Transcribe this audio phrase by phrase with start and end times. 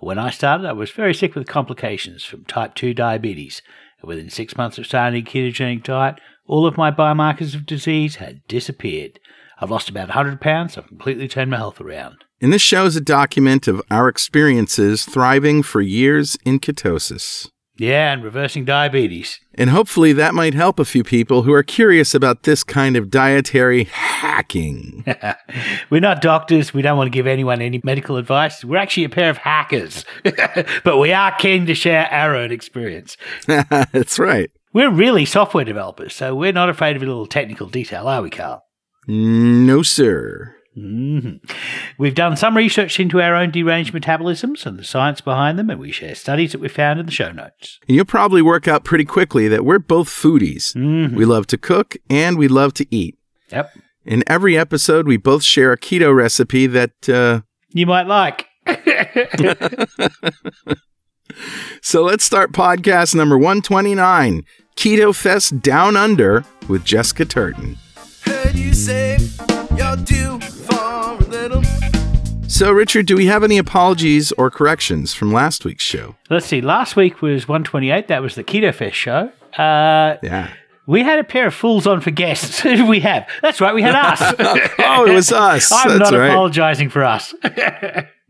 [0.00, 3.62] When I started, I was very sick with complications from type 2 diabetes.
[4.00, 8.16] And within six months of starting a ketogenic diet, all of my biomarkers of disease
[8.16, 9.18] had disappeared.
[9.60, 12.24] I've lost about 100 pounds, I've completely turned my health around.
[12.40, 17.50] And this show is a document of our experiences thriving for years in ketosis.
[17.78, 19.38] Yeah, and reversing diabetes.
[19.54, 23.08] And hopefully that might help a few people who are curious about this kind of
[23.08, 25.04] dietary hacking.
[25.90, 26.74] We're not doctors.
[26.74, 28.64] We don't want to give anyone any medical advice.
[28.64, 30.04] We're actually a pair of hackers.
[30.84, 33.16] but we are keen to share our own experience.
[33.46, 34.50] That's right.
[34.72, 38.30] We're really software developers, so we're not afraid of a little technical detail, are we,
[38.30, 38.64] Carl?
[39.06, 40.57] No, sir.
[40.78, 41.52] Mm-hmm.
[41.98, 45.80] We've done some research into our own deranged metabolisms and the science behind them, and
[45.80, 47.80] we share studies that we found in the show notes.
[47.88, 50.74] And you'll probably work out pretty quickly that we're both foodies.
[50.74, 51.16] Mm-hmm.
[51.16, 53.18] We love to cook and we love to eat.
[53.50, 53.72] Yep.
[54.04, 57.08] In every episode, we both share a keto recipe that.
[57.08, 58.46] Uh, you might like.
[61.82, 64.44] so let's start podcast number 129
[64.76, 67.76] Keto Fest Down Under with Jessica Turton.
[68.24, 69.18] Heard you say
[69.78, 71.62] you're due for a little.
[72.48, 76.16] So, Richard, do we have any apologies or corrections from last week's show?
[76.30, 76.60] Let's see.
[76.60, 78.08] Last week was 128.
[78.08, 79.30] That was the Keto Fest show.
[79.56, 80.50] Uh, Yeah.
[80.86, 82.60] we had a pair of fools on for guests.
[82.60, 83.28] Who did we have?
[83.42, 83.74] That's right.
[83.74, 84.20] We had us.
[84.80, 85.70] Oh, it was us.
[85.72, 86.30] I'm That's not right.
[86.30, 87.34] apologizing for us.
[87.44, 87.54] No,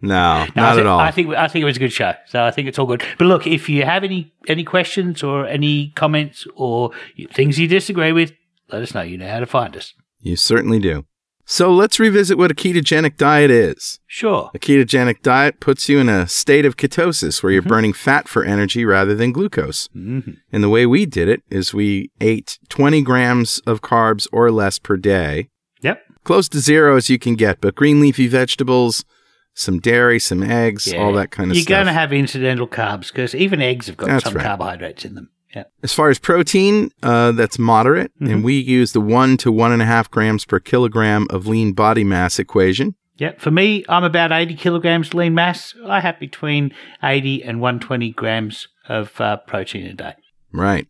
[0.01, 0.99] No, not at all.
[1.01, 3.03] I think I think it was a good show, so I think it's all good.
[3.19, 6.91] But look, if you have any any questions or any comments or
[7.33, 8.33] things you disagree with,
[8.71, 9.03] let us know.
[9.03, 9.95] You know how to find us.
[10.21, 11.05] you certainly do.
[11.51, 14.01] So, let's revisit what a ketogenic diet is.
[14.07, 14.51] Sure.
[14.55, 18.45] A ketogenic diet puts you in a state of ketosis where you're burning fat for
[18.45, 19.89] energy rather than glucose.
[19.97, 20.37] Mhm.
[20.53, 24.79] And the way we did it is we ate 20 grams of carbs or less
[24.79, 25.49] per day,
[25.81, 26.03] Yep.
[26.23, 29.07] close to zero as you can get, but green leafy vegetables,
[29.55, 31.69] some dairy, some eggs, all that kind of stuff.
[31.71, 34.45] You're going to have incidental carbs because even eggs have got That's some right.
[34.45, 35.31] carbohydrates in them.
[35.55, 35.65] Yeah.
[35.83, 38.33] As far as protein, uh, that's moderate, Mm-hmm.
[38.33, 41.73] and we use the one to one and a half grams per kilogram of lean
[41.73, 42.95] body mass equation.
[43.17, 43.41] Yep.
[43.41, 45.75] For me, I'm about 80 kilograms lean mass.
[45.87, 46.73] I have between
[47.03, 50.15] 80 and 120 grams of uh, protein a day.
[50.53, 50.87] Right.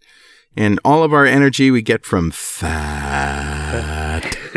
[0.57, 4.25] And all of our energy we get from fat.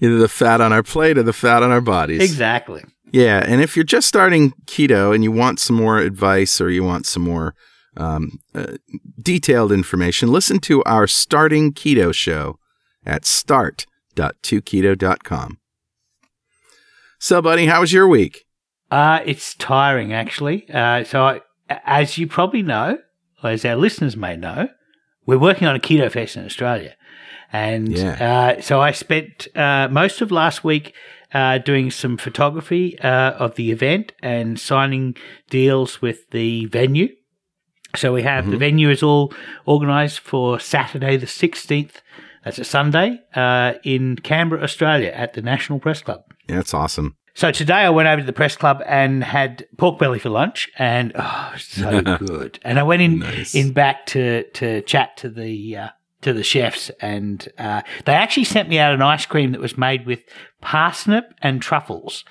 [0.00, 2.22] Either the fat on our plate or the fat on our bodies.
[2.22, 2.84] Exactly.
[3.12, 3.44] Yeah.
[3.46, 7.06] And if you're just starting keto and you want some more advice or you want
[7.06, 7.54] some more
[7.96, 8.74] um, uh,
[9.20, 12.58] detailed information, listen to our Starting Keto show
[13.04, 15.58] at start.2keto.com.
[17.18, 18.44] So, buddy, how was your week?
[18.90, 20.68] Uh, it's tiring, actually.
[20.70, 21.40] Uh, so, I,
[21.84, 22.98] as you probably know,
[23.42, 24.68] or as our listeners may know,
[25.26, 26.94] we're working on a keto fest in Australia.
[27.52, 28.54] And Yeah.
[28.58, 30.94] uh, so I spent uh, most of last week
[31.32, 35.16] uh, doing some photography uh, of the event and signing
[35.50, 37.08] deals with the venue.
[37.96, 39.32] So we have the venue is all
[39.66, 42.02] organised for Saturday the 16th.
[42.44, 46.22] That's a Sunday uh, in Canberra, Australia at the National Press Club.
[46.48, 47.16] Yeah, that's awesome.
[47.34, 50.68] So today I went over to the press club and had pork belly for lunch,
[50.76, 52.58] and oh, so good.
[52.62, 53.54] And I went in Nice.
[53.54, 55.88] in back to to chat to the uh,
[56.22, 59.78] to the chefs, and uh, they actually sent me out an ice cream that was
[59.78, 60.20] made with
[60.60, 62.24] parsnip and truffles,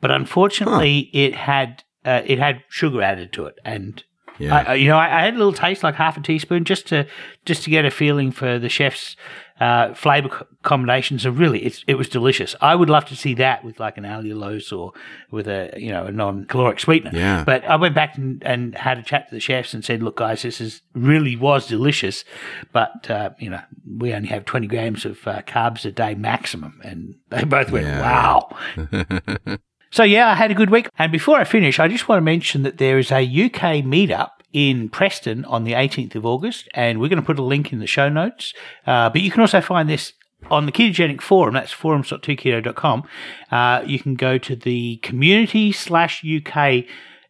[0.00, 4.02] but unfortunately it had uh, it had sugar added to it, and
[4.38, 4.64] Yeah.
[4.68, 7.06] I- you know, I, I had a little taste, like half a teaspoon, just to
[7.44, 9.16] just to get a feeling for the chef's
[9.64, 11.24] uh, flavor co- combinations.
[11.24, 12.54] And really, it's, it was delicious.
[12.60, 14.92] I would love to see that with like an allulose or
[15.30, 17.12] with a you know a non-caloric sweetener.
[17.14, 17.44] Yeah.
[17.44, 20.16] But I went back and, and had a chat to the chefs and said, "Look,
[20.16, 22.24] guys, this is really was delicious,
[22.72, 23.62] but uh, you know
[23.98, 27.86] we only have twenty grams of uh, carbs a day maximum." And they both went,
[27.86, 28.00] Yeah.
[28.02, 29.56] "Wow."
[29.94, 30.88] So yeah, I had a good week.
[30.98, 34.30] And before I finish, I just want to mention that there is a UK meetup
[34.54, 37.80] in Preston on the 18th of August, and we're going to put a link in
[37.80, 38.54] the show notes.
[38.86, 40.14] Uh, but you can also find this
[40.50, 41.54] on the ketogenic forum.
[41.54, 43.02] That's forums.2keto.com.
[43.50, 46.84] Uh, you can go to the community slash UK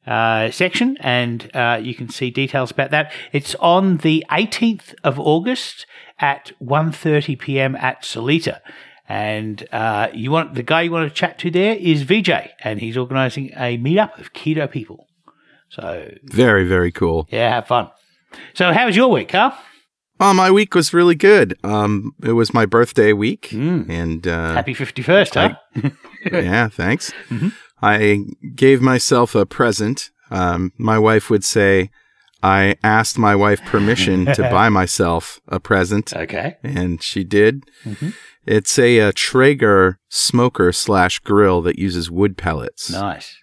[0.06, 3.10] uh, section and uh, you can see details about that.
[3.32, 5.86] It's on the 18th of August
[6.18, 7.74] at 1.30 p.m.
[7.76, 8.60] at Solita.
[9.08, 12.30] And uh, you want the guy you want to chat to there is VJ,
[12.60, 15.06] and he's organising a meetup of keto people.
[15.74, 17.26] So, Very, very cool.
[17.30, 17.90] yeah, have fun.
[18.54, 19.56] So, how was your week, Carl?
[20.20, 21.58] Oh, my week was really good.
[21.64, 23.88] Um, it was my birthday week, Mm.
[23.90, 25.90] and uh, Happy 51st, huh?
[26.32, 27.12] yeah, thanks.
[27.28, 27.52] Mhm.
[27.82, 28.20] I
[28.54, 30.10] gave myself a present.
[30.30, 31.90] Um, my wife would say,
[32.42, 36.56] I asked my wife permission to buy myself a present, Okay.
[36.62, 37.64] and she did.
[37.84, 38.14] Mhm.
[38.46, 42.90] It's a, uh Traeger smoker slash grill that uses wood pellets.
[42.90, 43.36] Nice.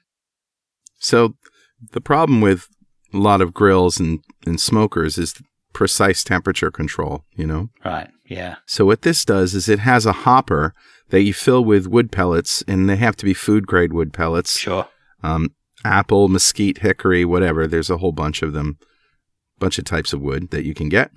[0.99, 1.35] So
[1.91, 2.67] the problem with
[3.13, 5.41] a lot of grills and, and smokers is
[5.73, 7.69] precise temperature control, you know?
[7.83, 8.09] Right.
[8.25, 8.57] Yeah.
[8.65, 10.73] So what this does is it has a hopper
[11.09, 14.57] that you fill with wood pellets, and they have to be food grade wood pellets.
[14.57, 14.87] Sure.
[15.21, 17.67] Um, apple, mesquite, hickory, whatever.
[17.67, 18.77] There's a whole bunch of them,
[19.59, 21.11] bunch of types of wood that you can get.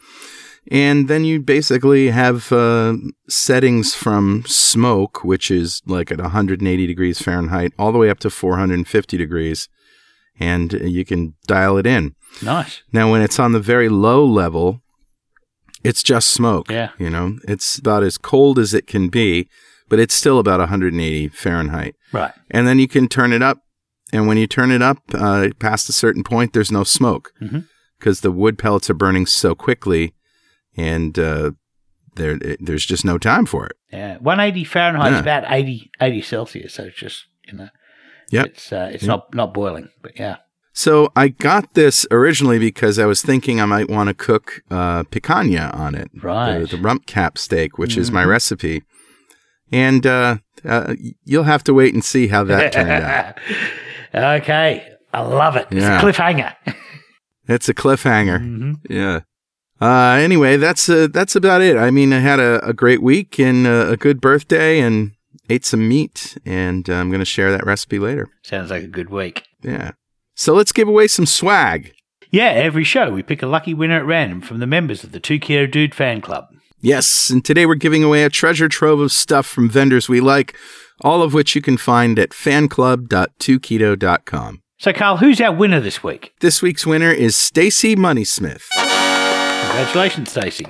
[0.70, 2.94] And then you basically have uh,
[3.28, 8.31] settings from smoke, which is like at 180 degrees Fahrenheit, all the way up to
[8.31, 9.69] 450 degrees,
[10.40, 12.14] and you can dial it in.
[12.42, 12.82] Nice.
[12.92, 14.81] Now, when it's on the very low level,
[15.82, 16.70] it's just smoke.
[16.70, 16.90] Yeah.
[16.98, 19.48] You know, it's about as cold as it can be,
[19.88, 21.94] but it's still about 180 Fahrenheit.
[22.12, 22.32] Right.
[22.50, 23.58] And then you can turn it up.
[24.12, 27.66] And when you turn it up uh, past a certain point, there's no smoke Mhm.
[27.98, 30.14] because the wood pellets are burning so quickly
[30.76, 31.52] and uh,
[32.16, 33.76] there, it- there's just no time for it.
[33.92, 34.16] Yeah.
[34.19, 35.14] 180 Fahrenheit Yeah.
[35.16, 36.75] is about 80, 80 Celsius.
[36.75, 37.69] So it's just, you know,
[38.34, 38.46] Yep.
[38.46, 39.08] it's, uh, it's Yep.
[39.08, 40.36] not, not boiling, but yeah.
[40.76, 45.04] So I got this originally because I was thinking I might want to cook uh,
[45.04, 46.10] picanha on it.
[46.20, 46.58] Right.
[46.58, 48.28] The, the rump cap steak, which is my Mhm.
[48.28, 48.82] recipe.
[49.70, 50.94] And uh, uh,
[51.25, 53.38] you'll have to wait and see how that turned out.
[54.42, 54.88] okay.
[55.12, 55.69] I love it.
[55.70, 55.78] Yeah.
[56.02, 56.54] It's a cliffhanger.
[57.46, 58.40] It's a cliffhanger.
[58.40, 59.20] hmm Yeah.
[59.81, 61.76] Uh, anyway, that's uh, that's about it.
[61.76, 65.12] I mean, I had a, a great week and uh, a good birthday, and
[65.49, 68.29] ate some meat, and uh, I'm going to share that recipe later.
[68.43, 69.44] Sounds like a good week.
[69.62, 69.93] Yeah.
[70.35, 71.93] So let's give away some swag.
[72.31, 75.20] Yeah, every show we pick a lucky winner at random from the members of the
[75.20, 76.46] Two Keto Dude fan club.
[76.81, 80.56] Yes, and today we're giving away a treasure trove of stuff from vendors we like,
[81.00, 84.62] all of which you can find at fanclub.2keto.com.
[84.79, 86.32] So, Carl, who's our winner this week?
[86.41, 88.64] This week's winner is Stacy Moneysmith.
[88.75, 90.67] Congratulations, Stacey.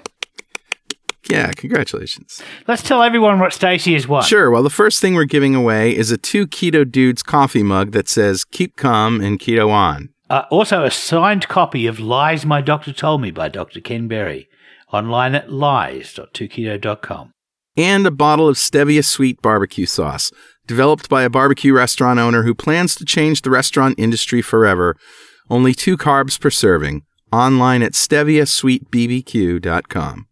[1.30, 2.42] Yeah, congratulations.
[2.68, 4.24] Let's tell everyone what Stacy is won.
[4.24, 4.50] Sure.
[4.50, 8.08] Well, the first thing we're giving away is a two keto dudes coffee mug that
[8.08, 12.92] says "Keep calm and keto on." Uh, also, a signed copy of Lies My Doctor
[12.92, 13.80] Told Me by Dr.
[13.80, 14.48] Ken Berry,
[14.92, 17.32] online at lies.2keto.com.
[17.76, 20.32] and a bottle of Stevia Sweet barbecue sauce,
[20.66, 24.96] developed by a barbecue restaurant owner who plans to change the restaurant industry forever.
[25.50, 27.02] Only two carbs per serving.
[27.32, 30.26] Online at steviasweetbbq.com.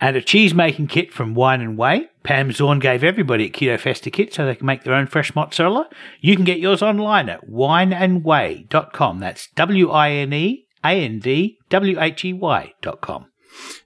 [0.00, 2.08] And a cheese making kit from Wine and Whey.
[2.22, 5.06] Pam Zorn gave everybody at Keto Fest a kit so they can make their own
[5.06, 5.88] fresh mozzarella.
[6.20, 9.18] You can get yours online at wineandway.com.
[9.18, 13.26] That's W I N E A N D W H E Y.com.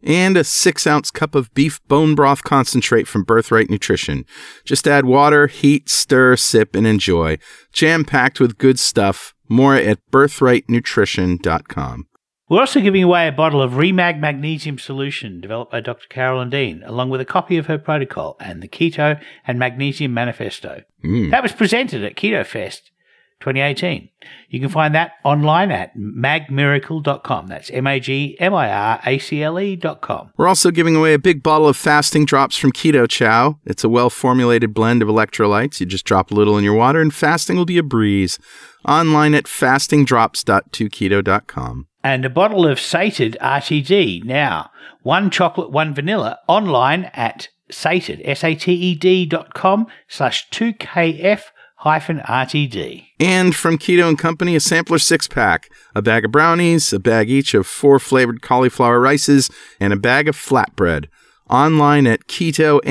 [0.02, 4.24] And a six ounce cup of beef bone broth concentrate from Birthright Nutrition.
[4.64, 7.38] Just add water, heat, stir, sip, and enjoy.
[7.72, 9.34] Jam packed with good stuff.
[9.48, 12.06] More at birthrightnutrition.com.
[12.48, 16.06] We're also giving away a bottle of Remag Magnesium Solution developed by Dr.
[16.08, 20.84] Carolyn Dean, along with a copy of her protocol and the Keto and Magnesium Manifesto.
[21.04, 21.32] Mm.
[21.32, 22.92] That was presented at Keto Fest
[23.40, 24.10] 2018.
[24.48, 27.48] You can find that online at magmiracle.com.
[27.48, 30.30] That's M A G M I R A C L E.com.
[30.36, 33.58] We're also giving away a big bottle of fasting drops from Keto Chow.
[33.64, 35.80] It's a well formulated blend of electrolytes.
[35.80, 38.38] You just drop a little in your water, and fasting will be a breeze.
[38.86, 41.88] Online at fastingdrops.2keto.com.
[42.06, 44.22] And a bottle of Sated RTD.
[44.22, 44.70] Now,
[45.02, 51.42] one chocolate, one vanilla, online at sated, S-A-T-E-D dot com slash 2KF
[51.78, 53.08] hyphen RTD.
[53.18, 57.28] And from Keto and Company, a sampler six pack, a bag of brownies, a bag
[57.28, 61.06] each of four flavored cauliflower rices, and a bag of flatbread.
[61.50, 62.84] Online at ketoand.co.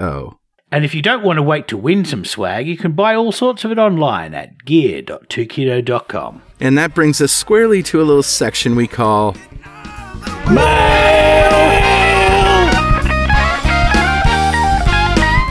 [0.00, 0.37] And
[0.70, 3.64] if you don't want to wait to win some swag, you can buy all sorts
[3.64, 6.42] of it online at gear.2keto.com.
[6.60, 9.34] And that brings us squarely to a little section we call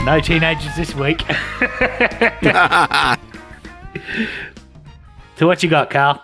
[0.08, 1.20] No teenagers this week.
[5.36, 6.22] so what you got, Carl?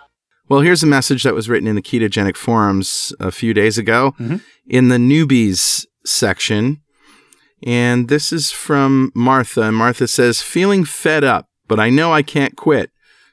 [0.49, 4.15] Well, here's a message that was written in the ketogenic forums a few days ago
[4.19, 4.37] mm-hmm.
[4.67, 6.81] in the newbies section.
[7.63, 9.63] And this is from Martha.
[9.63, 12.91] And Martha says, feeling fed up, but I know I can't quit.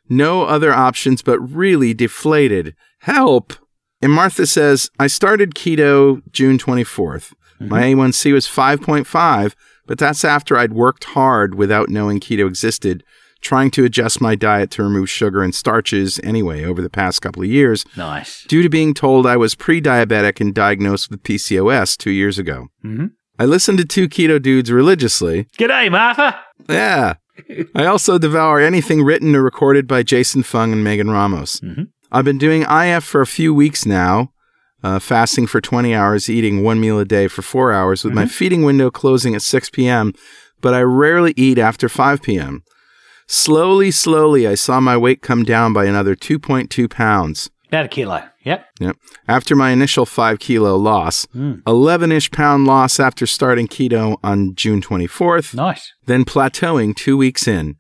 [0.09, 2.75] No other options, but really deflated.
[3.01, 3.53] Help.
[4.01, 7.33] And Martha says, I started keto June 24th.
[7.61, 9.55] My A1C was 5.5,
[9.87, 13.05] but that's after I'd worked hard without knowing keto existed
[13.41, 17.43] trying to adjust my diet to remove sugar and starches anyway over the past couple
[17.43, 18.45] of years Nice.
[18.45, 22.69] due to being told I was pre diabetic and diagnosed with PCOS two years ago.
[22.85, 23.11] Mhm.
[23.43, 25.47] I listened to two keto dudes religiously.
[25.59, 26.39] G'day, Martha.
[26.69, 27.15] Yeah.
[27.75, 31.59] I also devour anything written or recorded by Jason Fung and Megan Ramos.
[31.59, 31.89] Mhm.
[32.13, 34.31] I've been doing IF for a few weeks now,
[34.85, 38.27] uh, fasting for 20 hours, eating one meal a day for four hours, with my
[38.27, 40.13] feeding window closing at 6 p.m.,
[40.61, 42.63] but I rarely eat after 5 p.m.
[43.27, 47.51] Slowly, slowly, I saw my weight come down by another 2.2 pounds.
[47.67, 48.23] About a kilo.
[48.45, 48.67] Yep.
[48.81, 48.97] Yep.
[49.29, 51.55] After my initial five kilo loss, hmm.
[51.67, 55.93] 11 ish pound loss after starting keto on June 24th, Nice.
[56.07, 57.77] then plateauing two weeks in.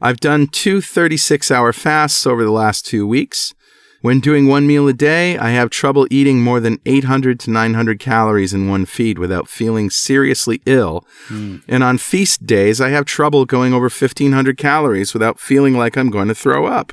[0.00, 3.54] I've done two 36 hour fasts over the last two weeks.
[4.02, 7.98] When doing one meal a day, I have trouble eating more than 800 to 900
[7.98, 11.04] calories in one feed without feeling seriously ill.
[11.28, 11.56] Hmm.
[11.66, 16.10] And on feast days, I have trouble going over 1500 calories without feeling like I'm
[16.10, 16.92] going to throw up.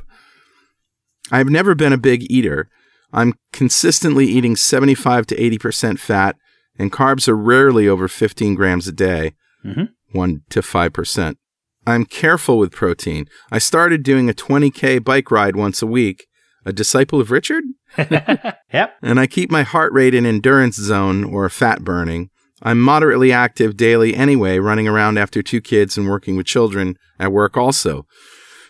[1.32, 2.70] I've never been a big eater.
[3.14, 6.36] I'm consistently eating 75 to 80% fat,
[6.80, 9.34] and carbs are rarely over 15 grams a day,
[9.66, 9.90] Mhm.
[10.12, 11.38] 1 to 5%.
[11.86, 13.28] I'm careful with protein.
[13.52, 16.26] I started doing a 20K bike ride once a week.
[16.66, 17.64] A disciple of Richard?
[17.98, 18.96] Yep.
[19.04, 22.30] and I keep my heart rate in endurance zone or fat burning.
[22.64, 27.32] I'm moderately active daily anyway, running around after two kids and working with children at
[27.34, 28.06] work also.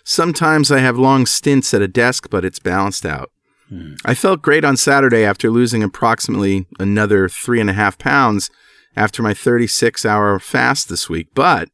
[0.04, 3.30] Sometimes I have long stints at a desk, but it's balanced out.
[3.74, 4.00] Mm.
[4.06, 8.50] I felt great on Saturday after losing approximately another three and a half pounds
[8.96, 11.70] after my 36 hour fast this week, but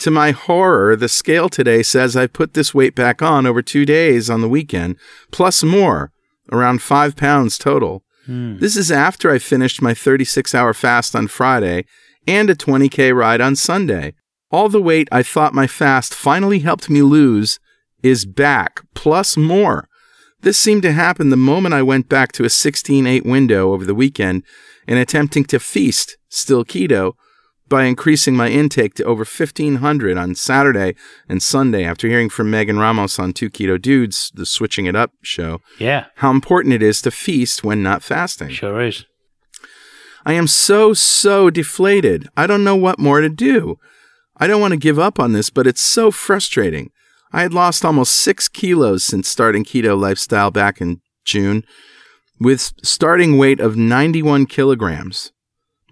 [0.00, 3.84] to my horror, the scale today says I put this weight back on over two
[3.84, 4.96] days on the weekend,
[5.32, 6.12] plus more,
[6.52, 8.04] around five pounds total.
[8.26, 8.58] Hmm.
[8.58, 11.84] This is after I finished my 36 hour fast on Friday
[12.26, 14.14] and a 20K ride on Sunday.
[14.50, 17.58] All the weight I thought my fast finally helped me lose
[18.02, 19.87] is back, plus more.
[20.40, 23.84] This seemed to happen the moment I went back to a 16 8 window over
[23.84, 24.44] the weekend
[24.86, 27.14] and attempting to feast, still keto,
[27.68, 30.94] by increasing my intake to over 1500 on Saturday
[31.28, 35.10] and Sunday after hearing from Megan Ramos on Two Keto Dudes, the Switching It Up
[35.22, 36.06] show, Yeah.
[36.16, 38.48] how important it is to feast when not fasting.
[38.50, 39.04] Sure is.
[40.24, 42.28] I am so, so deflated.
[42.36, 43.76] I don't know what more to do.
[44.36, 46.90] I don't want to give up on this, but it's so frustrating.
[47.32, 51.64] I had lost almost six kilos since starting keto lifestyle back in June,
[52.40, 55.32] with starting weight of 91 kilograms.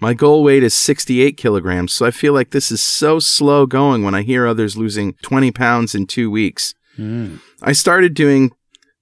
[0.00, 4.02] My goal weight is 68 kilograms, so I feel like this is so slow going
[4.02, 6.74] when I hear others losing 20 pounds in two weeks.
[6.96, 7.36] Hmm.
[7.62, 8.52] I started doing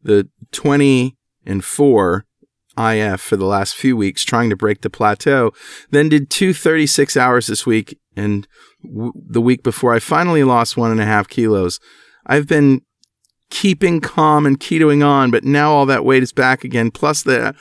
[0.03, 2.25] the 20 and 4
[2.77, 5.53] IF for the last few weeks, trying to break the plateau.
[5.91, 8.47] Then did two 36 hours this week, and
[8.83, 11.79] w- the week before I finally lost one and a half kilos.
[12.27, 12.83] I've been
[13.51, 16.91] keeping calm and ketoing on, but now all that weight is back again.
[16.91, 17.55] Plus, the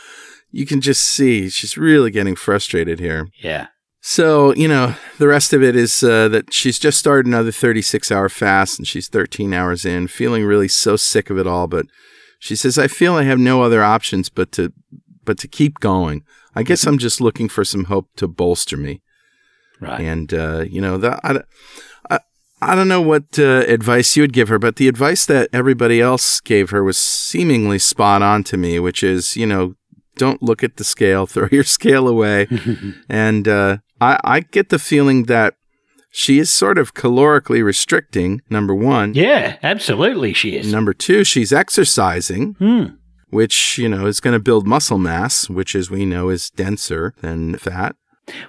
[0.51, 3.29] you can just see she's really getting frustrated here.
[3.41, 3.67] Yeah.
[4.05, 8.12] So, you know, the rest of it is uh, that she's just started another 36
[8.12, 11.67] hour fast and she's 13 hours in, feeling really so sick of it all.
[11.67, 11.86] But
[12.38, 14.74] she says, I feel I have no other options but to,
[15.24, 16.24] but to keep going.
[16.53, 19.01] I guess I'm just looking for some hope to bolster me.
[19.79, 20.01] Right.
[20.01, 21.41] And, uh, you know, the, I,
[22.72, 26.01] I, don't know what uh, advice you would give her, but the advice that everybody
[26.01, 29.75] else gave her was seemingly spot on to me, which is, you know,
[30.17, 32.48] don't look at the scale, throw your scale away.
[33.10, 35.55] and uh, I, I get the feeling that
[36.12, 39.13] she is sort of calorically restricting, number one.
[39.15, 40.72] Yeah, absolutely she is.
[40.72, 42.84] Number two, she's exercising, Hmm.
[43.32, 47.15] which, you know, is going to build muscle mass, which, as we know, is denser
[47.22, 47.96] than fat.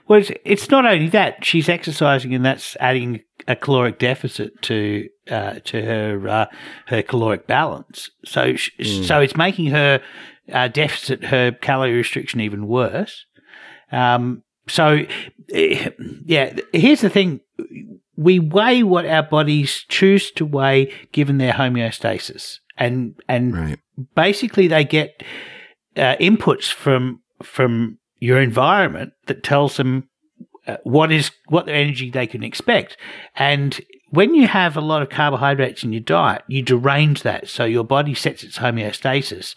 [0.06, 5.08] Well, it's, it's not only that she's exercising, and that's adding a caloric deficit to
[5.30, 6.46] uh, to her uh,
[6.86, 8.10] her caloric balance.
[8.24, 8.70] So sh-
[9.06, 10.00] so it's making her
[10.52, 13.24] uh, deficit, her calorie restriction, even worse.
[13.92, 15.04] Um, so
[15.52, 15.90] eh,
[16.24, 17.40] yeah, here's the thing:
[18.16, 23.78] we weigh what our bodies choose to weigh, given their homeostasis, and and Right.
[24.14, 25.22] basically they get
[25.96, 30.08] uh, inputs from from your environment that tells them
[30.66, 32.96] uh, what is what the energy they can expect
[33.36, 33.80] and
[34.10, 37.84] when you have a lot of carbohydrates in your diet you derange that so your
[37.84, 39.54] body sets its homeostasis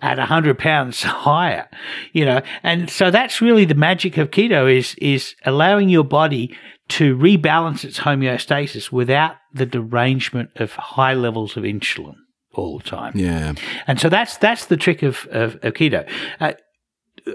[0.00, 1.68] at 100 pounds higher
[2.12, 6.56] you know and so that's really the magic of keto is is allowing your body
[6.88, 12.14] to rebalance its homeostasis without the derangement of high levels of insulin
[12.54, 13.52] all the time Yeah.
[13.86, 16.08] and so that's that's the trick of, of, of keto.
[16.40, 16.52] Uh,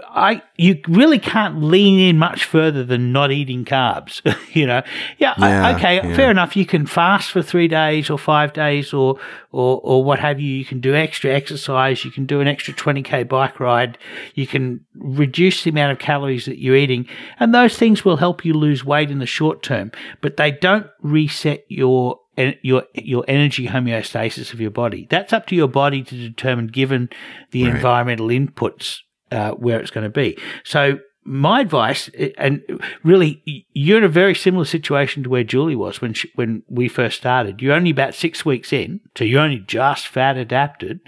[0.08, 4.22] I you really can't lean in much further than not eating carbs.
[4.56, 4.82] you know,
[5.18, 6.16] yeah, Yeah, okay, yeah.
[6.16, 6.56] fair enough.
[6.56, 9.20] You can fast for three days or five days or
[9.52, 10.54] or or what have you.
[10.54, 12.06] You can do extra exercise.
[12.06, 13.98] You can do an extra twenty k bike ride.
[14.34, 17.06] You can reduce the amount of calories that you're eating,
[17.40, 19.92] and those things will help you lose weight in the short term.
[20.22, 22.20] But they don't reset your
[22.62, 25.06] your your energy homeostasis of your body.
[25.10, 27.10] That's up to your body to determine, given
[27.52, 27.76] the Right.
[27.76, 29.00] environmental inputs,
[29.32, 30.38] uh, where it's going to be.
[30.64, 31.00] So.
[31.24, 32.64] My advice, and
[33.04, 36.88] really, you're in a very similar situation to where Julie was when she, when we
[36.88, 37.62] first started.
[37.62, 41.00] You're only about six weeks in, so you're only just fat adapted.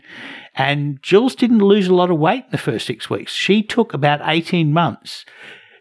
[0.54, 3.32] And Jules didn't lose a lot of weight in the first six weeks.
[3.34, 5.26] She took about 18 months.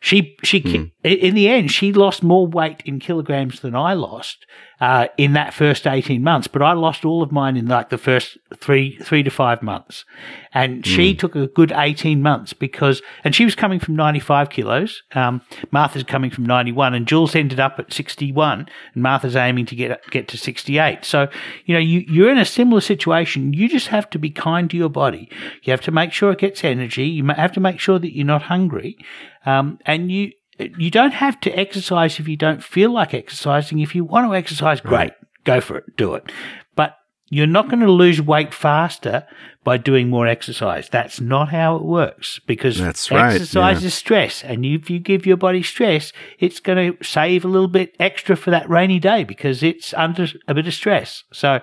[0.01, 4.47] She, she, ki- in the end, she lost more weight in kilograms than I lost,
[4.81, 7.99] uh, in that first 18 months, but I lost all of mine in like the
[7.99, 10.05] first three, three to five months.
[10.53, 15.03] And she took a good 18 months because, and she was coming from 95 kilos.
[15.15, 15.41] Um,
[15.71, 20.01] Martha's coming from 91 and Jules ended up at 61 and Martha's aiming to get,
[20.11, 21.05] get to 68.
[21.05, 21.29] So,
[21.65, 23.53] you know, you, you're in a similar situation.
[23.53, 25.31] You just have to be kind to your body.
[25.63, 27.07] You have to make sure it gets energy.
[27.07, 28.99] You have to make sure that you're not hungry.
[29.47, 33.79] Um, and you, you don't have to exercise if you don't feel like exercising.
[33.81, 35.13] If you want to exercise, great,
[35.45, 36.31] go for it, do it.
[36.77, 36.97] But
[37.31, 39.27] you're not going to lose weight faster
[39.65, 40.89] by doing more exercise.
[40.89, 43.87] That's not how it works because That's right, exercise yeah.
[43.87, 44.45] is stress.
[44.45, 48.37] And if you give your body stress, it's going to save a little bit extra
[48.37, 51.25] for that rainy day because it's under a bit of stress.
[51.33, 51.61] So,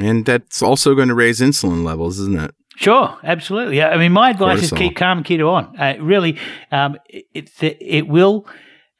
[0.00, 2.54] And that's also going to raise insulin levels, isn't it?
[2.76, 3.78] Sure, absolutely.
[3.78, 5.74] Yeah, I mean, my advice is keep calm and keep it on.
[5.78, 6.38] Uh, really,
[6.70, 7.24] um, it,
[7.60, 8.46] it it will.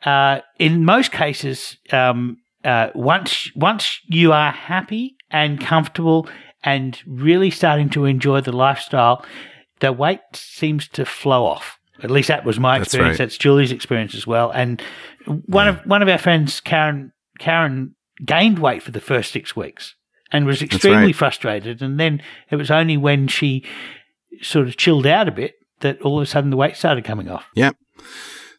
[0.05, 6.27] Uh, in most cases, um, uh, once once you are happy and comfortable
[6.65, 9.25] and really starting to enjoy the lifestyle,
[9.81, 11.79] the weight seems to flow off.
[12.03, 13.19] At least that was my That's experience.
[13.19, 13.25] right.
[13.27, 14.51] That's Julie's experience as well.
[14.51, 14.83] And
[15.47, 19.95] one of one of our friends, Karen, Karen gained weight for the first six weeks
[20.33, 21.17] and was extremely right.
[21.17, 21.83] frustrated.
[21.83, 23.65] And then it was only when she
[24.43, 27.29] sort of chilled out a bit that all of a sudden the weight started coming
[27.31, 27.47] off.
[27.55, 27.77] Yep.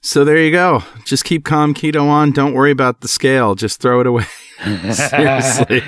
[0.02, 0.84] So there you go.
[1.06, 2.32] Just keep calm keto on.
[2.32, 3.56] Don't worry about the scale.
[3.56, 4.26] Just throw it away.
[4.92, 5.82] Seriously.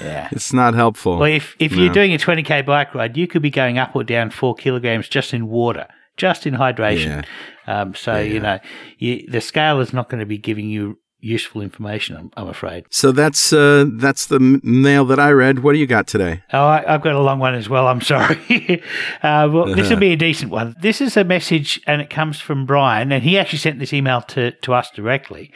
[0.00, 0.28] Yeah.
[0.30, 1.18] It's not helpful.
[1.18, 1.82] Well, if, if No.
[1.82, 5.08] you're doing a 20k bike ride, you could be going up or down four kilograms
[5.08, 7.24] just in water, just in hydration.
[7.66, 8.60] Um, so, you know,
[8.98, 12.84] you, the scale is not going to be giving you useful information, I'm, I'm afraid.
[12.90, 15.60] So that's uh, that's the mail that I read.
[15.60, 16.42] What do you got today?
[16.52, 17.86] Oh, I, I've got a long one as well.
[17.86, 18.82] I'm sorry.
[19.22, 20.74] uh, well, this will be a decent one.
[20.80, 24.22] This is a message, and it comes from Brian, and he actually sent this email
[24.22, 25.52] to, to us directly.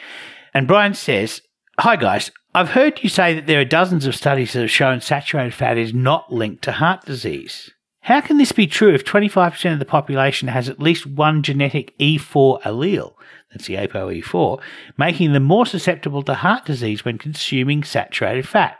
[0.54, 1.40] And Brian says,
[1.78, 2.30] Hi, guys.
[2.54, 5.78] I've heard you say that there are dozens of studies that have shown saturated fat
[5.78, 7.70] is not linked to heart disease.
[8.00, 11.96] How can this be true if 25% of the population has at least one genetic
[11.98, 13.14] E4 allele?
[13.52, 14.60] That's the ApoE4,
[14.96, 18.76] making them more susceptible to heart disease when consuming saturated fat.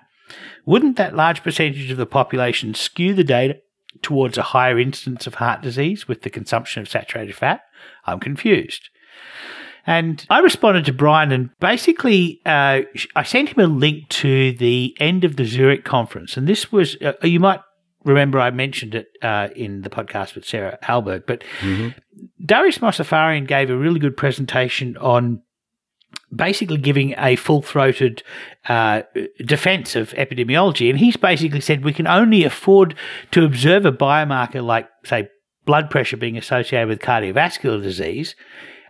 [0.65, 3.59] Wouldn't that large percentage of the population skew the data
[4.01, 7.63] towards a higher incidence of heart disease with the consumption of saturated fat?
[8.07, 8.89] I'm confused.
[9.87, 12.83] And I responded to Brian and basically uh,
[13.17, 16.37] I sent him a link to the end of the Zurich conference.
[16.37, 17.61] And this was, uh, you might
[18.05, 21.45] remember I mentioned it uh, in the podcast with Sarah Hallberg, but
[22.45, 25.43] Darius Mozaffarian gave a really good presentation on
[26.35, 28.23] basically giving a full throated
[28.69, 29.03] uh,
[29.45, 30.89] defense of epidemiology.
[30.89, 32.95] And he's basically said we can only afford
[33.33, 35.29] to observe a biomarker like, say,
[35.65, 38.35] blood pressure being associated with cardiovascular disease,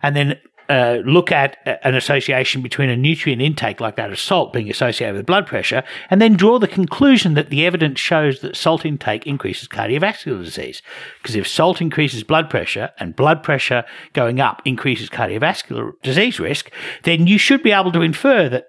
[0.02, 4.52] and then uh, look at an association between a nutrient intake like that of salt
[4.52, 8.56] being associated with blood pressure, and then draw the conclusion that the evidence shows that
[8.56, 10.82] salt intake increases cardiovascular disease.
[11.20, 16.70] Because if salt increases blood pressure and blood pressure going up increases cardiovascular disease risk,
[17.02, 18.66] then you should be able to infer that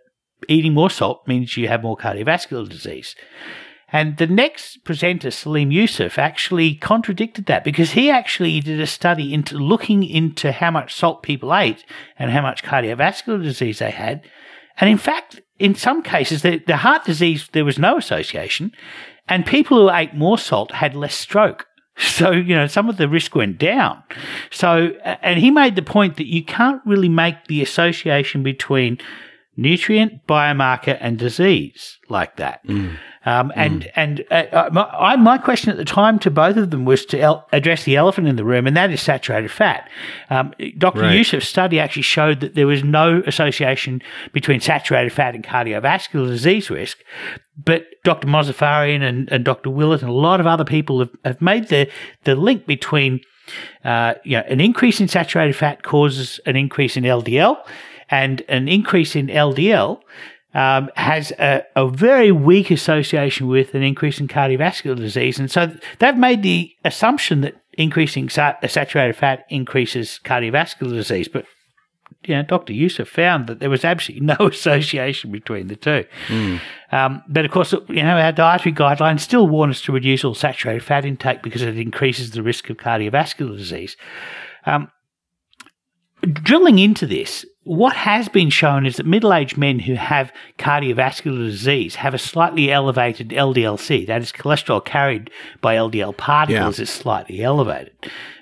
[0.47, 3.15] eating more salt means you have more cardiovascular disease.
[3.93, 9.31] And the next presenter, Salim Yusuf, actually contradicted that because he actually did a study
[9.35, 11.85] into looking into how much salt people ate
[12.17, 14.27] and how much cardiovascular disease they had.
[14.79, 18.71] And in fact, in some cases, the, the heart disease, there was no association.
[19.29, 21.67] And people who ate more salt had less stroke.
[21.95, 24.01] So, you know, some of the risk went down.
[24.49, 28.97] So, and he made the point that you can't really make the association between
[29.55, 32.65] nutrient, biomarker, and disease like that.
[32.65, 32.97] Mm.
[33.25, 36.71] Um, and and uh, uh, my, I, my question at the time to both of
[36.71, 39.89] them was to el- address the elephant in the room, and that is saturated fat.
[40.29, 41.01] Um, Dr.
[41.01, 41.17] Right.
[41.17, 44.01] Yusuf's study actually showed that there was no association
[44.33, 46.99] between saturated fat and cardiovascular disease risk.
[47.55, 48.27] But Dr.
[48.27, 49.69] Mozaffarian and, and Dr.
[49.69, 51.89] Willett and a lot of other people have, have made the,
[52.23, 53.21] the link between
[53.83, 57.57] Uh, you know, an increase in saturated fat causes an increase in LDL,
[58.09, 59.99] and an increase in LDL
[60.53, 65.39] um, has a, a, very weak association with an increase in cardiovascular disease.
[65.39, 71.27] And so they've made the assumption that increasing saturated fat increases cardiovascular disease.
[71.27, 71.45] But
[72.25, 72.73] you know, Dr.
[72.73, 76.05] Yusuf found that there was absolutely no association between the two.
[76.27, 76.61] Mm.
[76.91, 80.35] Um, but of course, you know, our dietary guidelines still warn us to reduce all
[80.35, 83.97] saturated fat intake because it increases the risk of cardiovascular disease.
[84.65, 84.91] Um,
[86.21, 91.45] drilling into this, what has been shown is that middle aged men who have cardiovascular
[91.49, 94.05] disease have a slightly elevated LDLC.
[94.07, 96.83] That is, cholesterol carried by LDL particles yeah.
[96.83, 97.93] is slightly elevated.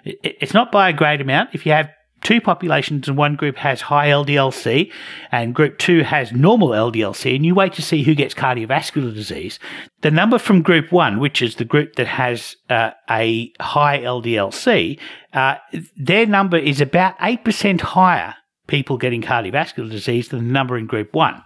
[0.03, 1.51] It's not by a great amount.
[1.53, 1.89] If you have
[2.21, 4.91] two populations and one group has high LDLC
[5.31, 9.59] and group two has normal LDLC, and you wait to see who gets cardiovascular disease,
[10.01, 14.99] the number from group one, which is the group that has uh, a high LDLC,
[15.33, 15.55] uh,
[15.95, 18.35] their number is about 8% higher
[18.67, 21.41] people getting cardiovascular disease than the number in group one.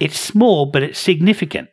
[0.00, 1.68] It's small, but it's significant.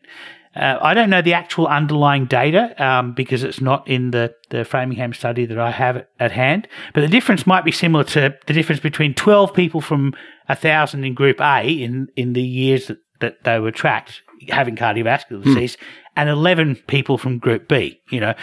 [0.56, 4.64] Uh, I don't know the actual underlying data um, because it's not in the, the
[4.64, 8.54] Framingham study that I have at hand, but the difference might be similar to the
[8.54, 10.14] difference between 12 people from
[10.46, 15.42] 1,000 in Group A in, in the years that, that they were tracked having cardiovascular
[15.42, 15.54] hmm.
[15.54, 15.84] disease mm.
[16.18, 18.00] and 11 people from Group B.
[18.10, 18.34] You know,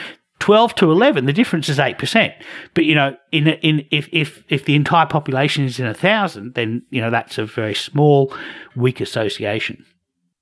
[0.40, 2.34] 12 to 11, the difference is 8%.
[2.74, 6.54] But, you know, in, in, if, if, if the entire population is in a thousand,
[6.54, 8.34] then, you know, that's a very small,
[8.74, 9.84] weak association.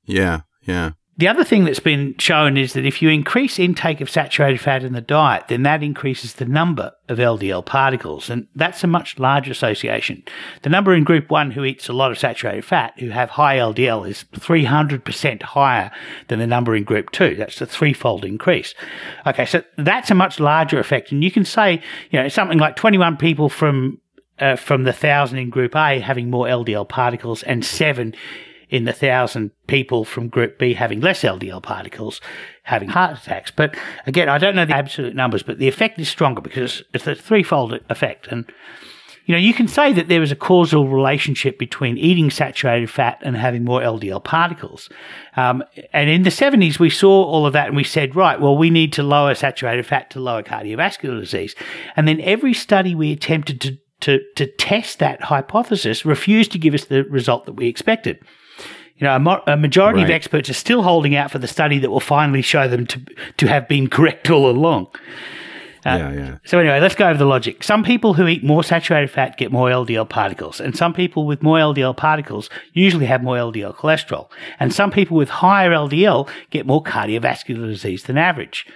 [0.07, 0.43] Yeah.
[0.63, 0.93] Yeah.
[1.19, 4.85] The other thing that's been shown is that if you increase intake of saturated fat
[4.85, 9.19] in the diet, then that increases the number of LDL particles, and that's a much
[9.19, 10.23] larger association.
[10.63, 13.57] The number in group 1 who eats a lot of saturated fat, who have high
[13.57, 15.91] LDL, is 300% higher
[16.29, 17.35] than the number in group 2.
[17.35, 18.75] That's a threefold increase.
[19.27, 22.77] Okay, so that's a much larger effect, and you can say, you know, something like
[22.77, 24.01] 21 people from
[24.39, 28.15] uh, from the thousand in group A having more LDL particles and seven
[28.71, 32.21] in the thousand people from Group B having less LDL particles
[32.69, 33.51] having heart attacks.
[33.51, 33.75] But
[34.07, 37.15] again, I don't know the absolute numbers, but the effect is stronger because it's a
[37.15, 38.27] threefold effect.
[38.29, 38.45] And,
[39.25, 43.21] you know, you can say that there is a causal relationship between eating saturated fat
[43.23, 44.91] and having more LDL particles.
[45.35, 48.57] Um, and in the 70s, we saw all of that and we said, right, well,
[48.57, 51.55] we need to lower saturated fat to lower cardiovascular disease.
[51.97, 56.73] And then every study we attempted to to, to test that hypothesis refused to give
[56.73, 58.21] us the result that we expected.
[58.99, 60.05] You know, a, mo- a majority right.
[60.05, 63.01] of experts are still holding out for the study that will finally show them to
[63.37, 64.89] to have been correct all along.
[65.87, 66.39] Uh, yeah, yeah.
[66.45, 67.63] So anyway, let's go over the logic.
[67.63, 71.43] Some people who eat more saturated fat get more LDL particles, and some people with
[71.43, 76.67] more LDL particles usually have more LDL cholesterol, and some people with higher LDL get
[76.67, 78.67] more cardiovascular disease than average.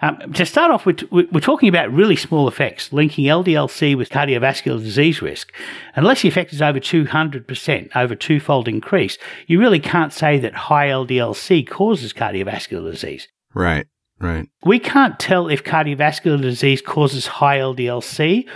[0.00, 4.78] Um, to start off with, we're talking about really small effects linking LDLC with cardiovascular
[4.78, 5.52] disease risk.
[5.96, 10.88] Unless the effect is over 200%, over twofold increase, you really can't say that high
[10.88, 13.26] LDLC causes cardiovascular disease.
[13.54, 13.86] Right,
[14.20, 14.48] right.
[14.64, 18.48] We can't tell if cardiovascular disease causes high LDLC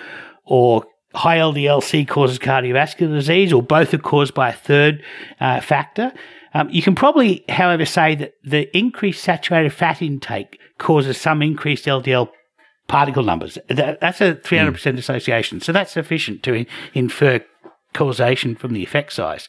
[0.45, 5.03] or high LDLC causes cardiovascular disease or both are caused by a third
[5.41, 6.13] uh, factor.
[6.55, 11.87] Um, you can probably, however, say that the increased saturated fat intake causes some increased
[11.87, 12.31] LDL
[12.89, 13.57] particle numbers.
[13.69, 14.99] That, that's a 300% mm.
[14.99, 15.61] association.
[15.61, 17.41] So that's sufficient to in, infer
[17.95, 19.49] causation from the effect size.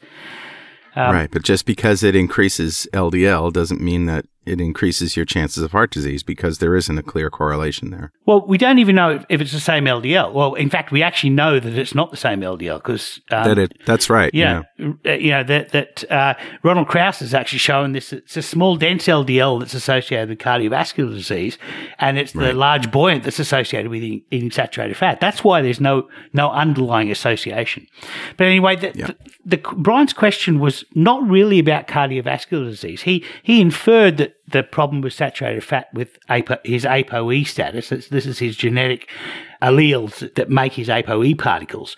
[0.96, 1.32] Um, right.
[1.32, 5.92] But just because it increases LDL doesn't mean that it increases your chances of heart
[5.92, 8.12] disease because there isn't a clear correlation there.
[8.26, 10.34] Well, we don't even know if it's the same LDL.
[10.34, 13.58] Well, in fact, we actually know that it's not the same LDL because um, that
[13.58, 13.78] it.
[13.86, 14.34] That's right.
[14.34, 14.94] Yeah, yeah.
[15.06, 18.12] Uh, you know that that uh, Ronald Krauss has actually shown this.
[18.12, 21.58] It's a small dense LDL that's associated with cardiovascular disease,
[22.00, 22.56] and it's the right.
[22.56, 25.22] large buoyant that's associated with eating, eating, saturated fat.
[25.22, 27.88] That's why there's no no underlying association.
[28.38, 29.08] But anyway, the, yeah.
[29.08, 33.04] the, the Brian's question was not really about cardiovascular disease.
[33.04, 37.90] He he inferred that the problem with saturated fat with APO, his ApoE status.
[37.90, 39.10] This is his genetic
[39.62, 41.96] alleles that make his ApoE particles.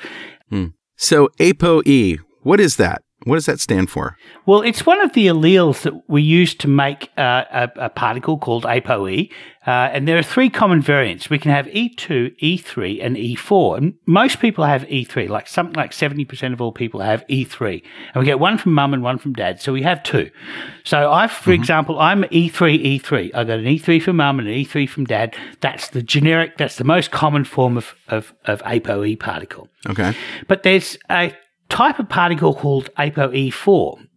[0.50, 0.68] Hmm.
[0.96, 3.02] So ApoE, what is that?
[3.26, 4.18] What does that stand for?
[4.46, 8.38] Well, it's one of the alleles that we use to make uh, a, a, particle
[8.38, 9.32] called ApoE.
[9.66, 11.28] Uh, and there are three common variants.
[11.28, 13.78] We can have E2, E3, and E4.
[13.80, 17.82] And most people have E3, like something like 70% of all people have E3.
[18.14, 19.60] And we get one from mum and one from dad.
[19.60, 20.30] So we have two.
[20.84, 21.54] So I, for mm-hmm.
[21.54, 23.32] example, I'm E3, E3.
[23.34, 25.36] I got an E3 from mum and an E3 from dad.
[25.62, 29.68] That's the generic, that's the most common form of, of, of ApoE particle.
[29.90, 30.14] Okay.
[30.48, 31.34] But there's a
[31.70, 34.08] type of particle called ApoE4.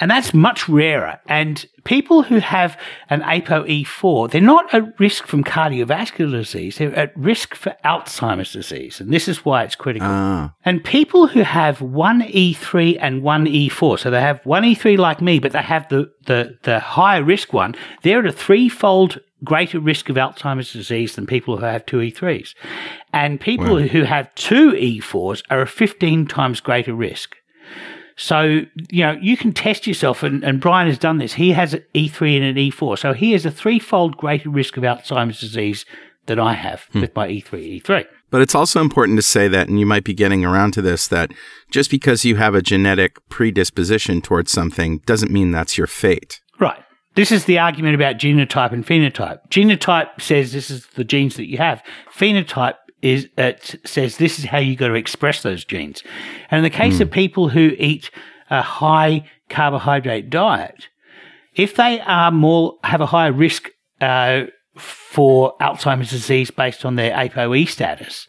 [0.00, 1.20] And that's much rarer.
[1.26, 2.78] And people who have
[3.10, 9.00] an ApoE4, they're not at risk from cardiovascular disease, they're at risk for Alzheimer's disease.
[9.00, 10.08] And this is why it's critical.
[10.10, 10.54] Ah.
[10.64, 15.62] And people who have 1E3 and 1E4, so they have 1E3 like me, but they
[15.62, 20.72] have the, the, the higher risk one, they're at a threefold greater risk of Alzheimer's
[20.72, 22.54] disease than people who have two E3s.
[23.12, 23.82] And people Wow.
[23.82, 27.36] who have two E4s are a 15 times greater risk.
[28.16, 31.32] So, you know, you can test yourself, and, and Brian has done this.
[31.34, 32.98] He has an E3 and an E4.
[32.98, 35.84] So he has a threefold greater risk of Alzheimer's disease
[36.26, 37.00] than I have hmm.
[37.00, 38.06] with my E E3, E3.
[38.30, 41.06] But it's also important to say that, and you might be getting around to this,
[41.08, 41.32] that
[41.70, 46.40] just because you have a genetic predisposition towards something doesn't mean that's your fate.
[46.58, 46.82] Right.
[47.14, 49.46] This is the argument about genotype and phenotype.
[49.48, 51.82] Genotype says this is the genes that you have.
[52.14, 56.02] Phenotype is it says this is how you got to express those genes.
[56.50, 58.10] And in the case of people who eat
[58.48, 60.88] a high carbohydrate diet,
[61.54, 63.70] if they are more have a higher risk
[64.00, 64.44] uh,
[64.78, 68.26] for Alzheimer's disease based on their ApoE status,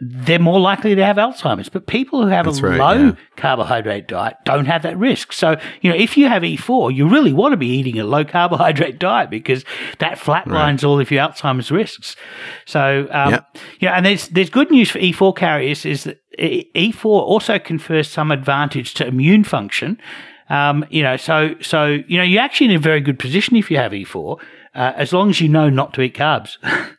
[0.00, 1.68] they're more likely to have Alzheimer's.
[1.68, 3.12] But people who have That's a right, low yeah.
[3.36, 5.32] carbohydrate diet don't have that risk.
[5.32, 8.24] So, you know, if you have E4, you really want to be eating a low
[8.36, 9.64] carbohydrate diet because
[9.98, 12.16] that flatlines all of your Alzheimer's risks.
[12.66, 13.56] So, um, Yep.
[13.80, 17.58] you know, and there's, there's good news for E4 carriers is that E- E4 also
[17.58, 19.98] confers some advantage to immune function.
[20.48, 23.70] Um, you know, so, so, you know, you're actually in a very good position if
[23.70, 24.38] you have E4,
[24.74, 26.56] uh, as long as you know not to eat carbs.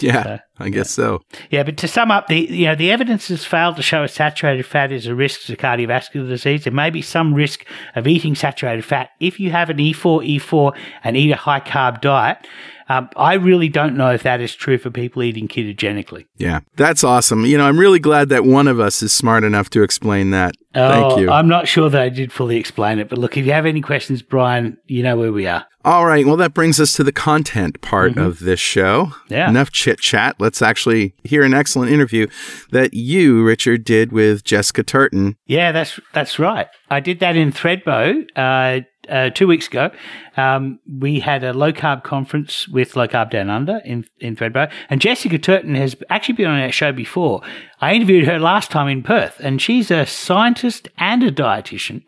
[0.00, 1.22] Yeah, I guess so.
[1.50, 4.08] Yeah, but to sum up, the you know the evidence has failed to show a
[4.08, 6.64] saturated fat is a risk to cardiovascular disease.
[6.64, 10.38] There may be some risk of eating saturated fat if you have an E E4,
[10.40, 12.38] E4, and eat a high carb diet.
[12.86, 16.26] Um, I really don't know if that is true for people eating ketogenically.
[16.36, 17.46] Yeah, that's awesome.
[17.46, 20.54] You know, I'm really glad that one of us is smart enough to explain that.
[20.74, 21.30] Thank Oh, you.
[21.30, 23.80] I'm not sure that I did fully explain it, but look, if you have any
[23.80, 25.64] questions, Brian, you know where we are.
[25.84, 26.24] All right.
[26.24, 29.06] Well, that brings us to the content part of this show.
[29.06, 29.32] Mm-hmm.
[29.34, 29.50] Yeah.
[29.50, 30.36] Enough chit chat.
[30.38, 32.26] Let's actually hear an excellent interview
[32.70, 35.36] that you, Richard, did with Jessica Turton.
[35.46, 36.68] Yeah, that's that's right.
[36.90, 39.90] I did that in Thredbo uh, uh, two weeks ago.
[40.38, 44.70] Um, we had a low carb conference with Low Carb Down Under in in Thredbo,
[44.88, 47.42] and Jessica Turton has actually been on our show before.
[47.82, 52.04] I interviewed her last time in Perth, and she's a scientist and a dietitian.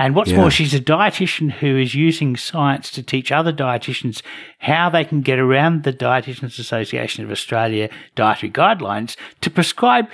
[0.00, 0.38] And what's Yeah.
[0.38, 4.22] more, she's a dietitian who is using science to teach other dietitians
[4.60, 10.06] how they can get around the Dietitians Association of Australia dietary guidelines to prescribe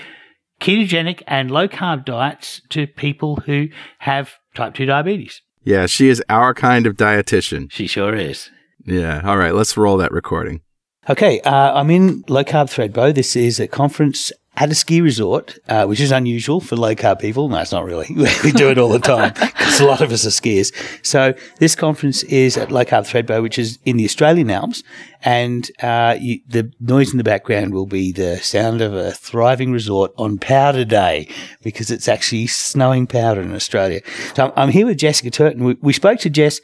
[0.60, 3.68] ketogenic and low carb diets to people who
[4.00, 5.40] have type 2 diabetes.
[5.64, 7.70] Yeah, she is our kind of dietitian.
[7.70, 8.50] She sure is.
[8.84, 9.20] Yeah.
[9.24, 9.54] All right.
[9.54, 10.62] Let's roll that recording.
[11.08, 13.14] Okay, uh, I'm in low carb Thredbo.
[13.14, 17.20] This is a conference at a ski resort, uh, which is unusual for low carb
[17.20, 17.48] people.
[17.48, 18.06] No, it's not really.
[18.44, 20.72] we do it all the time because a lot of us are skiers.
[21.04, 24.82] So this conference is at low carb Thredbo, which is in the Australian Alps,
[25.22, 29.72] and uh, you, the noise in the background will be the sound of a thriving
[29.72, 31.28] resort on Powder Day
[31.62, 34.00] because it's actually snowing powder in Australia.
[34.34, 35.64] So I'm, I'm here with Jessica Turton.
[35.64, 36.60] We, we spoke to Jess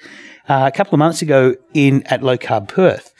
[0.48, 3.12] uh, a couple of months ago in at low carb Perth.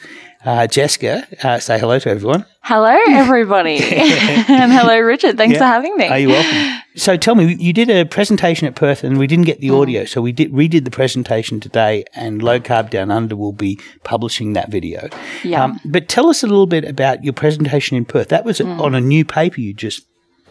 [0.45, 2.45] Uh, Jessica, uh, say hello to everyone.
[2.61, 3.77] Hello, everybody.
[3.81, 5.37] and hello, Richard.
[5.37, 5.59] Thanks Yeah.
[5.59, 6.07] for having me.
[6.07, 6.81] Are you welcome?
[6.97, 9.81] so tell me, you did a presentation at Perth and we didn't get the Mm.
[9.81, 13.79] audio, so we did redid the presentation today, and Low Carb Down Under will be
[14.03, 15.03] publishing that video.
[15.05, 15.09] Um,
[15.43, 15.73] Yeah.
[15.85, 18.27] but tell us a little bit about your presentation in Perth.
[18.27, 18.81] That was Mm.
[18.81, 20.03] on a new paper you just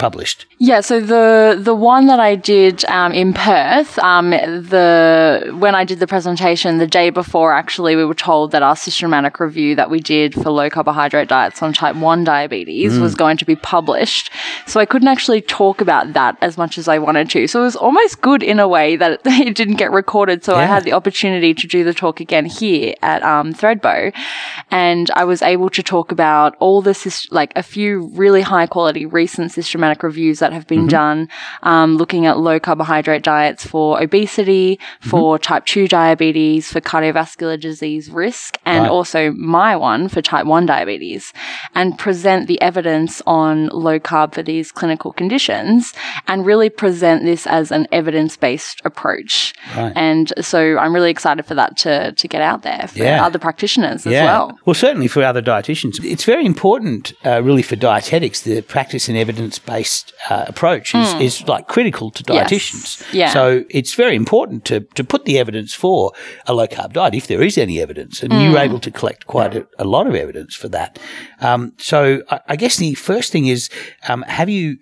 [0.02, 0.46] published.
[0.58, 5.84] Yeah, so the the one that I did um, in Perth, um, the when I
[5.84, 9.90] did the presentation the day before, actually, we were told that our systematic review that
[9.90, 14.30] we did for low carbohydrate diets on type one diabetes was going to be published.
[14.66, 17.46] So I couldn't actually talk about that as much as I wanted to.
[17.46, 20.42] So it was almost good in a way that it didn't get recorded.
[20.42, 24.12] So I had the opportunity to do the talk again here at um, Thredbo,
[24.70, 28.66] and I was able to talk about all the sys- like a few really high
[28.66, 31.28] quality recent systematic reviews that have been done,
[31.64, 38.08] um, looking at low carbohydrate diets for obesity, for type two diabetes, for cardiovascular disease
[38.10, 38.90] risk, and Right.
[38.90, 41.32] also my one for type one diabetes,
[41.74, 45.92] and present the evidence on low carb for these clinical conditions,
[46.28, 49.54] and really present this as an evidence based approach.
[49.76, 49.92] Right.
[49.96, 53.24] And so I'm really excited for that to, to get out there for Yeah.
[53.24, 54.58] other practitioners as well.
[54.64, 55.98] Well, certainly for other dietitians.
[56.04, 58.42] It's very important, uh, really, for dietetics.
[58.42, 59.81] The practice and evidence based
[60.30, 62.32] uh, approach is, is like critical to Hmm.
[62.32, 62.50] Yes.
[62.50, 63.12] dietitians.
[63.12, 63.32] Yeah.
[63.32, 66.12] So it's very important to, to put the evidence for
[66.46, 68.22] a low carb diet, if there is any evidence.
[68.22, 68.40] And Hmm.
[68.40, 70.98] you're able to collect quite a, a lot of evidence for that.
[71.40, 73.68] Um, so I, I guess the first thing is
[74.08, 74.76] um, have you.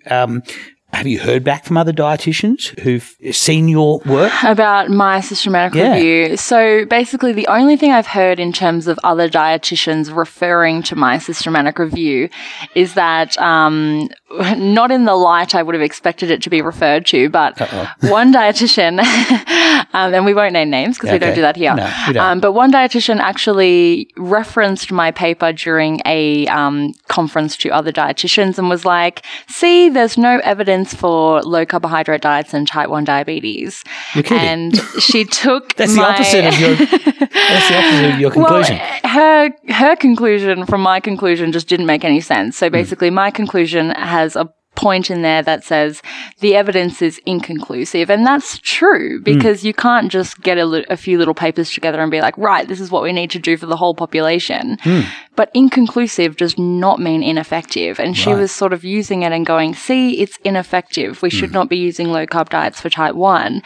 [0.93, 4.31] Have you heard back from other dietitians who've seen your work?
[4.43, 5.93] About my systematic Yeah.
[5.95, 6.37] review.
[6.37, 11.17] So basically, the only thing I've heard in terms of other dietitians referring to my
[11.17, 12.29] systematic review
[12.75, 14.09] is that um,
[14.57, 17.59] not in the light I would have expected it to be referred to, but
[18.01, 18.99] one dietitian,
[19.93, 21.73] um, and we won't name names because we don't do that here.
[21.73, 22.21] No.
[22.21, 28.57] Um, but one dietitian actually referenced my paper during a um, conference to other dietitians
[28.57, 33.83] and was like, "See, there's no evidence for low carbohydrate diets and type one diabetes."
[34.15, 34.33] You're.
[34.33, 36.75] And she took That's the opposite of your.
[36.75, 38.77] that's the opposite of your conclusion.
[38.77, 42.55] well, her her conclusion from my conclusion just didn't make any sense.
[42.57, 42.65] Hmm.
[42.65, 46.01] So basically, my conclusion has a point in there that says
[46.39, 49.23] the evidence is inconclusive, and that's true Hmm.
[49.23, 52.37] because you can't just get a, li- a few little papers together and be like,
[52.37, 54.77] right, this is what we need to do for the whole population.
[54.81, 55.01] Hmm.
[55.35, 58.39] But inconclusive does not mean ineffective, and she Right.
[58.39, 61.21] was sort of using it and going, see, it's ineffective.
[61.21, 61.37] We Hmm.
[61.37, 63.61] should not be using low carb diets for type one.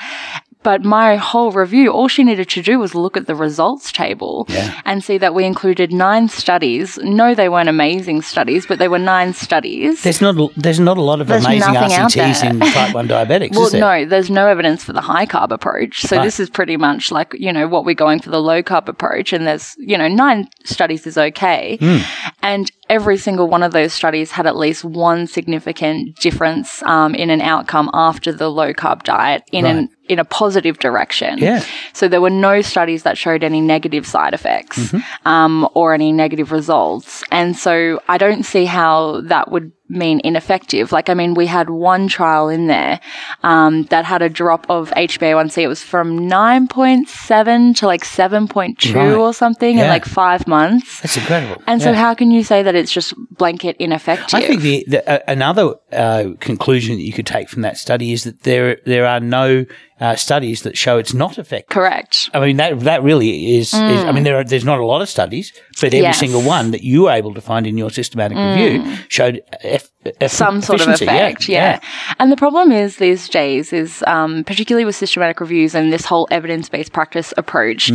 [0.66, 4.48] But my whole review, all she needed to do was look at the results table
[4.50, 4.82] Yeah.
[4.84, 6.98] and see that we included nine studies.
[7.22, 10.02] No, they weren't amazing studies, but they were nine studies.
[10.02, 10.36] there's not.
[10.38, 14.06] A, there's not a lot of There's amazing RCTs in type one diabetics, well, no,
[14.06, 16.02] there's no evidence for the high carb approach.
[16.02, 16.24] So Right.
[16.26, 19.34] this is pretty much like, you know, what we're going for the low carb approach.
[19.34, 21.78] And there's, you know, nine studies is okay.
[21.80, 21.98] Hmm.
[22.42, 27.30] And every single one of those studies had at least one significant difference um, in
[27.30, 29.76] an outcome after the low carb diet in Right.
[29.76, 31.40] an in a positive direction.
[31.40, 31.64] Yeah.
[31.94, 35.28] So there were no studies that showed any negative side effects Mm-hmm.
[35.28, 37.24] um, or any negative results.
[37.32, 40.92] And so I don't see how that would mean ineffective.
[40.92, 43.00] Like, I mean, we had one trial in there
[43.44, 45.60] um, that had a drop of HbA1c.
[45.60, 49.14] It was from 9.7 to like 7.2 Right.
[49.14, 51.02] or something in like five months.
[51.02, 51.62] That's incredible.
[51.68, 54.34] And so, how can you say that it's just blanket ineffective?
[54.34, 58.12] I think the, the uh, another uh, conclusion that you could take from that study
[58.12, 59.66] is that there there are no
[60.02, 61.70] uh, studies that show it's not effective.
[61.74, 62.30] correct.
[62.34, 64.04] I mean that that really is, is.
[64.04, 66.20] I mean there are there's not a lot of studies, but every Yes.
[66.20, 69.90] single one that you were able to find in your systematic review showed eff,
[70.22, 71.48] eff- some sort of effect.
[71.48, 71.80] Yeah,
[72.20, 76.28] And the problem is these days is um, particularly with systematic reviews and this whole
[76.30, 77.92] evidence based practice approach.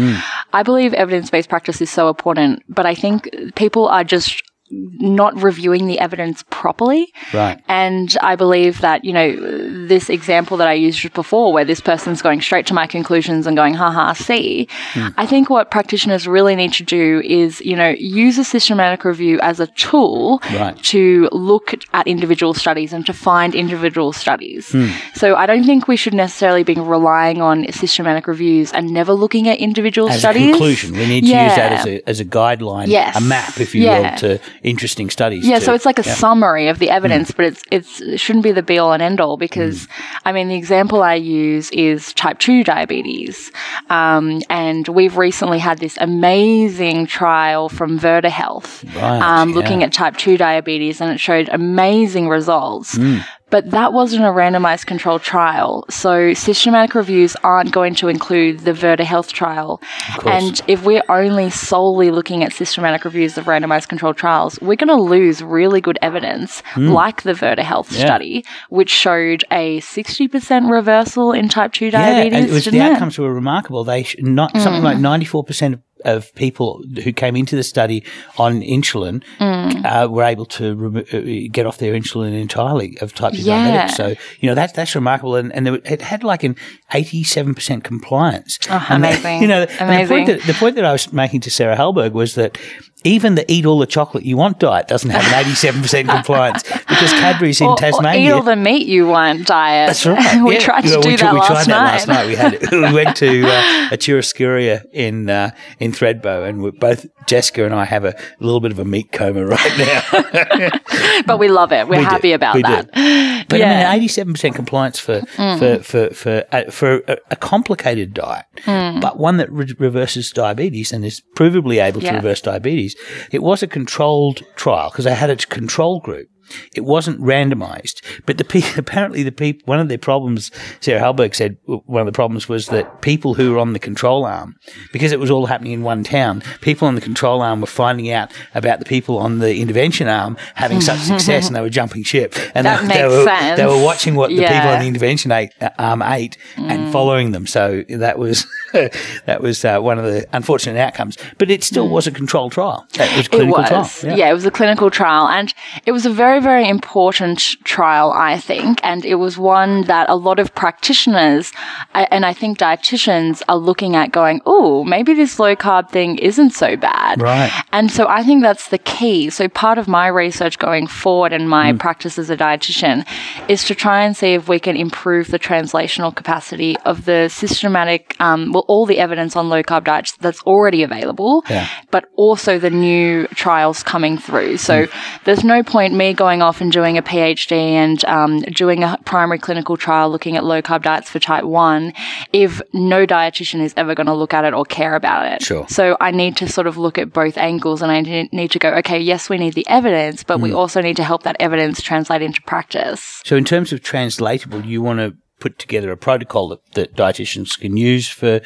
[0.53, 5.41] I believe evidence based practice is so important, but I think people are just not
[5.43, 7.13] reviewing the evidence properly.
[7.35, 7.61] Right.
[7.69, 12.23] And I believe that, you know, this example that I used before, where this person's
[12.23, 15.09] going straight to my conclusions and going, haha, see, hmm.
[15.17, 19.41] I think what practitioners really need to do is, you know, use a systematic review
[19.41, 20.77] as a tool Right.
[20.85, 24.71] to look at individual studies and to find individual studies.
[24.71, 24.89] Hmm.
[25.15, 29.49] So I don't think we should necessarily be relying on systematic reviews and never looking
[29.49, 30.49] at individual As studies.
[30.49, 33.17] a conclusion, we need to use that as a, as a guideline, Yes.
[33.17, 34.11] a map, if you Yeah.
[34.11, 35.47] will, to interesting studies.
[35.47, 36.15] Yeah, so it's like a yeah.
[36.15, 39.21] summary of the evidence, but it's it's it shouldn't be the be all and end
[39.21, 39.89] all because
[40.25, 43.51] I mean the example I use is type two diabetes,
[43.89, 49.87] um, and we've recently had this amazing trial from Virta Health, Right, um, looking yeah.
[49.87, 52.97] at type two diabetes, and it showed amazing results.
[52.97, 53.25] Mm.
[53.51, 55.85] But that wasn't a randomized controlled trial.
[55.91, 59.81] So systematic reviews aren't going to include the Virta Health trial.
[60.25, 64.89] And if we're only solely looking at systematic reviews of randomized controlled trials, we're going
[64.89, 67.97] to lose really good evidence, like the Virta Health Hmm.
[67.97, 68.07] Yeah.
[68.07, 72.47] study, which showed a 60% reversal in type 2 diabetes.
[72.49, 72.91] Yeah, was, the didn't it?
[72.91, 72.95] Mm.
[72.95, 73.85] outcomes were remarkable.
[73.85, 77.63] They sh- not something like ninety four percent of of people who came into the
[77.63, 78.05] study
[78.39, 79.85] on insulin Mm.
[79.85, 83.87] uh, were able to remo- uh, get off their insulin entirely of type 2 Yeah.
[83.89, 83.97] diabetics.
[83.97, 85.37] So, you know, that's, that's remarkable.
[85.37, 86.57] And, and were- it had like an
[86.93, 88.59] 87% compliance.
[88.65, 89.43] Oh, that- amazing.
[89.43, 92.13] you know, and the point, that, the point that I was making to Sarah Hallberg
[92.13, 92.59] was that
[93.05, 97.11] even the eat all the chocolate you want diet doesn't have an 87% compliance because
[97.13, 98.29] Cadbury's in Or- or Tasmania.
[98.29, 99.89] eat all the meat you want diet.
[99.89, 100.43] That's right.
[100.45, 100.61] we Yeah.
[100.61, 102.07] tried to Well, do we, that, we last, tried night.
[102.07, 102.27] that last night.
[102.27, 107.65] We had we went to uh, a churrascaria in uh, in Thredbo, and both Jessica
[107.65, 111.23] and I have a little bit of a meat coma right now.
[111.27, 111.89] but we love it.
[111.89, 112.11] We're We do.
[112.11, 112.69] happy about We do.
[112.71, 113.47] that.
[113.49, 113.71] But Yeah.
[113.85, 113.87] Mm.
[113.87, 115.23] I mean, eighty-seven percent compliance for
[115.59, 120.93] for for for, uh, for a, a complicated diet, but one that re- reverses diabetes
[120.93, 122.90] and is provably able to reverse diabetes.
[123.31, 126.29] It was a controlled trial because they had a control group.
[126.75, 130.51] It wasn't randomized, but the pe- apparently the people one of their problems.
[130.81, 134.25] Sarah Hallberg said one of the problems was that people who were on the control
[134.25, 134.57] arm,
[134.93, 138.11] because it was all happening in one town, people on the control arm were finding
[138.11, 142.03] out about the people on the intervention arm having such success, and they were jumping
[142.03, 142.35] ship.
[142.55, 143.57] And That they, makes they were, sense.
[143.61, 147.33] They were watching what the people on the intervention ate, uh, arm ate and following
[147.33, 147.47] them.
[147.47, 151.17] So that was that was uh, one of the unfortunate outcomes.
[151.39, 152.87] But it still was a controlled trial.
[152.95, 153.69] It was a It clinical was.
[154.01, 154.17] trial.
[154.19, 154.31] Yeah.
[154.31, 155.29] it was a clinical trial.
[155.29, 155.53] And
[155.87, 158.81] it was a very, very, very important trial, I think.
[158.83, 161.53] And it was one that a lot of practitioners
[161.95, 166.51] and I think dietitians are looking at going, oh, maybe this low carb thing isn't
[166.51, 167.21] so bad.
[167.21, 167.51] Right.
[167.73, 169.31] And so I think that's the key.
[169.31, 173.07] So part of my research going forward and my practice as a dietitian
[173.49, 178.17] is to try and see if we can improve the translational capacity of the systematic,
[178.21, 181.69] um, well, all the evidence on low carb diets that's already available, Yeah.
[181.91, 184.59] but also the new trials coming through.
[184.59, 184.87] So
[185.25, 189.39] there's no point me going off and doing a PhD and um, doing a primary
[189.39, 191.93] clinical trial looking at low carb diets for type 1
[192.33, 195.43] if no dietitian is ever going to look at it or care about it.
[195.43, 195.67] Sure.
[195.69, 198.71] So I need to sort of look at both angles and I need to go,
[198.77, 202.23] okay, yes, we need the evidence, but we also need to help that evidence translate
[202.23, 203.21] into practice.
[203.25, 207.59] So, in terms of translatable, you want to put together a protocol that, that dietitians
[207.59, 208.41] can use for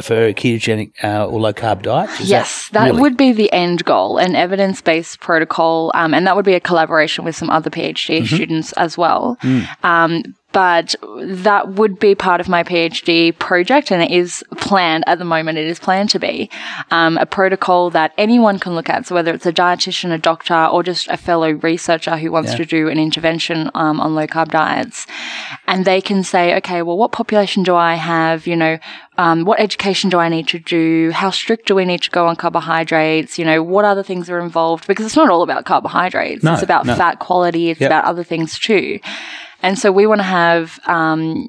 [0.00, 2.10] for a ketogenic uh, or low carb diet.
[2.20, 6.26] Is yes, that, really- would be the end goal, an evidence based protocol, um, and
[6.26, 8.34] that would be a collaboration with some other PhD Mm-hmm.
[8.34, 9.36] students as well.
[9.42, 9.66] Mm.
[9.84, 10.22] Um,
[10.52, 15.24] but that would be part of my PhD project, and it is planned at the
[15.24, 15.58] moment.
[15.58, 16.50] It is planned to be
[16.90, 19.06] um, a protocol that anyone can look at.
[19.06, 22.64] So whether it's a dietitian, a doctor, or just a fellow researcher who wants to
[22.64, 25.06] do an intervention um, on low carb diets,
[25.66, 28.46] and they can say, okay, well, what population do I have?
[28.46, 28.78] You know,
[29.18, 31.10] um, what education do I need to do?
[31.12, 33.38] How strict do we need to go on carbohydrates?
[33.38, 34.86] You know, what other things are involved?
[34.86, 36.42] Because it's not all about carbohydrates.
[36.42, 36.94] No, it's about no.
[36.94, 37.70] fat quality.
[37.70, 37.88] It's Yep.
[37.88, 39.00] about other things too.
[39.62, 41.48] And so we want to have, um,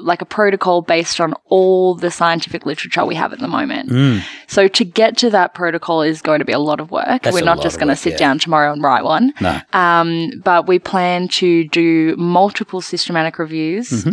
[0.00, 3.88] like a protocol based on all the scientific literature we have at the moment.
[3.88, 4.22] Mm.
[4.48, 7.22] So to get to that protocol is going to be a lot of work.
[7.22, 8.18] That's We're not just going to sit yeah.
[8.18, 9.32] down tomorrow and write one.
[9.40, 9.60] No.
[9.72, 13.90] Um, but we plan to do multiple systematic reviews.
[13.90, 14.10] Mm-hmm.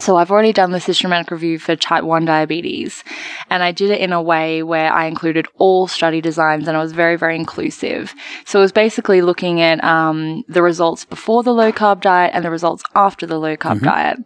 [0.00, 3.04] So I've already done the systematic review for type 1 diabetes
[3.48, 6.80] and I did it in a way where I included all study designs and I
[6.82, 8.12] was very, very inclusive.
[8.44, 12.44] So it was basically looking at um, the results before the low carb diet and
[12.44, 13.84] the results after the low carb Mm-hmm.
[13.84, 14.18] diet.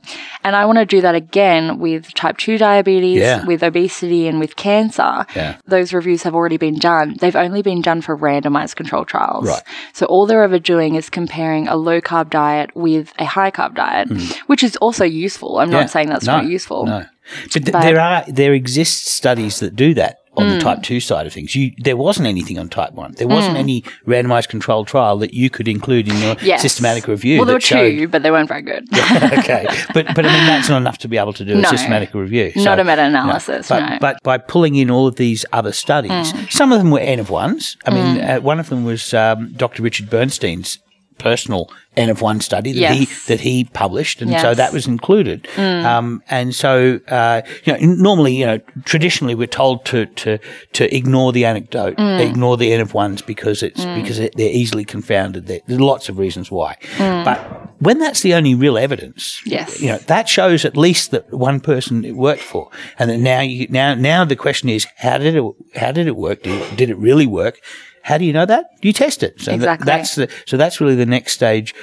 [0.42, 3.44] And I want to do that again with type 2 diabetes, Yeah.
[3.44, 5.26] with obesity and with cancer.
[5.36, 5.58] Yeah.
[5.66, 7.16] Those reviews have already been done.
[7.20, 9.46] They've only been done for randomized control trials.
[9.46, 9.62] Right.
[9.92, 13.74] So all they're ever doing is comparing a low carb diet with a high carb
[13.74, 14.08] diet,
[14.46, 15.57] which is also useful.
[15.58, 15.72] I'm Mm.
[15.72, 15.80] Yeah.
[15.80, 16.86] not saying that's No, not useful.
[16.86, 17.04] No,
[17.44, 20.54] but, th- But- there are there exist studies that do that on Mm.
[20.54, 21.56] the type two side of things.
[21.56, 23.12] You there wasn't anything on type one.
[23.18, 26.42] There wasn't any randomized controlled trial that you could include in your Mm.
[26.46, 26.62] Yes.
[26.62, 27.38] systematic review.
[27.38, 28.84] Well, there were showed, two, but they weren't very good.
[28.92, 32.14] okay, but but I mean that's not enough to be able to do a systematic
[32.14, 32.52] review.
[32.56, 33.86] Not a meta-analysis, But, no.
[33.96, 34.00] Mm.
[34.00, 37.30] but by pulling in all of these other studies, some of them were N of
[37.30, 37.76] ones.
[37.84, 39.82] I mean, uh, one of them was um, Dr.
[39.82, 40.78] Richard Bernstein's
[41.18, 44.44] personal N of one study that he that he published, and so Yes.
[44.54, 44.56] Mm.
[44.56, 45.48] that was included.
[45.58, 50.38] Um, and so, uh, you know, normally, you know, traditionally we're told to to
[50.74, 52.20] to ignore the anecdote, Mm.
[52.30, 55.46] ignore the N of ones because it's because it, they're easily confounded.
[55.48, 57.38] There, there's lots of reasons why, but
[57.80, 59.52] when that's the only real evidence, Mm.
[59.52, 59.80] Yes.
[59.80, 63.40] you know, that shows at least that one person it worked for, and then now
[63.40, 65.42] you now now the question is how did it
[65.74, 66.42] how did it work?
[66.44, 67.60] Did it, did it really work?
[68.08, 68.64] How do you know that?
[68.82, 69.40] You test it.
[69.40, 71.74] So that- that's the so that's really the next stage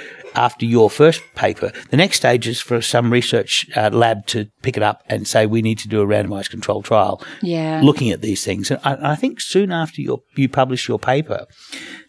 [0.48, 1.72] after your first paper.
[1.92, 5.46] The next stage is for some research uh, lab to pick it up and say
[5.46, 7.80] we need to do a randomized controlled trial Yeah.
[7.82, 8.70] looking at these things.
[8.72, 11.46] And I, I think soon after your, you publish your paper,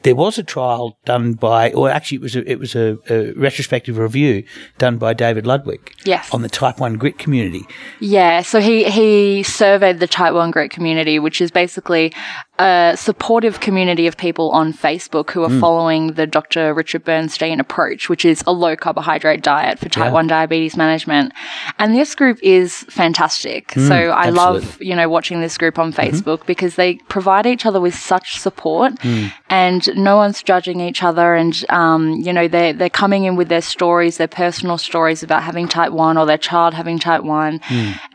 [0.02, 3.32] there was a trial done by, or actually it was a, it was a, a
[3.32, 4.44] retrospective review
[4.78, 6.32] done by David Ludwig Yes.
[6.32, 7.66] on the type 1 grit community.
[8.00, 12.12] Yeah, so he, he surveyed the type 1 grit community, which is basically
[12.58, 15.60] a supportive community of people on Facebook who are Hmm.
[15.60, 16.72] following the Dr.
[16.72, 20.12] Richard Bernstein approach, which is a low carbohydrate diet for type Yeah.
[20.12, 21.32] 1 diabetes management.
[21.78, 23.72] And this group is fantastic.
[23.72, 26.16] Hmm, so I love, you know, watching this group on mm-hmm.
[26.16, 29.26] Facebook because they provide each other with such support hmm.
[29.50, 31.34] and no one's judging each other.
[31.34, 35.42] And, um, you know, they're, they're coming in with their stories, their personal stories about
[35.42, 37.60] having type 1 or their child having type 1.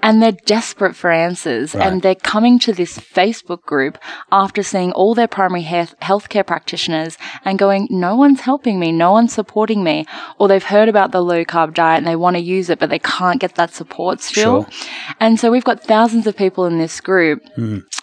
[0.02, 1.76] And they're desperate for answers.
[1.76, 3.98] And they're coming to this Facebook group
[4.32, 8.92] after seeing all their primary health, healthcare practitioners and going, no one's helping me.
[8.92, 10.06] No one's supporting me.
[10.40, 12.90] Or they've heard about the low carb diet and they want to use it, but
[12.90, 14.64] they can't get that support still.
[14.64, 15.14] Sure.
[15.20, 17.44] And so we've got thousands of people in this group.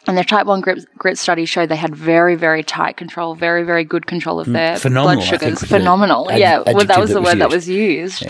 [0.07, 3.58] And their type 1 grit, grit study showed they had very, very tight control, very,
[3.65, 4.93] very good control of their Mm.
[4.93, 5.63] Blood sugars.
[5.63, 6.31] Phenomenal.
[6.31, 8.25] ad- yeah, well, that was the that was word that was used.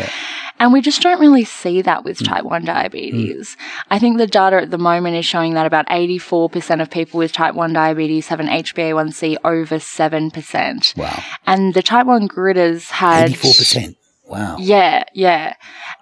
[0.61, 2.27] And we just don't really see that with Mm.
[2.29, 3.57] type 1 diabetes.
[3.93, 7.31] I think the data at the moment is showing that about 84% of people with
[7.31, 10.95] type 1 diabetes have an HbA1c over 7%.
[10.97, 11.23] Wow.
[11.47, 13.95] And the type 1 gritters had 84%.
[14.29, 14.57] Wow.
[14.59, 15.55] Yeah, yeah.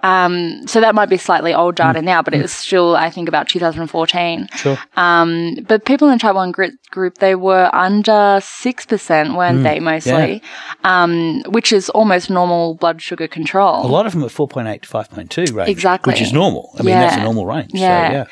[0.02, 3.28] Um, so that might be slightly old data now, but it was still, I think,
[3.28, 4.48] about 2014.
[4.54, 4.78] Sure.
[4.96, 10.42] Um, but people in type 1 group, group they were under 6%, weren't they, mostly?
[10.82, 13.86] Um, which is almost normal blood sugar control.
[13.86, 15.70] A lot of them at 4.8 to 5.2 range.
[15.70, 16.12] Exactly.
[16.12, 16.72] Which is normal.
[16.78, 17.70] I mean, that's a normal range.
[17.72, 18.08] Yeah.
[18.08, 18.24] So, yeah.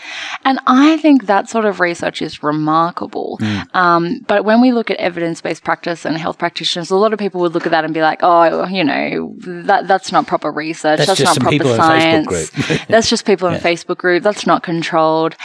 [0.45, 3.39] And I think that sort of research is remarkable.
[3.41, 3.75] Mm.
[3.75, 7.19] Um, but when we look at evidence based practice and health practitioners, a lot of
[7.19, 10.51] people would look at that and be like, oh, you know, that, that's not proper
[10.51, 10.99] research.
[10.99, 12.51] That's That's, just not proper people in a Facebook science.
[12.51, 14.22] group." that's just people in a Facebook group.
[14.22, 15.37] That's not controlled.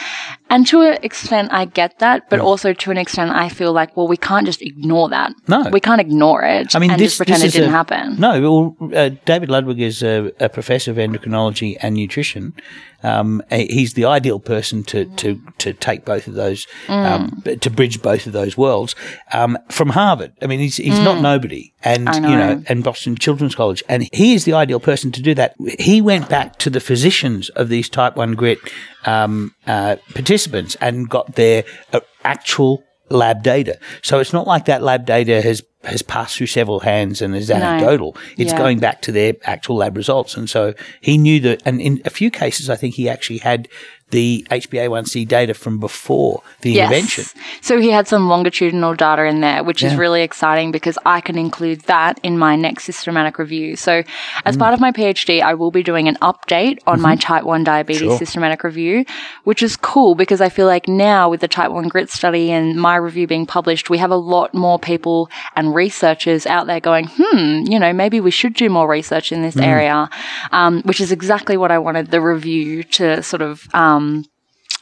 [0.49, 2.29] And to an extent, I get that.
[2.29, 5.31] But also to an extent, I feel like, well, we can't just ignore that.
[5.47, 5.69] No.
[5.71, 8.19] We can't ignore it I mean, and this, just pretend it didn't a- happen.
[8.19, 8.41] No,
[8.79, 12.53] well, uh, David Ludwig is a, a professor of endocrinology and nutrition.
[13.01, 17.61] Um, he's the ideal person to, to, to take both of those, um, Mm.
[17.61, 18.93] to bridge both of those worlds.
[19.31, 20.33] Um, from Harvard.
[20.41, 22.11] I mean, he's, he's not nobody and, Mm.
[22.11, 22.53] I you know.
[22.55, 23.83] know, and Boston Children's College.
[23.87, 25.55] And he is the ideal person to do that.
[25.79, 28.59] He went back to the physicians of these type 1 grit,
[29.05, 33.79] um, uh, participants and got their uh, actual lab data.
[34.01, 37.49] So it's not like that lab data has has passed through several hands and is
[37.49, 38.13] anecdotal.
[38.37, 38.57] It's Yeah.
[38.57, 40.35] going back to their actual lab results.
[40.35, 43.69] And so he knew that, and in a few cases, I think he actually had
[44.11, 47.25] the HbA1c data from before the intervention.
[47.61, 51.37] So he had some longitudinal data in there, which is really exciting because I can
[51.37, 53.75] include that in my next systematic review.
[53.75, 54.03] So
[54.45, 54.59] as Mm.
[54.59, 57.01] part of my PhD, I will be doing an update on Mm-hmm.
[57.03, 59.05] my type 1 diabetes systematic review,
[59.43, 62.75] which is cool because I feel like now with the type 1 grit study and
[62.75, 67.05] my review being published, we have a lot more people and researchers out there going,
[67.17, 69.63] hmm, you know, maybe we should do more research in this Mm.
[69.73, 70.09] area,
[70.51, 74.23] um, which is exactly what I wanted the review to sort of, um, um,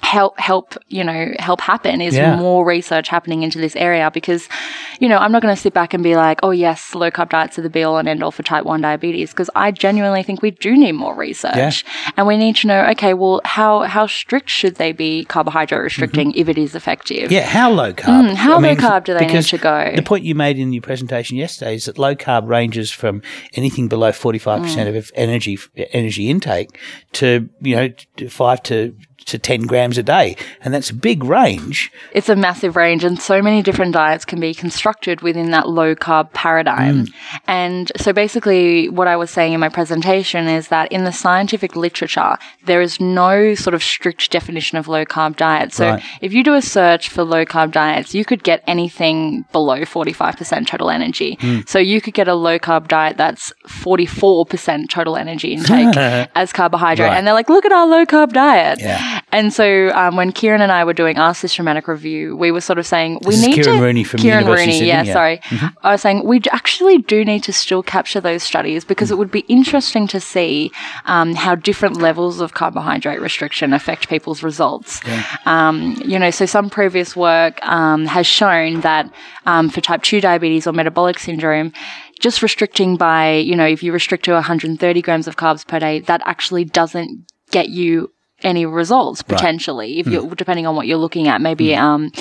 [0.01, 2.37] help help you know help happen is Yeah.
[2.37, 4.47] more research happening into this area because
[5.01, 7.29] you know i'm not going to sit back and be like oh yes low carb
[7.29, 10.23] diets are the be all and end all for type 1 diabetes because i genuinely
[10.23, 11.83] think we do need more research
[12.15, 16.31] and we need to know okay well how how strict should they be carbohydrate restricting
[16.35, 17.33] if it is effective Mm-hmm.
[17.33, 18.29] Yeah, how low carb?
[18.29, 19.91] Mm, how low carb do they need to go?
[19.95, 23.21] The point you made in your presentation yesterday is that low carb ranges from
[23.55, 24.63] anything below forty five Mm.
[24.63, 25.57] percent of energy
[25.91, 26.77] energy intake
[27.13, 27.89] to you know
[28.29, 28.95] five to
[29.27, 31.91] to ten grams a day, and that's a big range.
[32.11, 35.93] it's a massive range and so many different diets can be constructed within that low
[35.95, 37.05] carb paradigm.
[37.05, 37.13] Mm.
[37.47, 41.75] And so basically what I was saying in my presentation is that in the scientific
[41.75, 45.73] literature, there is no sort of strict definition of low carb diet.
[45.73, 46.03] So Right.
[46.21, 50.67] if you do a search for low carb diets, you could get anything below 45%
[50.67, 51.37] total energy.
[51.41, 51.67] Mm.
[51.69, 55.95] So you could get a low carb diet that's 44% total energy intake
[56.35, 57.09] as carbohydrate.
[57.09, 57.17] Right.
[57.17, 58.79] And they're like, look at our low carb diet.
[58.79, 59.16] Yeah.
[59.31, 62.79] And so um, when Kieran and I were doing our systematic review, we were sort
[62.79, 65.37] of saying we This is need Kieran to Rooney from Kieran University Rooney, yeah, yeah.
[65.39, 65.57] Mm-hmm.
[65.57, 65.71] sorry.
[65.83, 69.31] I was saying we actually do need to still capture those studies because it would
[69.31, 70.71] be interesting to see
[71.05, 75.01] um, how different levels of carbohydrate restriction affect people's results.
[75.45, 79.11] Um, you know, so some previous work um, has shown that
[79.45, 81.73] um, for type two diabetes or metabolic syndrome.
[82.19, 85.99] Just restricting by, you know, if you restrict to 130 grams of carbs per day,
[86.01, 88.11] that actually doesn't get you
[88.43, 90.13] any results potentially if Hmm.
[90.13, 92.11] you depending on what you're looking at maybe um,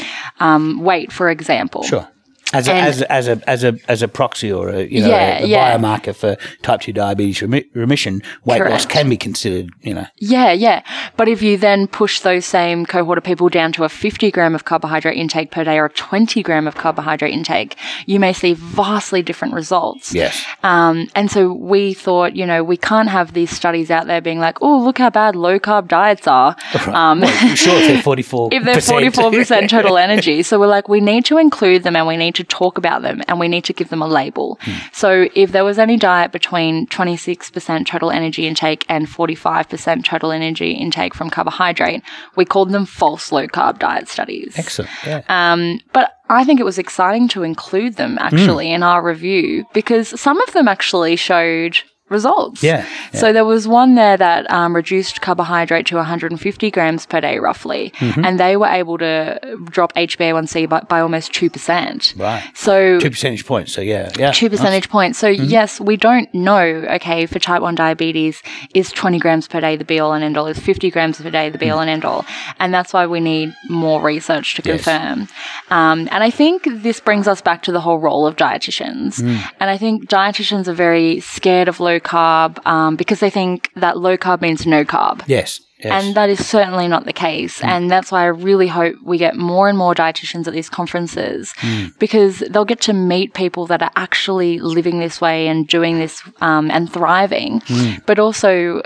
[0.41, 2.09] um, weight for example Sure.
[2.57, 5.01] As a, And- as, a, as a as a as a proxy or a you
[5.03, 5.77] know Yeah, a, a yeah.
[5.77, 9.71] biomarker for type two diabetes remi- remission, weight loss can be considered.
[9.83, 10.83] You know, yeah yeah
[11.17, 14.55] but if you then push those same cohort of people down to a 50 gram
[14.55, 17.77] of carbohydrate intake per day or a 20 gram of carbohydrate intake
[18.07, 22.77] you may see vastly different results yes, Um, and so we thought, you know, we
[22.77, 26.27] can't have these studies out there being like, oh, look how bad low carb diets
[26.27, 26.57] are.
[26.87, 27.23] Um,
[27.55, 27.75] sure.
[27.81, 30.43] If they're forty four, if they're 44% total energy.
[30.43, 33.23] So we're like, we need to include them and we need to talk about them
[33.29, 34.59] and we need to give them a label.
[34.93, 40.73] So if there was any diet between 26% total energy intake and 45% total energy
[40.73, 42.03] intake from carbohydrate,
[42.37, 44.55] we called them false low carb diet studies.
[44.57, 44.91] Excellent.
[45.07, 45.23] Yeah.
[45.29, 50.19] Um, but I think it was exciting to include them actually in our review because
[50.21, 51.79] some of them actually showed
[52.09, 52.63] results.
[52.63, 57.39] Yeah, So there was one there that um, reduced carbohydrate to 150 grams per day
[57.39, 58.25] roughly, Mm-hmm.
[58.25, 59.39] and they were able to
[59.71, 62.19] drop HbA1c by, by almost 2%.
[62.19, 62.43] Right.
[62.55, 63.73] So Two percentage points.
[63.73, 64.31] So yeah, yeah.
[64.33, 65.19] two percentage points.
[65.19, 65.45] So Mm-hmm.
[65.45, 66.63] yes, we don't know.
[66.97, 68.43] Okay, for type one diabetes,
[68.75, 70.47] is twenty grams per day the be all and end all?
[70.47, 72.25] Is fifty grams per day the be all and end all?
[72.61, 74.63] And that's why we need more research to.
[74.65, 74.85] Yes.
[74.85, 75.29] confirm.
[75.71, 79.21] Um, and I think this brings us back to the whole role of dietitians.
[79.21, 79.43] Mm.
[79.61, 83.99] And I think dietitians are very scared of low carb um, because they think that
[83.99, 85.23] low carb means no carb.
[85.27, 85.61] Yes.
[85.87, 86.05] Yes.
[86.05, 87.63] And that is certainly not the case.
[87.63, 91.55] And that's why I really hope we get more and more dietitians at these conferences
[91.99, 96.23] because they'll get to meet people that are actually living this way and doing this
[96.41, 97.63] um, and thriving,
[98.07, 98.83] but also uh,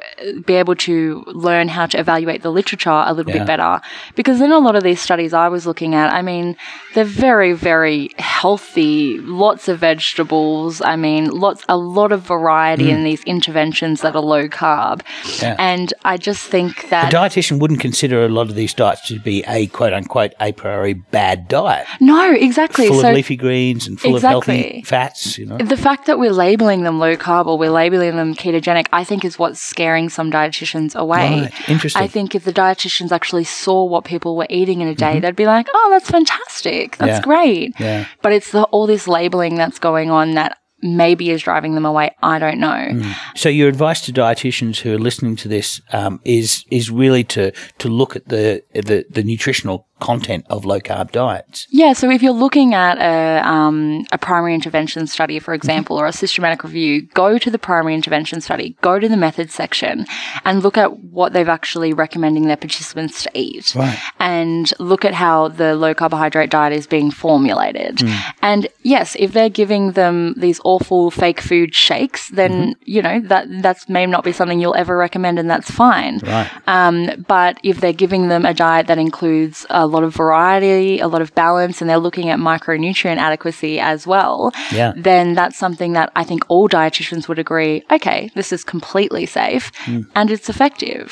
[0.46, 3.38] be able to learn how to evaluate the literature a little Yeah.
[3.38, 3.80] bit better.
[4.14, 6.56] Because in a lot of these studies I was looking at, I mean,
[6.94, 10.80] they're very, very healthy, lots of vegetables.
[10.82, 15.02] I mean, lots, a lot of variety in these interventions that are low carb.
[15.40, 15.56] Yeah.
[15.58, 19.44] And I just think A dietitian wouldn't consider a lot of these diets to be
[19.46, 22.88] a quote unquote a priori bad diet, no, exactly.
[22.88, 24.58] full so of leafy greens and full Exactly.
[24.58, 25.38] of healthy fats.
[25.38, 28.86] You know, the fact that we're labeling them low carb or we're labeling them ketogenic,
[28.92, 31.42] I think is what's scaring some dietitians away.
[31.42, 31.68] Right.
[31.68, 32.02] Interesting.
[32.02, 35.36] I think if the dietitians actually saw what people were eating in a day, they'd
[35.36, 36.96] be like, "Oh, that's fantastic.
[36.98, 37.30] That's Mm-hmm.
[37.30, 37.36] Yeah.
[37.42, 38.06] great." Yeah.
[38.22, 42.14] But it's the, all this labeling that's going on that maybe is driving them away.
[42.22, 42.68] I don't know.
[42.68, 43.14] Mm.
[43.36, 47.52] So your advice to dietitians who are listening to this um, is is really to
[47.78, 51.66] to look at the the, the nutritional content of low carb diets.
[51.70, 56.06] Yeah, so if you're looking at a, um, a primary intervention study, for example, or
[56.06, 60.06] a systematic review, go to the primary intervention study, go to the methods section,
[60.44, 63.74] and look at what they've actually recommending their participants to eat.
[63.74, 63.98] Right.
[64.18, 68.02] And look at how the low carbohydrate diet is being formulated.
[68.42, 73.46] And yes, if they're giving them these awful fake food shakes, then, you know, that
[73.62, 76.18] that's may not be something you'll ever recommend, and that's fine.
[76.18, 76.50] Right.
[76.66, 81.08] Um, but if they're giving them a diet that includes a lot of variety, a
[81.08, 84.92] lot of balance, and they're looking at micronutrient adequacy as well, Yeah.
[84.96, 89.70] then that's something that I think all dietitians would agree okay, this is completely safe
[89.84, 90.02] Hmm.
[90.14, 91.06] and it's effective.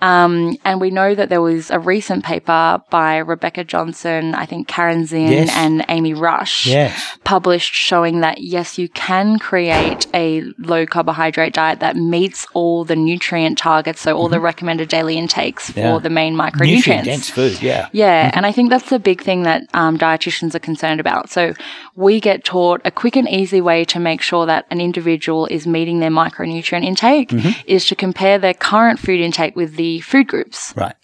[0.00, 4.68] Um, and we know that there was a recent paper by Rebecca Johnson, I think
[4.68, 5.50] Caryn Zinn, Yes.
[5.56, 6.94] and Amy Rush Yes.
[7.24, 12.96] published showing that yes, you can create a low carbohydrate diet that meets all the
[12.96, 15.88] nutrient targets, so all the recommended daily intakes for Mm-hmm.
[15.94, 15.98] Yeah.
[15.98, 17.04] the main Nutrient micronutrients.
[17.04, 17.62] dense food.
[17.62, 17.86] Yeah.
[17.92, 21.30] Yeah, and I think that's the big thing that um, dietitians are concerned about.
[21.30, 21.54] So
[21.94, 25.66] we get taught a quick and easy way to make sure that an individual is
[25.66, 27.60] meeting their micronutrient intake Mm-hmm.
[27.66, 30.72] is to compare their current food intake with the food groups.
[30.76, 30.94] Right.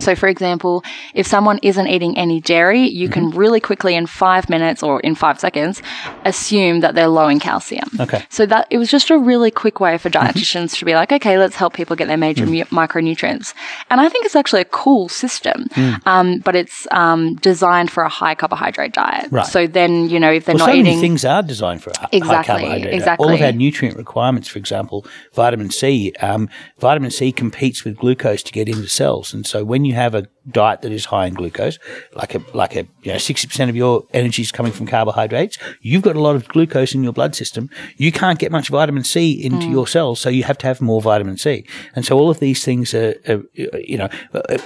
[0.00, 0.82] So, for example,
[1.14, 3.38] if someone isn't eating any dairy, you can Mm-hmm.
[3.38, 5.82] really quickly, in five minutes or in five seconds,
[6.24, 7.88] assume that they're low in calcium.
[8.00, 8.24] Okay.
[8.30, 10.26] So that it was just a really quick way for Mm-hmm.
[10.38, 13.54] dietitians to be like, okay, let's help people get their major mu- micronutrients.
[13.90, 16.06] And I think it's actually a cool system, Mm.
[16.06, 19.28] um, but it's um, designed for a high carbohydrate diet.
[19.30, 19.46] Right.
[19.46, 20.84] So then, you know, if they're Well, not so eating.
[20.84, 22.82] many things are designed for a Exactly, high carbohydrate.
[22.84, 22.94] diet.
[22.94, 23.26] exactly.
[23.26, 26.12] All of our nutrient requirements, for example, vitamin C.
[26.20, 30.14] Um, vitamin C competes with glucose to get into cells, and so when you have
[30.14, 31.78] a diet that is high in glucose,
[32.14, 35.58] like a like a you know sixty percent of your energy is coming from carbohydrates,
[35.80, 37.68] you've got a lot of glucose in your blood system.
[37.96, 39.70] You can't get much vitamin C into Mm.
[39.70, 41.66] your cells, so you have to have more vitamin C.
[41.94, 43.42] And so all of these things are, are
[43.78, 44.58] you know, uh,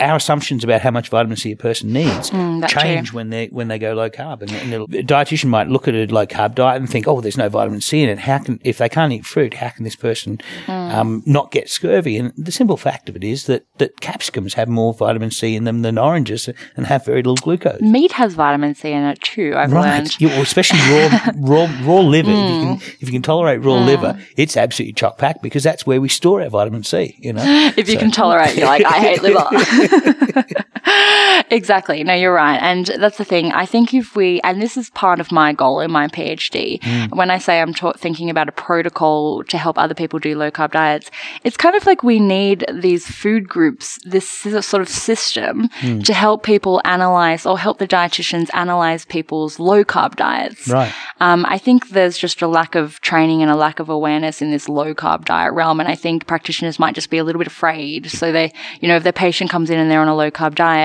[0.00, 3.16] our assumptions about how much vitamin C a person needs Mm, change true.
[3.16, 4.42] when they when they go low carb.
[4.42, 7.36] And, and a dietitian might look at a low carb diet and think, oh, there's
[7.36, 8.18] no vitamin C in it.
[8.20, 10.94] How can if they can't eat fruit, how can this person Mm.
[10.94, 12.16] um, not get scurvy?
[12.18, 15.64] And the simple fact of it is that that capsicums have more vitamin C in
[15.64, 17.80] them than oranges and have very little glucose.
[17.80, 20.16] Meat has vitamin C in it too, I've Right, learned.
[20.20, 22.30] well, especially raw, raw, raw liver.
[22.30, 22.60] If, you Mm.
[22.60, 26.08] can, if you can tolerate raw liver, it's absolutely chock packed because that's where we
[26.08, 27.16] store our vitamin C.
[27.18, 27.44] You know,
[27.76, 29.44] if you can tolerate, you're like, I hate liver.
[31.50, 32.02] exactly.
[32.04, 32.58] No, you're right.
[32.62, 33.52] And that's the thing.
[33.52, 36.80] I think if we, and this is part of my goal in my PhD,
[37.14, 40.50] when I say I'm ta- thinking about a protocol to help other people do low
[40.50, 41.10] carb diets,
[41.44, 45.68] it's kind of like we need these food groups, this sort of system
[46.04, 50.68] to help people analyze or help the dietitians analyze people's low carb diets.
[50.68, 50.92] Right.
[51.20, 54.50] Um, I think there's just a lack of training and a lack of awareness in
[54.50, 55.80] this low carb diet realm.
[55.80, 58.10] And I think practitioners might just be a little bit afraid.
[58.10, 60.54] So they, you know, if their patient comes in and they're on a low carb
[60.54, 60.75] diet,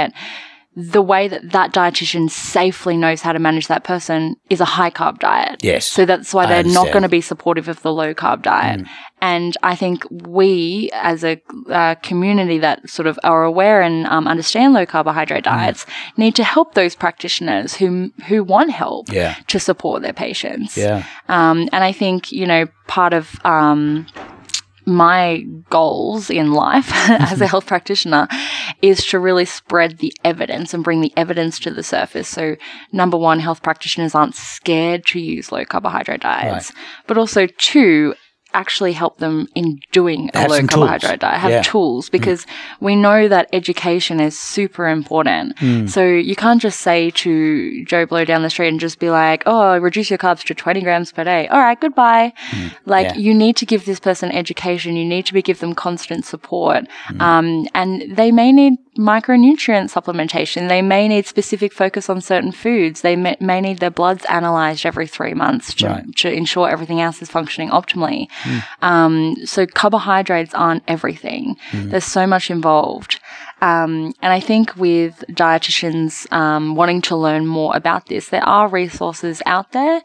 [0.73, 4.89] the way that that dietitian safely knows how to manage that person is a high
[4.89, 5.61] carb diet.
[5.61, 8.87] Yes, So that's why they're not going to be supportive of the low carb diet.
[9.21, 14.27] And I think we, as a uh, community that sort of are aware and um,
[14.29, 15.85] understand low carbohydrate diets,
[16.15, 19.35] need to help those practitioners who who want help Yeah.
[19.47, 20.77] to support their patients.
[20.77, 24.07] yeah, Um, and I think, you know, part of um,
[24.95, 27.43] my goals in life as a mm-hmm.
[27.45, 28.27] health practitioner
[28.81, 32.27] is to really spread the evidence and bring the evidence to the surface.
[32.27, 32.55] So,
[32.91, 36.71] number one, health practitioners aren't scared to use low carbohydrate diets.
[37.07, 38.15] But also, two,
[38.53, 41.61] actually help them in doing a Have low carbohydrate diet, have Yeah.
[41.61, 42.45] tools because
[42.79, 45.55] we know that education is super important.
[45.57, 45.89] Mm.
[45.89, 49.43] So you can't just say to Joe Blow down the street and just be like,
[49.45, 51.47] oh, reduce your carbs to 20 grams per day.
[51.47, 52.33] All right, goodbye.
[52.85, 53.15] Like Mm.
[53.15, 53.21] Yeah.
[53.21, 54.95] you need to give this person education.
[54.95, 56.85] You need to be give them constant support.
[57.09, 57.21] Mm.
[57.21, 60.67] Um, and they may need micronutrient supplementation.
[60.67, 63.01] They may need specific focus on certain foods.
[63.01, 66.15] They may, may need their bloods analyzed every three months to, Right.
[66.17, 68.27] to ensure everything else is functioning optimally.
[68.81, 71.57] Um, so carbohydrates aren't everything.
[71.73, 73.19] There's so much involved.
[73.61, 78.67] Um, and I think with dietitians um, wanting to learn more about this, there are
[78.67, 80.01] resources out there.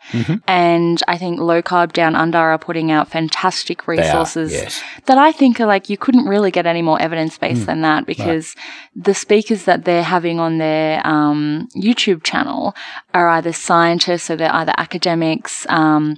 [0.46, 4.82] And I think Low Carb Down Under are putting out fantastic are, resources yes.
[5.06, 7.66] that I think are like you couldn't really get any more evidence based Hmm.
[7.66, 8.54] than that because
[8.94, 12.74] the speakers that they're having on their um, YouTube channel
[13.14, 15.66] are either scientists, or they're either academics.
[15.68, 16.16] Um,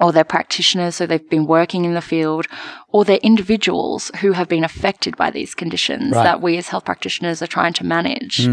[0.00, 2.46] or they're practitioners, so they've been working in the field,
[2.88, 6.20] or they're individuals who have been affected by these conditions Right.
[6.20, 6.24] Hmm.
[6.24, 8.48] that we as health practitioners are trying to manage.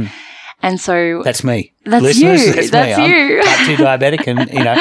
[0.63, 1.73] And so That's me.
[1.85, 2.53] That's Listeners, you.
[2.53, 3.07] That's, That's me.
[3.07, 3.39] you.
[3.39, 4.75] I'm type two diabetic, and you know,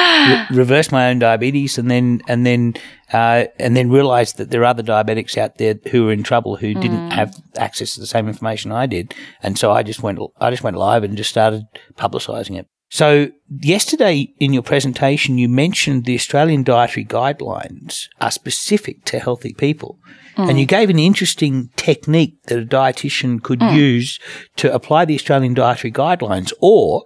[0.51, 2.75] re- reversed my own diabetes, and then and then
[3.11, 6.55] uh, and then realised that there are other diabetics out there who are in trouble
[6.57, 6.81] who Mm.
[6.83, 10.51] didn't have access to the same information I did, and so I just went I
[10.51, 11.63] just went live and just started
[11.95, 12.67] publicising it.
[12.91, 19.53] So yesterday in your presentation, you mentioned the Australian dietary guidelines are specific to healthy
[19.53, 19.97] people.
[20.37, 23.75] And you gave an interesting technique that a dietitian could mm.
[23.75, 24.19] use
[24.55, 27.03] to apply the Australian dietary guidelines or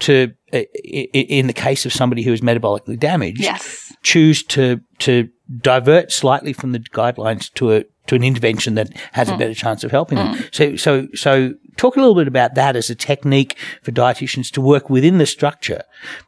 [0.00, 3.92] to, in the case of somebody who is metabolically damaged, yes.
[4.02, 5.28] choose to, to
[5.60, 9.38] divert slightly from the guidelines to a, to an intervention that has a mm.
[9.38, 10.34] better chance of helping them.
[10.34, 10.54] Mm.
[10.54, 14.60] So, so, so talk a little bit about that as a technique for dietitians to
[14.60, 15.82] work within the structure,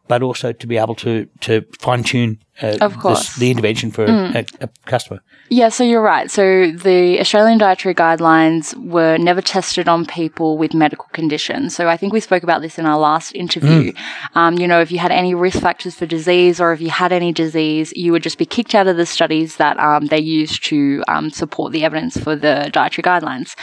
[0.08, 4.04] but also to be able to, to fine tune uh, Of this- the intervention for
[4.04, 5.20] a, a customer.
[5.50, 6.30] Yeah, so you're right.
[6.30, 11.76] So the Australian dietary guidelines were never tested on people with medical conditions.
[11.76, 13.92] So I think we spoke about this in our last interview.
[14.34, 17.12] Um, you know, if you had any risk factors for disease or if you had
[17.12, 20.64] any disease, you would just be kicked out of the studies that um, they used
[20.64, 23.54] to um, support the evidence for the dietary guidelines.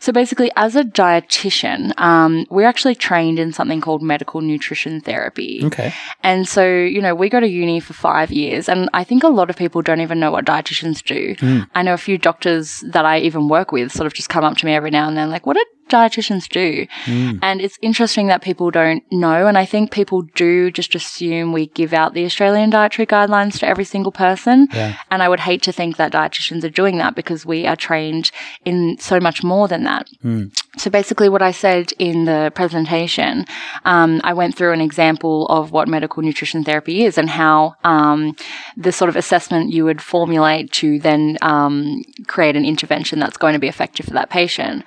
[0.00, 5.62] So basically, as a dietitian, um, we're actually trained in something called medical nutrition therapy.
[5.64, 5.94] Okay.
[6.22, 9.28] And so, you know, we go to uni for five years, and I think a
[9.28, 11.31] lot of people don't even know what dietitians do.
[11.36, 11.68] Mm.
[11.74, 14.56] I know a few doctors that I even work with sort of just come up
[14.58, 16.86] to me every now and then, like, what do dietitians do?
[17.04, 17.38] Mm.
[17.42, 19.46] And it's interesting that people don't know.
[19.46, 23.66] And I think people do just assume we give out the Australian dietary guidelines to
[23.66, 24.68] every single person.
[24.72, 28.30] And I would hate to think that dietitians are doing that because we are trained
[28.64, 30.08] in so much more than that.
[30.24, 30.54] Mm.
[30.82, 33.46] So basically, what I said in the presentation,
[33.84, 38.34] um, I went through an example of what medical nutrition therapy is and how um,
[38.76, 43.52] the sort of assessment you would formulate to then um, create an intervention that's going
[43.52, 44.82] to be effective for that patient.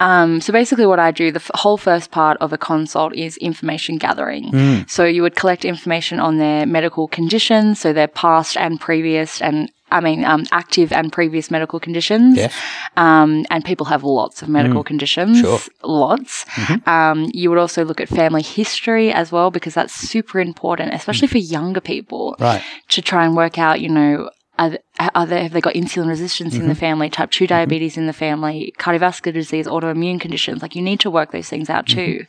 [0.00, 3.38] Um, so basically, what I do, the f- whole first part of a consult is
[3.38, 4.52] information gathering.
[4.86, 9.72] So you would collect information on their medical conditions, so their past and previous and
[9.90, 12.36] I mean, um, active and previous medical conditions.
[12.36, 12.54] Yes.
[12.96, 15.40] Um, and people have lots of medical conditions.
[15.40, 15.58] Sure.
[15.82, 16.44] Lots.
[16.86, 21.28] Um, you would also look at family history as well, because that's super important, especially
[21.28, 22.36] for younger people.
[22.38, 22.62] Right.
[22.88, 24.78] To try and work out, you know, are,
[25.14, 26.80] are they, have they got insulin resistance in the mm-hmm.
[26.80, 27.54] family, type 2 mm-hmm.
[27.54, 30.62] diabetes in the family, cardiovascular disease, autoimmune conditions?
[30.62, 31.98] Like you need to work those things out mm-hmm.
[31.98, 32.26] too.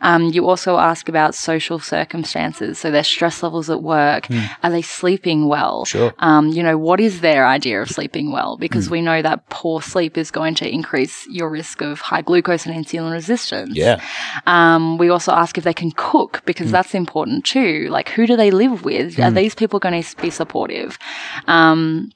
[0.00, 2.78] Um, you also ask about social circumstances.
[2.78, 4.26] So their stress levels at work.
[4.26, 4.44] Hmm.
[4.62, 5.84] Are they sleeping well?
[5.84, 6.12] Sure.
[6.18, 8.56] Um, you know, what is their idea of sleeping well?
[8.56, 8.92] Because hmm.
[8.92, 12.74] we know that poor sleep is going to increase your risk of high glucose and
[12.74, 13.76] insulin resistance.
[13.76, 14.02] Yeah.
[14.46, 16.72] Um, we also ask if they can cook because hmm.
[16.72, 17.88] that's important too.
[17.90, 19.18] Like, who do they live with?
[19.18, 20.98] Are these people going to be supportive?
[21.46, 22.07] Um,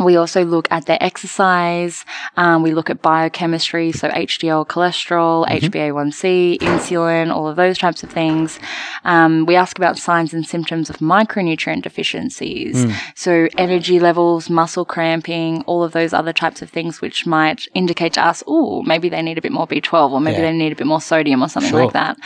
[0.00, 2.04] We also look at their exercise.
[2.36, 8.10] Um, we look at biochemistry, so HDL cholesterol, HbA1c, insulin, all of those types of
[8.10, 8.58] things.
[9.04, 15.62] Um, we ask about signs and symptoms of micronutrient deficiencies, so energy levels, muscle cramping,
[15.62, 19.22] all of those other types of things, which might indicate to us, oh, maybe they
[19.22, 20.50] need a bit more B12, or maybe Yeah.
[20.50, 21.84] they need a bit more sodium, or something Sure.
[21.84, 22.16] like that,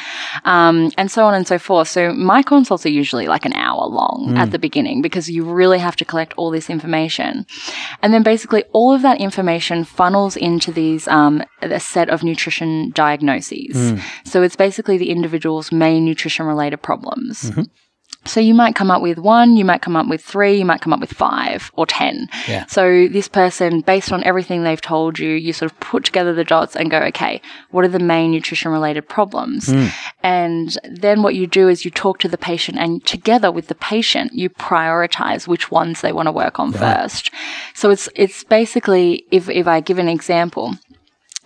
[0.44, 1.88] um, and so on and so forth.
[1.88, 5.78] So my consults are usually like an hour long at the beginning because you really
[5.78, 7.44] have to collect all this information.
[8.03, 12.90] And then basically all of that information funnels into these, um, a set of nutrition
[12.94, 13.76] diagnoses.
[14.24, 17.51] So it's basically the individual's main nutrition related problems.
[18.24, 20.82] So you might come up with one, you might come up with three, you might
[20.82, 22.28] come up with five or 10.
[22.46, 22.66] Yeah.
[22.66, 26.44] So this person, based on everything they've told you, you sort of put together the
[26.44, 27.40] dots and go, okay,
[27.70, 29.70] what are the main nutrition related problems?
[29.70, 29.86] Hmm.
[30.22, 33.74] And then what you do is you talk to the patient and together with the
[33.74, 37.30] patient, you prioritize which ones they want to work on first.
[37.74, 40.74] So it's, it's basically, if, if I give an example,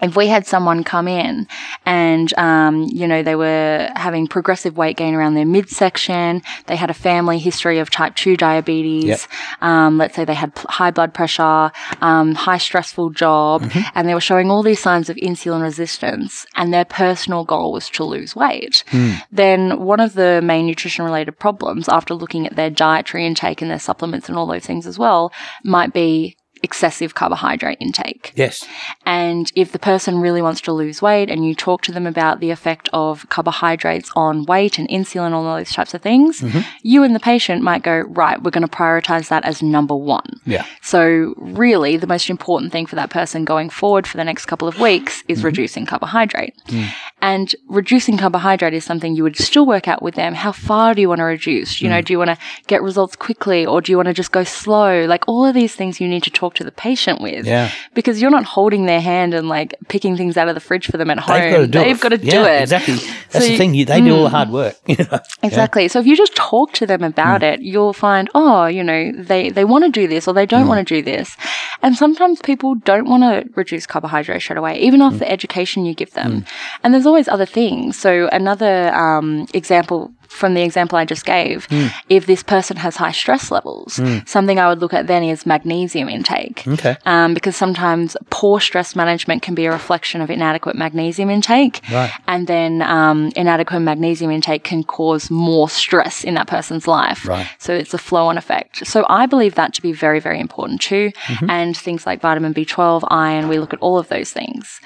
[0.01, 1.47] if we had someone come in
[1.87, 6.91] and um, you know they were having progressive weight gain around their midsection they had
[6.91, 9.21] a family history of type 2 diabetes Yep.
[9.63, 11.71] um, let's say they had p- high blood pressure
[12.01, 16.73] um, high stressful job and they were showing all these signs of insulin resistance and
[16.73, 18.85] their personal goal was to lose weight
[19.31, 23.71] then one of the main nutrition related problems after looking at their dietary intake and
[23.71, 25.33] their supplements and all those things as well
[25.65, 28.67] might be excessive carbohydrate intake Yes.
[29.07, 32.41] and if the person really wants to lose weight and you talk to them about
[32.41, 36.61] the effect of carbohydrates on weight and insulin, all those types of things, Mm-hmm.
[36.83, 40.41] you and the patient might go, right, we're going to prioritize that as number one.
[40.45, 40.65] Yeah.
[40.81, 44.67] So, really, the most important thing for that person going forward for the next couple
[44.69, 45.47] of weeks is mm-hmm.
[45.47, 46.55] reducing carbohydrate.
[46.67, 46.91] Mm.
[47.21, 50.35] And reducing carbohydrate is something you would still work out with them.
[50.35, 51.81] How far do you want to reduce?
[51.81, 52.05] You know, mm.
[52.05, 55.05] do you want to get results quickly or do you want to just go slow?
[55.07, 57.47] Like all of these things you need to talk to the patient with.
[57.47, 57.71] Yeah.
[57.95, 60.97] Because you're not holding their hand and like picking things out of the fridge for
[60.97, 61.39] them at home.
[61.39, 62.01] They've got to do They've it.
[62.01, 62.63] got to do Yeah, it.
[62.63, 62.95] Exactly.
[62.95, 63.75] That's So the you- thing.
[63.75, 64.35] You, they do all the hmm.
[64.35, 64.77] hard work.
[65.43, 65.89] Exactly.
[65.89, 67.47] So if you just talk to them about hmm.
[67.47, 70.63] it, you'll find, oh, you know, they, they want to do this or they don't
[70.63, 70.69] hmm.
[70.69, 71.37] want to do this.
[71.83, 75.95] And sometimes people don't want to reduce carbohydrates straight away, even off the education you
[75.95, 76.45] give them.
[76.83, 77.99] And there's always other things.
[77.99, 81.69] So another um, example from the example I just gave,
[82.09, 86.09] if this person has high stress levels, something I would look at then is magnesium
[86.09, 86.67] intake.
[86.67, 86.97] Okay.
[87.05, 91.81] Um, because sometimes poor stress management can be a reflection of inadequate magnesium intake.
[91.91, 92.11] Right.
[92.27, 97.27] And then um, inadequate magnesium intake can cause more stress in that person's life.
[97.27, 97.49] Right.
[97.59, 98.87] So it's a flow on effect.
[98.87, 101.13] So I believe that to be very, very important too.
[101.27, 101.51] Mm-hmm.
[101.51, 104.81] And things like vitamin B12, iron, we look at all of those things.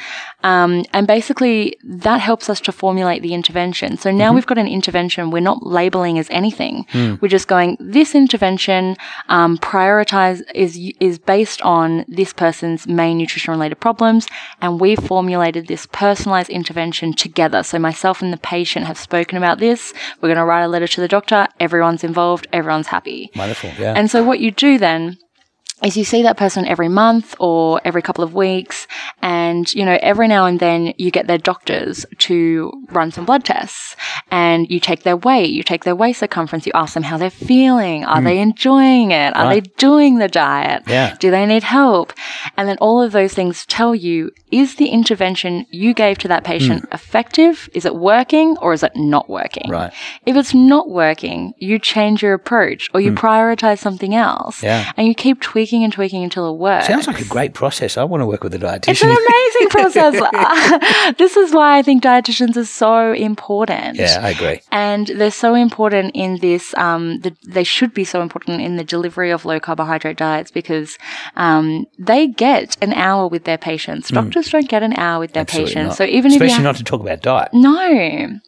[0.50, 1.56] Um, and basically,
[2.04, 3.90] that helps us to formulate the intervention.
[3.96, 4.18] So Mm-hmm.
[4.24, 6.74] now we've got an intervention we're not labeling as anything.
[6.92, 7.20] Mm.
[7.20, 8.82] We're just going, this intervention
[9.36, 10.72] um, prioritize is
[11.08, 11.88] is based on
[12.18, 14.22] this person's main nutrition related problems,
[14.62, 17.60] and we've formulated this personalized intervention together.
[17.70, 19.80] So myself and the patient have spoken about this.
[20.20, 21.40] We're going to write a letter to the doctor.
[21.66, 22.44] Everyone's involved.
[22.58, 23.20] Everyone's happy.
[23.34, 23.70] Wonderful.
[23.82, 23.98] Yeah.
[23.98, 25.18] And so what you do then
[25.82, 28.86] is you see that person every month or every couple of weeks
[29.20, 33.44] and you know every now and then you get their doctors to run some blood
[33.44, 33.94] tests
[34.30, 37.28] and you take their weight you take their waist circumference you ask them how they're
[37.30, 41.14] feeling are they enjoying it are they doing the diet Yeah.
[41.20, 42.14] do they need help
[42.56, 46.42] and then all of those things tell you is the intervention you gave to that
[46.44, 49.92] patient effective is it working or is it not working Right.
[50.24, 54.60] if it's not working, you change your approach or you prioritize something else.
[54.60, 54.66] Hmm.
[54.66, 54.92] Yeah.
[54.96, 56.86] And you keep tweaking and tweaking until it works.
[56.86, 57.96] Sounds like a great process.
[57.96, 58.88] I want to work with a dietitian.
[58.88, 61.14] it's an amazing process.
[61.18, 63.96] this is why I think dietitians are so important.
[63.96, 64.60] yeah, I agree.
[64.70, 68.84] And they're so important in this, um, the, they should be so important in the
[68.84, 70.98] delivery of low carbohydrate diets because
[71.36, 74.08] um, they get an hour with their patients.
[74.10, 75.46] Doctors don't get an hour with their Hmm.
[75.46, 75.88] Absolutely patients.
[75.88, 75.96] not.
[75.98, 77.50] So even Especially if you not to talk about diet.
[77.52, 78.38] no.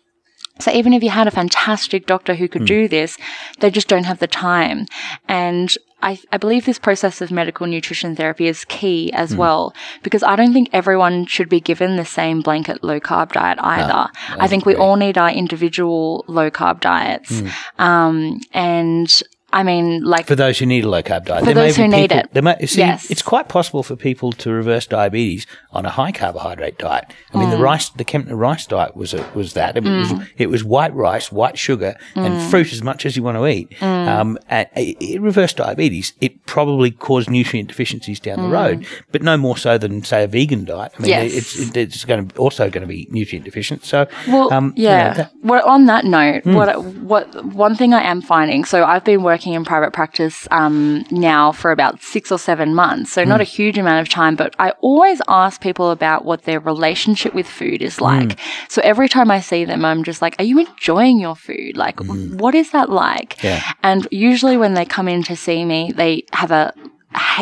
[0.60, 2.52] So even if you had a fantastic doctor who Hmm.
[2.52, 3.16] could do this,
[3.60, 4.86] they just don't have the time.
[5.28, 9.38] And I, I believe this process of medical nutrition therapy is key as Hmm.
[9.38, 13.58] well, because I don't think everyone should be given the same blanket low carb diet
[13.60, 14.08] either.
[14.38, 17.40] I think we all need our individual low carb diets.
[17.40, 17.48] Hmm.
[17.82, 21.54] Um, and I mean, like, For those who need a low carb diet, For There
[21.54, 22.28] may those who need people- it.
[22.34, 23.10] there may- see, Yes.
[23.10, 27.06] it's quite possible for people to reverse diabetes on a high carbohydrate diet.
[27.32, 27.60] I mean, the Mm.
[27.62, 29.78] rice, the Kempner rice diet was a, was that.
[29.78, 32.26] It, was, it was white rice, white sugar, Mm.
[32.26, 33.72] and fruit as much as you want to eat.
[33.82, 36.12] Um, and it, it reversed diabetes.
[36.20, 40.26] It probably caused nutrient deficiencies down the road, but no more so than say a
[40.26, 40.92] vegan diet.
[40.98, 41.22] I mean, Mm.
[41.22, 41.32] Yes.
[41.34, 43.82] it's it, it's going to also going to be nutrient deficient.
[43.86, 45.12] So, Well, um, you know, yeah.
[45.14, 48.66] that- well, on that note, what what one thing I am finding.
[48.66, 53.12] So I've been working in private practice um, now for about six or seven months.
[53.12, 56.60] So not a huge amount of time, but I always ask people about what their
[56.60, 58.38] relationship with food is like.
[58.68, 61.76] So every time I see them, I'm just like, "Are you enjoying your food?
[61.76, 63.62] Like, what is that like?" Yeah.
[63.82, 66.72] And usually when they come in to see me, they have a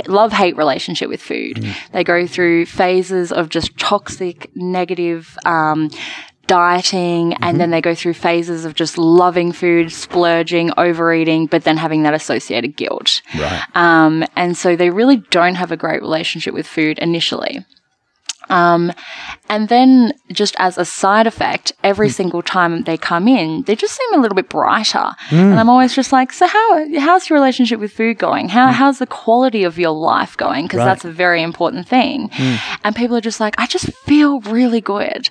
[0.07, 1.65] love hate relationship with food.
[1.93, 5.91] They go through phases of just toxic, negative, um,
[6.47, 11.77] dieting and then they go through phases of just loving food, splurging, overeating, but then
[11.77, 13.23] having that associated guilt.
[13.37, 13.65] right.
[13.75, 17.65] Um, and so they really don't have a great relationship with food initially.
[18.49, 18.93] Um,
[19.49, 22.13] and then just as a side effect, every hmm.
[22.13, 25.11] single time they come in, they just seem a little bit brighter.
[25.29, 25.37] Hmm.
[25.37, 28.49] And I'm always just like, so how, how's your relationship with food going?
[28.49, 28.73] How, hmm.
[28.73, 30.65] how's the quality of your life going?
[30.65, 30.87] Because Right.
[30.87, 32.31] that's a very important thing.
[32.85, 35.29] And people are just like, I just feel really good.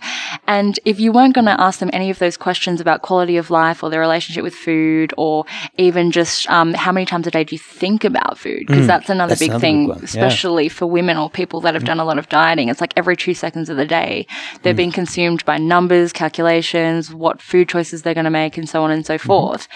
[0.47, 3.49] And if you weren't going to ask them any of those questions about quality of
[3.49, 5.45] life or their relationship with food or
[5.78, 8.66] even just, um, how many times a day do you think about food?
[8.68, 10.05] Because that's another That's big another thing, big one, yeah.
[10.05, 12.70] especially for women or people that have done a lot of dieting.
[12.70, 14.26] It's like every two seconds of the day,
[14.64, 14.78] they're mm.
[14.78, 18.89] being consumed by numbers, calculations, what food choices they're going to make, and so on
[18.89, 19.28] and so mm-hmm.
[19.28, 19.68] forth.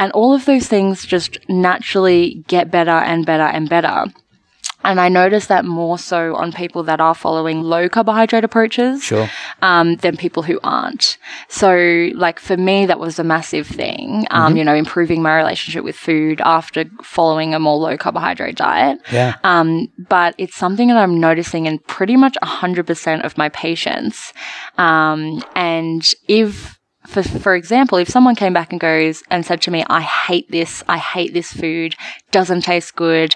[0.00, 4.06] And all of those things just naturally get better and better and better.
[4.84, 9.28] And I notice that more so on people that are following low carbohydrate approaches Sure.
[9.62, 11.16] um, than people who aren't.
[11.48, 14.26] So, like for me, that was a massive thing.
[14.30, 19.00] Um, You know, improving my relationship with food after following a more low carbohydrate diet.
[19.10, 19.34] Yeah.
[19.42, 24.32] Um, but it's something that I'm noticing in pretty much 100% of my patients.
[24.78, 29.70] Um, and if, for, for example, if someone came back and goes and said to
[29.70, 31.94] me, I hate this, I hate this food,
[32.30, 33.34] doesn't taste good,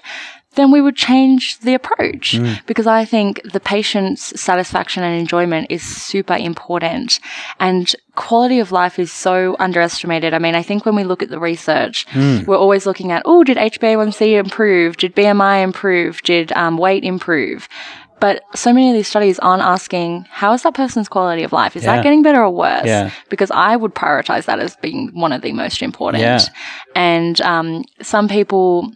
[0.55, 5.83] then we would change the approach because I think the patient's satisfaction and enjoyment is
[5.83, 7.19] super important
[7.59, 10.33] and quality of life is so underestimated.
[10.33, 13.43] I mean, I think when we look at the research, we're always looking at, oh,
[13.43, 14.97] did HbA1c improve?
[14.97, 16.21] Did BMI improve?
[16.23, 17.69] Did um, weight improve?
[18.19, 21.77] But so many of these studies aren't asking, how is that person's quality of life?
[21.77, 21.95] Is Yeah.
[21.95, 22.85] that getting better or worse?
[22.85, 23.11] Yeah.
[23.29, 26.21] Because I would prioritize that as being one of the most important.
[26.21, 26.41] Yeah.
[26.95, 28.91] And um, some people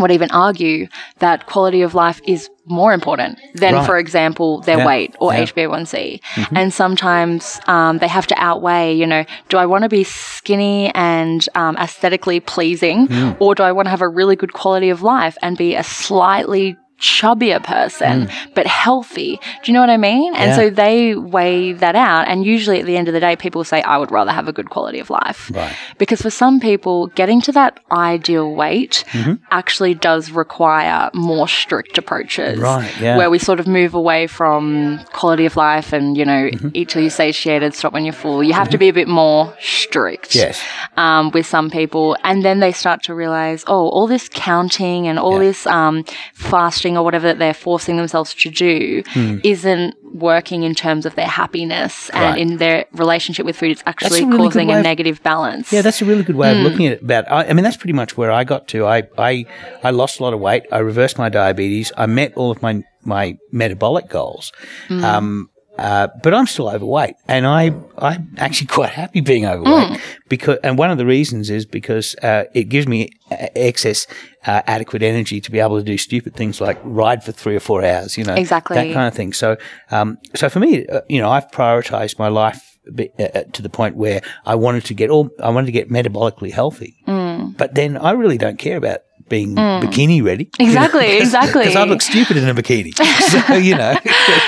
[0.00, 0.88] would even argue
[1.18, 3.86] that quality of life is more important than, Right.
[3.86, 4.86] for example, their Yeah.
[4.86, 5.40] weight or Yeah.
[5.40, 6.20] HbA1c.
[6.54, 10.90] And sometimes um, they have to outweigh, you know, do I want to be skinny
[10.94, 13.36] and um, aesthetically pleasing, Mm.
[13.40, 15.82] or do I want to have a really good quality of life and be a
[15.82, 20.56] slightly chubbier person but healthy do you know what i mean and Mm.
[20.60, 23.80] So they weigh that out and usually at the end of the day people say
[23.82, 25.74] i would rather have a good quality of life Right.
[25.98, 29.34] because for some people, getting to that ideal weight Mm-hmm.
[29.50, 32.58] actually does require more strict approaches.
[32.58, 33.16] Right, yeah.
[33.16, 36.68] Where we sort of move away from quality of life and, you know, Mm-hmm.
[36.74, 38.42] eat till you're satiated, stop when you're full.
[38.42, 40.60] You have to be a bit more strict Yes.
[40.96, 42.16] um, with some people.
[42.24, 45.48] And then they start to realize, oh, all this counting and all Yeah.
[45.48, 49.38] this um, fasting or whatever that they're forcing themselves to do Hmm.
[49.44, 53.70] isn't working in terms of their happiness and in their relationship with food.
[53.70, 55.72] It's actually really causing a of- negative balance.
[55.72, 56.58] Yeah, that's a really good way Hmm.
[56.66, 57.02] of looking at it.
[57.02, 58.86] About, I, I mean, that's pretty much where I got to.
[58.86, 59.46] I, I,
[59.84, 60.64] I lost a lot of weight.
[60.72, 61.92] I reversed my diabetes.
[61.96, 64.52] I met all of my my metabolic goals.
[64.88, 65.04] Hmm.
[65.04, 65.50] Um,
[65.80, 69.96] uh, but I'm still overweight, and I I'm actually quite happy being overweight Hmm.
[70.28, 70.58] because.
[70.62, 74.06] And one of the reasons is because uh, it gives me uh, excess
[74.46, 77.60] uh, adequate energy to be able to do stupid things like ride for three or
[77.60, 78.16] four hours.
[78.18, 78.76] You know, Exactly.
[78.76, 79.32] that kind of thing.
[79.32, 79.56] So,
[79.90, 84.20] um, so for me, uh, you know, I've prioritized my life to the point where
[84.46, 86.96] I wanted to get all, I wanted to get metabolically healthy.
[87.06, 87.56] Mm.
[87.56, 89.00] But then I really don't care about
[89.30, 89.82] being mm.
[89.82, 90.50] bikini ready.
[90.58, 91.62] Exactly, exactly.
[91.62, 92.92] Because I look stupid in a bikini.
[93.48, 93.96] so, you know.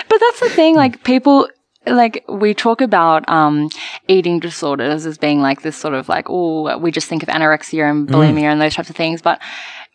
[0.09, 1.49] But that's the thing, like people
[1.87, 3.71] like we talk about um
[4.07, 7.91] eating disorders as being like this sort of like, oh, we just think of anorexia
[7.91, 8.13] and mm.
[8.13, 9.41] bulimia and those types of things, but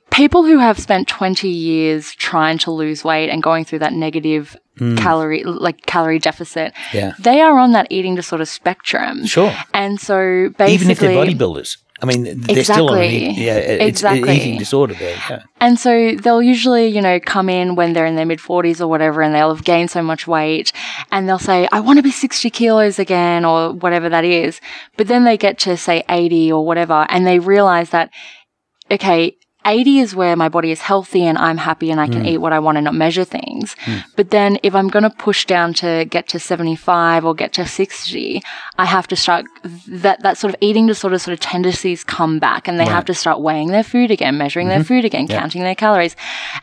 [0.10, 4.56] people who have spent 20 years trying to lose weight and going through that negative
[4.80, 4.98] mm.
[4.98, 7.14] calorie like calorie deficit Yeah.
[7.20, 9.54] they are on that eating disorder spectrum Sure.
[9.74, 11.78] and so basically Even if they're bodybuilders.
[12.02, 13.44] I mean, they're still on an Exactly.
[13.44, 14.36] yeah, it's Exactly.
[14.36, 15.18] eating disorder there.
[15.30, 15.44] Yeah.
[15.60, 18.88] And so they'll usually, you know, come in when they're in their mid 40s or
[18.88, 20.72] whatever, and they'll have gained so much weight,
[21.12, 24.62] and they'll say, I want to be 60 kilos again, or whatever that is.
[24.96, 28.12] But then they get to, say, 80 or whatever, and they realize that,
[28.92, 29.37] okay,
[29.68, 32.28] 80 is where my body is healthy and I'm happy and I can hmm.
[32.28, 33.76] eat what I want and not measure things.
[33.80, 33.98] Hmm.
[34.16, 37.68] But then if I'm going to push down to get to 75 or get to
[37.68, 38.42] 60,
[38.78, 39.46] I have to start
[39.88, 43.14] that, that sort of eating disorder sort of tendencies come back and they have to
[43.14, 44.88] start weighing their food again, measuring their mm-hmm.
[44.88, 46.16] food again, counting their calories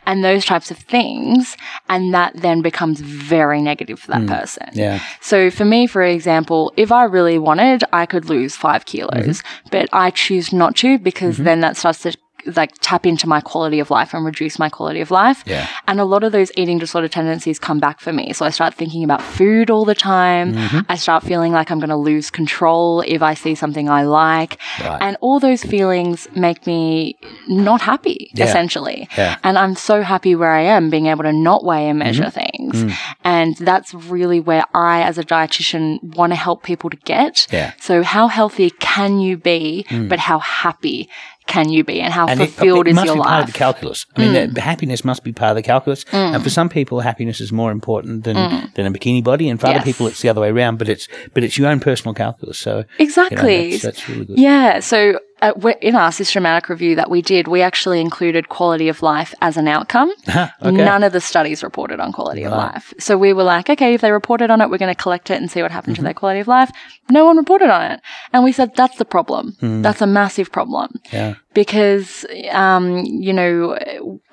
[0.05, 1.55] and those types of things.
[1.87, 4.27] And that then becomes very negative for that hmm.
[4.27, 4.69] person.
[4.73, 5.01] Yeah.
[5.21, 9.69] So for me, for example, if I really wanted, I could lose five kilos, Mm-hmm.
[9.71, 11.43] but I choose not to because mm-hmm.
[11.43, 12.17] then that starts to
[12.55, 15.43] like tap into my quality of life and reduce my quality of life.
[15.45, 15.67] Yeah.
[15.87, 18.33] And a lot of those eating disorder tendencies come back for me.
[18.33, 20.53] So I start thinking about food all the time.
[20.53, 20.79] Mm-hmm.
[20.89, 24.59] I start feeling like I'm going to lose control if I see something I like.
[24.79, 24.97] Right.
[25.01, 27.17] And all those feelings make me
[27.47, 28.45] not happy, Yeah.
[28.45, 29.07] essentially.
[29.17, 29.37] Yeah.
[29.43, 32.79] And I'm so happy where I am being able to not weigh and measure Mm-hmm.
[32.79, 32.93] things.
[33.23, 37.47] And that's really where I, as a dietitian, want to help people to get.
[37.51, 37.73] Yeah.
[37.79, 41.09] So how healthy can you be, but how happy
[41.47, 43.47] can you be and how And it, fulfilled it is must your be part of
[43.47, 44.05] the calculus.
[44.15, 44.53] I mean, mm.
[44.53, 46.03] the happiness must be part of the calculus.
[46.05, 46.35] Mm.
[46.35, 48.73] And for some people, happiness is more important than, mm.
[48.73, 50.77] than a bikini body, and for other people, it's the other way around.
[50.77, 52.57] But it's but it's your own personal calculus.
[52.57, 53.71] So you know, Exactly.
[53.71, 54.39] that's, that's really good.
[54.39, 54.79] Yeah.
[54.79, 55.19] So
[55.51, 59.57] uh, in our systematic review that we did, we actually included quality of life as
[59.57, 60.11] an outcome.
[60.29, 60.49] okay.
[60.71, 62.93] None of the studies reported on quality of life.
[62.99, 65.41] So we were like, okay, if they reported on it, we're going to collect it
[65.41, 66.71] and see what happened to their quality of life.
[67.09, 68.01] No one reported on it.
[68.33, 69.55] And we said, that's the problem.
[69.81, 70.99] That's a massive problem.
[71.11, 71.35] Yeah.
[71.55, 73.75] Because, um, you know,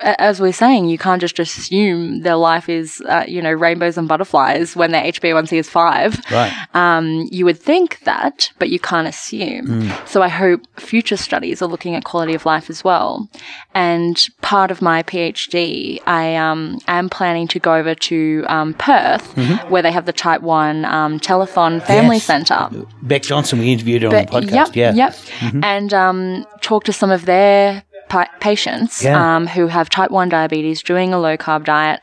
[0.01, 4.07] as we're saying, you can't just assume their life is, uh, you know, rainbows and
[4.07, 6.21] butterflies when their HbA1c is five.
[6.29, 6.51] Right.
[6.75, 9.89] Um, you would think that, but you can't assume.
[10.05, 13.29] So I hope future studies are looking at quality of life as well.
[13.73, 19.35] And part of my PhD, I um, am planning to go over to um, Perth,
[19.69, 22.25] where they have the Type One um, Telethon Family Yes.
[22.25, 22.69] Centre.
[23.01, 24.75] Beck Johnson, we interviewed her on But the podcast.
[24.75, 25.09] yep, yeah.
[25.09, 25.55] Mm-hmm.
[25.57, 29.35] yep, and um, talk to some of their pa- patients Yeah.
[29.35, 32.01] um, who have type one diabetes doing a low carb diet,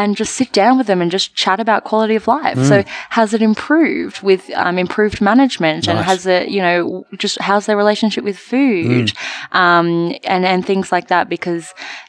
[0.00, 2.58] and just sit down with them and just chat about quality of life.
[2.70, 2.76] So
[3.18, 6.02] has it improved with um, improved management, and Mm.
[6.10, 6.78] Has it you know
[7.22, 9.56] just how's their relationship with food, Mm.
[9.62, 9.88] um,
[10.34, 11.64] and and things like that because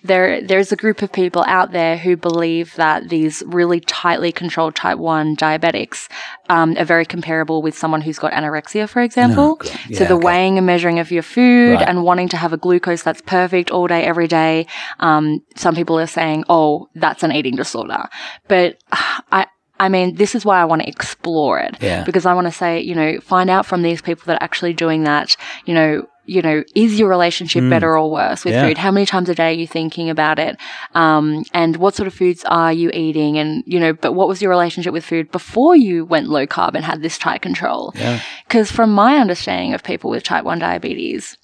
[0.10, 4.76] there there's a group of people out there who believe that these really tightly controlled
[4.76, 6.00] type one diabetics
[6.56, 9.48] um, are very comparable with someone who's got anorexia, for example.
[9.64, 10.26] so Yeah, the okay.
[10.30, 11.88] weighing and measuring of your food Right.
[11.90, 14.56] and wanting to have a glucose that's perfect all day, every day.
[15.08, 15.24] Um,
[15.64, 16.72] some people are saying, "Oh,
[17.04, 17.77] that's an eating disorder,"
[18.48, 19.48] but uh, I.
[19.80, 22.04] I mean, this is why I want to explore it Yeah.
[22.04, 24.74] because I want to say, you know, find out from these people that are actually
[24.74, 25.36] doing that,
[25.68, 28.58] you know, you know, is your relationship better or worse with Mm.
[28.58, 28.68] Yeah.
[28.70, 28.78] food?
[28.80, 30.58] How many times a day are you thinking about it?
[30.96, 33.38] Um, and what sort of foods are you eating?
[33.38, 36.74] And, you know, but what was your relationship with food before you went low carb
[36.74, 37.94] and had this tight control?
[38.48, 41.38] Because from my understanding of people with type 1 diabetes,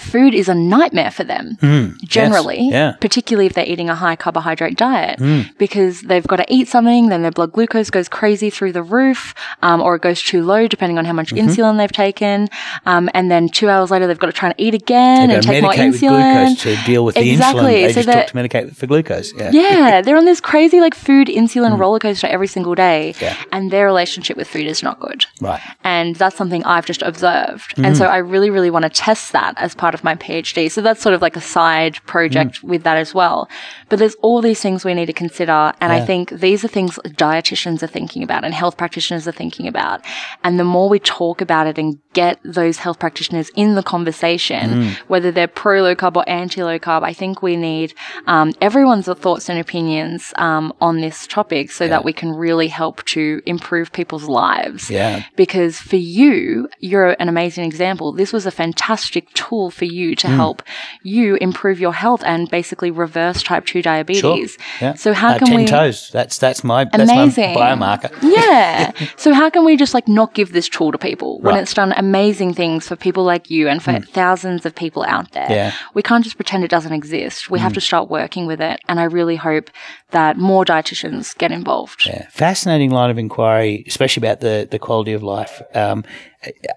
[0.00, 1.56] food is a nightmare for them
[2.04, 2.72] generally, Hmm.
[2.72, 2.92] yeah.
[3.00, 5.18] particularly if they're eating a high carbohydrate diet
[5.58, 9.34] because they've got to eat something, then their blood glucose goes crazy through the roof,
[9.62, 11.48] um, or it goes too low depending on how much Mm-hmm.
[11.48, 12.48] insulin they've taken.
[12.86, 15.62] Um, and then two hours later, they've got to try and eat again and take
[15.62, 16.44] more insulin.
[16.54, 17.62] glucose to deal with the Exactly.
[17.62, 17.86] insulin.
[17.86, 19.32] They So just talk to medicate for glucose.
[19.36, 19.50] Yeah.
[19.52, 23.20] yeah, they're on this crazy like food insulin roller coaster every single day, Mm.
[23.22, 23.36] Yeah.
[23.52, 25.26] and their relationship with food is not good.
[25.40, 25.60] Right.
[25.84, 27.74] And that's something I've just observed.
[27.78, 30.70] And so I really, really want to test that as part of my PhD.
[30.70, 32.64] So that's sort of like a side project Mm.
[32.64, 33.48] with that as well.
[33.88, 35.72] But there's all these things we need to consider.
[35.80, 39.66] And I think these are things dietitians are thinking about and health practitioners are thinking
[39.68, 40.00] about.
[40.44, 44.70] And the more we talk about it and get those health practitioners in the conversation,
[44.70, 44.96] Mm.
[45.08, 47.94] whether they're pro low carb or anti low carb, I think we need
[48.26, 53.04] um, everyone's thoughts and opinions um, on this topic so that we can really help
[53.04, 54.90] to improve people's lives.
[54.90, 55.22] Yeah.
[55.36, 58.12] Because for you, you're an amazing example.
[58.12, 60.18] This was a fantastic tool for you Mm.
[60.18, 60.62] to help
[61.02, 64.56] you improve your health and basically reverse type 2 diabetes.
[64.80, 64.94] Yeah.
[64.94, 66.10] So how Uh, can ten we toes.
[66.12, 67.54] That's that's my that's Amazing.
[67.54, 68.10] my biomarker.
[68.38, 68.90] yeah.
[69.16, 71.62] So how can we just like not give this tool to people when Right.
[71.62, 75.46] it's done amazing things for people like you and for thousands of people out there?
[75.50, 75.72] Yeah.
[75.94, 77.50] We can't just pretend it doesn't exist.
[77.50, 78.80] We have to start working with it.
[78.88, 79.70] And I really hope
[80.10, 82.06] that more dietitians get involved.
[82.06, 85.60] Yeah, fascinating line of inquiry, especially about the, the quality of life.
[85.74, 86.04] Um,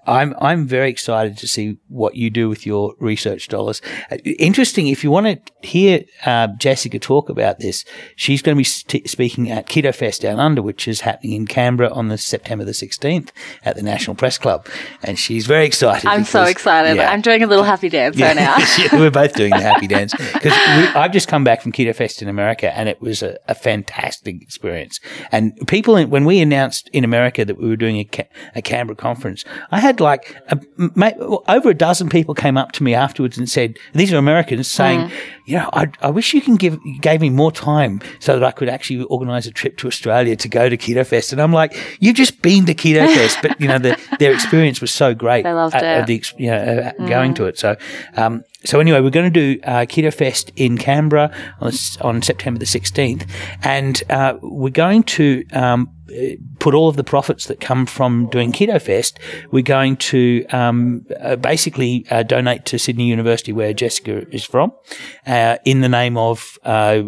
[0.06, 3.80] I'm I'm very excited to see what you do with your research dollars.
[4.24, 4.88] Interesting.
[4.88, 7.84] If you want to hear uh, Jessica talk about this,
[8.16, 11.46] she's going to be st- speaking at Keto Fest Down Under, which is happening in
[11.46, 13.30] Canberra on the September the 16th
[13.64, 14.66] at the National Press Club,
[15.02, 16.06] and she's very excited.
[16.08, 16.96] I'm so excited.
[16.96, 17.10] yeah.
[17.10, 18.56] I'm doing a little happy dance right now.
[18.80, 22.22] Yeah, we're both doing the happy dance because I've just come back from Keto Fest
[22.22, 25.00] in America, and it was a, a fantastic experience.
[25.32, 28.62] And people, in, when we announced in America that we were doing a, Ca- a
[28.62, 31.12] Canberra conference, I had like a, ma-
[31.48, 35.10] over a dozen people came up to me afterwards and said, "These are Americans saying,
[35.46, 38.50] you know, I, I wish you can give gave me more time so that I
[38.50, 41.76] could actually organise a trip to Australia to go to Keto Fest." And I'm like,
[42.00, 45.42] "You've just been to Keto Fest, but you know, the, their experience was so great.
[45.42, 45.82] They loved uh, it.
[45.82, 46.00] Mm.
[46.00, 47.58] of the you know, uh, going to it.
[47.58, 47.76] So,
[48.16, 51.72] um, so anyway, we're going to do uh, Keto Fest in Canberra on,
[52.02, 53.28] on September the 16th,
[53.62, 55.90] and uh, we're going to um,
[56.58, 59.18] put all of the profits that come from doing Keto Fest,
[59.50, 64.72] we're going to um, uh, basically uh, donate to Sydney University, where Jessica is from,
[65.26, 67.00] uh, in the name of uh,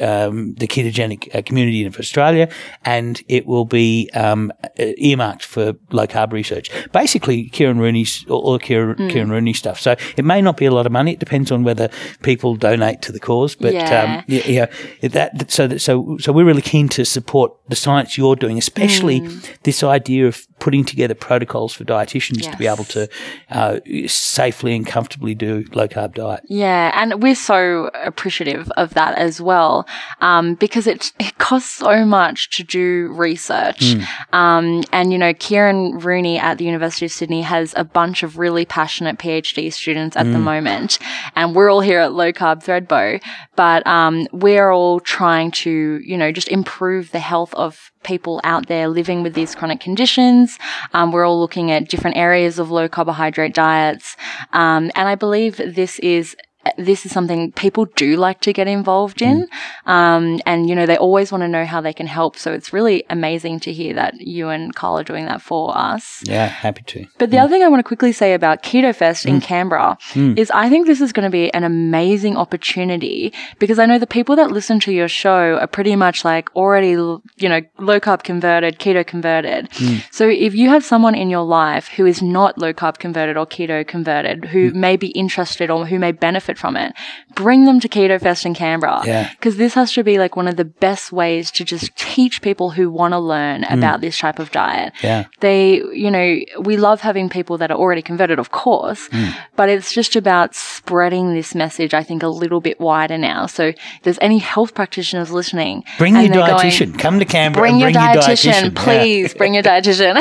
[0.00, 2.48] um, the ketogenic uh, community of Australia,
[2.84, 4.66] and it will be um, uh,
[4.98, 6.70] earmarked for low carb research.
[6.92, 9.80] Basically, Kieron Rooney's all Kieron, Kieron Rooney stuff.
[9.80, 11.12] So it may not be a lot of money.
[11.12, 11.88] It depends on whether
[12.22, 13.54] people donate to the cause.
[13.54, 14.02] But Yeah.
[14.18, 14.66] um, yeah,
[15.00, 18.49] yeah, that so that, so so we're really keen to support the science you're doing,
[18.58, 19.62] especially mm.
[19.62, 23.08] this idea of putting together protocols for dietitians to be able to
[23.50, 26.44] uh, safely and comfortably do low carb diet.
[26.48, 29.86] Yeah, and we're so appreciative of that as well,
[30.20, 33.96] um, because it it costs so much to do research.
[34.32, 38.38] Um, and you know, Kieron Rooney at the University of Sydney has a bunch of
[38.38, 40.98] really passionate PhD students at the moment,
[41.34, 43.20] and we're all here at Low Carb Thredbo,
[43.56, 48.66] but um, we're all trying to you know just improve the health of people out
[48.66, 50.49] there living with these chronic conditions.
[50.92, 54.16] Um, we're all looking at different areas of low carbohydrate diets.
[54.52, 56.36] Um, and I believe this is
[56.76, 59.48] this is something people do like to get involved in.
[59.86, 59.90] Mm.
[59.90, 62.36] Um, and, you know, they always want to know how they can help.
[62.36, 66.22] So it's really amazing to hear that you and Carl are doing that for us.
[66.26, 67.06] Yeah, happy to.
[67.18, 67.44] But the mm.
[67.44, 69.42] other thing I want to quickly say about Keto Fest in mm.
[69.42, 73.98] Canberra is I think this is going to be an amazing opportunity because I know
[73.98, 78.00] the people that listen to your show are pretty much like already, you know, low
[78.00, 79.68] carb converted, keto converted.
[80.10, 83.46] So if you have someone in your life who is not low carb converted or
[83.46, 86.94] keto converted, who may be interested or who may benefit from it,
[87.34, 89.02] bring them to Keto Fest in Canberra.
[89.04, 89.30] Yeah.
[89.30, 92.70] Because this has to be like one of the best ways to just teach people
[92.70, 95.24] who want to learn about this type of diet Yeah.
[95.40, 99.28] they, you know, we love having people that are already converted, of course, Hmm.
[99.56, 103.46] but it's just about spreading this message, I think, a little bit wider now.
[103.46, 106.98] So if there's any health practitioners listening, Bring your they're going, dietitian.
[106.98, 107.62] Come to Canberra.
[107.62, 108.84] Bring, your, bring dietitian, Yeah.
[108.84, 109.34] please.
[109.34, 110.16] Bring your dietitian.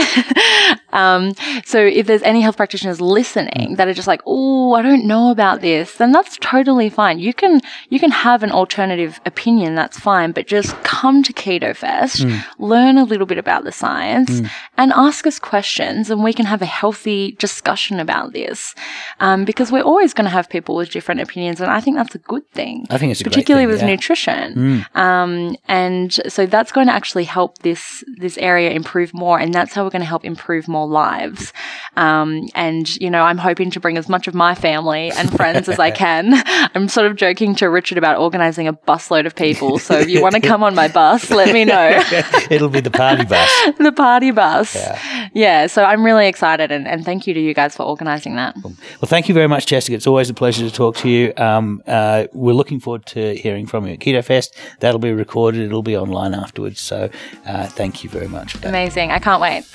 [0.94, 1.34] um,
[1.66, 5.32] so if there's any health practitioners listening that are just like, oh, I don't know
[5.32, 7.20] about this, then that's totally fine.
[7.20, 9.76] You can you can have an alternative opinion.
[9.76, 12.26] That's fine, but just come to Keto Fest,
[12.58, 14.42] learn a little bit about the science,
[14.78, 18.76] and ask us questions, and we can have a healthy discussion about this.
[19.20, 22.16] Um, because we're always going to have people with different opinions, and I think that's
[22.16, 22.86] a good thing.
[22.90, 23.96] I think it's particularly thing, with yeah.
[23.96, 24.86] nutrition.
[24.96, 29.74] Um, and so that's going to actually help this this area improve more, and that's
[29.74, 31.54] how we're going to help improve more lives.
[31.96, 35.70] Um, and you know, I'm hoping to bring as much of my family and friends
[35.70, 36.09] as I can.
[36.76, 39.80] I'm sort of joking to Richard about organizing a busload of people.
[39.80, 42.02] So if you want to come on my bus, let me know.
[42.50, 43.50] It'll be the party bus.
[43.78, 44.76] the party bus.
[44.76, 45.30] Yeah.
[45.34, 45.68] yeah.
[45.68, 48.56] so I'm really excited, and, and thank you to you guys for organizing that.
[48.64, 48.76] Well,
[49.06, 49.96] thank you very much, Jessica.
[49.96, 51.34] It's always a pleasure to talk to you.
[51.38, 54.56] Um, uh, we're looking forward to hearing from you at Keto Fest.
[54.80, 55.62] That'll be recorded.
[55.62, 56.80] It'll be online afterwards.
[56.80, 57.10] So
[57.46, 58.70] uh, thank you very much for that.
[58.70, 59.12] Amazing.
[59.12, 59.66] I can't wait.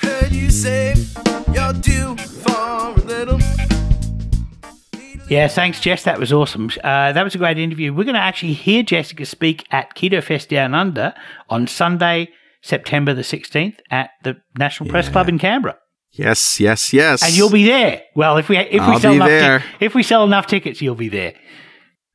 [5.27, 6.03] Yeah, thanks, Jess.
[6.03, 6.69] That was awesome.
[6.83, 7.91] Uh, that was a great interview.
[7.93, 11.15] We're going to actually hear Jessica speak at Keto Fest Down Under
[11.49, 12.29] on Sunday,
[12.61, 15.77] September the 16th at the National Press Club in Canberra.
[16.11, 17.23] Yes, yes, yes.
[17.23, 18.03] And you'll be there.
[18.15, 19.59] Well, if we if we I'll sell enough there.
[19.59, 21.33] tic- if we sell enough tickets, you'll be there.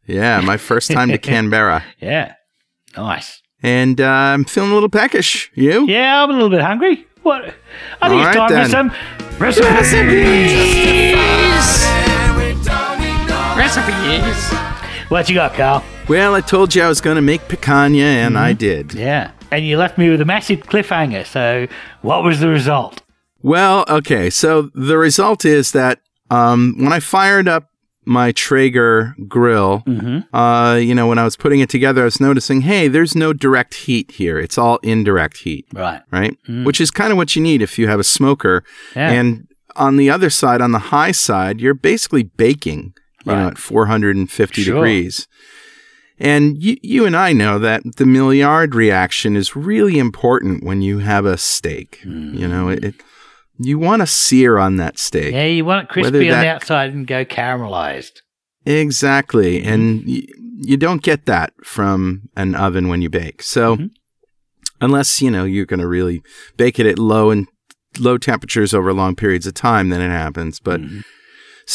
[0.06, 1.84] Yeah, my first time to Canberra.
[2.00, 2.34] Yeah.
[2.96, 3.42] Nice.
[3.62, 5.50] And uh, I'm feeling a little peckish.
[5.54, 5.86] You?
[5.86, 7.06] Yeah, I'm a little bit hungry.
[7.22, 7.54] What?
[8.00, 8.90] I think All it's right, time then.
[9.32, 10.00] for some recipes.
[10.02, 11.99] And we don't
[13.60, 15.10] need no Recipes.
[15.10, 15.84] What you got, Carl?
[16.08, 18.94] Well, I told you I was going to make picanha, and I did.
[18.94, 19.32] Yeah.
[19.50, 21.26] And you left me with a massive cliffhanger.
[21.26, 21.66] So,
[22.02, 23.02] what was the result?
[23.42, 24.30] Well, okay.
[24.30, 26.00] So the result is that
[26.30, 27.68] um, when I fired up
[28.04, 29.82] my Traeger grill,
[30.32, 33.32] uh, you know, when I was putting it together, I was noticing, hey, there's no
[33.32, 34.38] direct heat here.
[34.38, 36.02] It's all indirect heat, Right.
[36.12, 36.36] right?
[36.48, 38.62] Which is kind of what you need if you have a smoker.
[38.94, 39.10] Yeah.
[39.10, 43.58] And on the other side, on the high side, you're basically baking, you know, at
[43.58, 44.74] 450 Sure.
[44.74, 45.26] degrees.
[46.18, 50.98] And you, you and I know that the Maillard reaction is really important when you
[50.98, 52.00] have a steak.
[52.04, 52.94] You know, it, it-
[53.62, 55.34] you want to sear on that steak.
[55.34, 58.22] Yeah, you want it crispy on the outside and go caramelized.
[58.64, 59.60] Exactly.
[59.60, 59.68] Mm-hmm.
[59.72, 60.26] And y-
[60.62, 63.42] you don't get that from an oven when you bake.
[63.42, 63.86] So mm-hmm.
[64.80, 66.22] unless, you know, you're going to really
[66.56, 67.48] bake it at low and
[67.98, 70.58] low temperatures over long periods of time, then it happens.
[70.58, 71.00] But mm-hmm.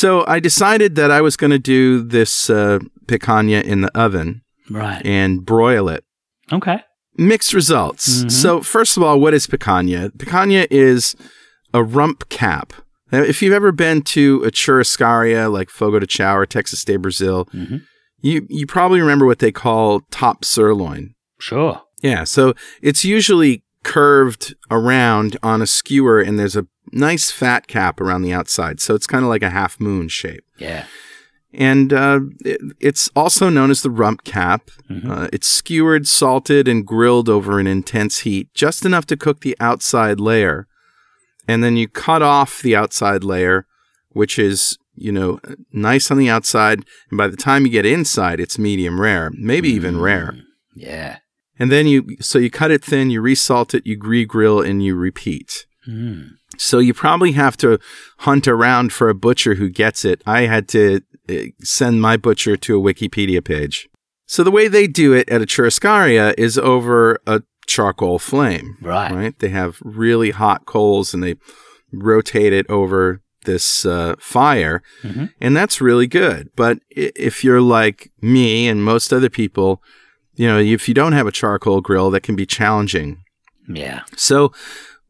[0.01, 4.41] So I decided that I was going to do this uh, picanha in the oven
[4.69, 5.01] Right.
[5.05, 6.03] and broil it.
[6.51, 6.80] Okay.
[7.17, 8.23] Mixed results.
[8.23, 8.31] Mhm.
[8.31, 10.11] So first of all, what is picanha?
[10.17, 11.15] Picanha is
[11.73, 12.73] a rump cap.
[13.11, 16.97] Now, if you've ever been to a churrascaria like Fogo de Chao or Texas de
[16.97, 17.81] Brazil, Mhm.
[18.22, 21.13] you you probably remember what they call top sirloin.
[21.39, 21.81] Sure.
[22.01, 27.99] Yeah, so it's usually curved around on a skewer, and there's a nice fat cap
[27.99, 28.80] around the outside.
[28.80, 30.44] So it's kind of like a half moon shape.
[30.57, 30.86] Yeah.
[31.53, 34.70] And uh, it, it's also known as the rump cap.
[35.07, 39.56] Uh, it's skewered, salted, and grilled over an intense heat, just enough to cook the
[39.60, 40.68] outside layer.
[41.48, 43.68] And then you cut off the outside layer,
[44.10, 45.40] which is, you know,
[45.72, 46.84] nice on the outside.
[47.10, 50.36] And by the time you get inside, it's medium rare, maybe even rare.
[50.76, 51.20] Yeah.
[51.57, 54.95] And then you, so you cut it thin, you resalt it, you re-grill, and you
[54.95, 55.66] repeat.
[55.88, 56.32] Mm.
[56.57, 57.80] So you probably have to
[58.19, 60.22] hunt around for a butcher who gets it.
[60.26, 63.88] I had to uh, send my butcher to a Wikipedia page.
[64.27, 68.77] So the way they do it at a churrascaria is over a charcoal flame.
[68.82, 69.11] Right.
[69.11, 69.40] Right.
[69.40, 71.36] They have really hot coals and they
[71.91, 75.32] rotate it over this uh, fire, Mhm.
[75.40, 76.49] and that's really good.
[76.56, 79.84] But if you're like me and most other people,
[80.36, 83.19] you know, if you don't have a charcoal grill, that can be challenging.
[83.69, 84.02] Yeah.
[84.15, 84.52] So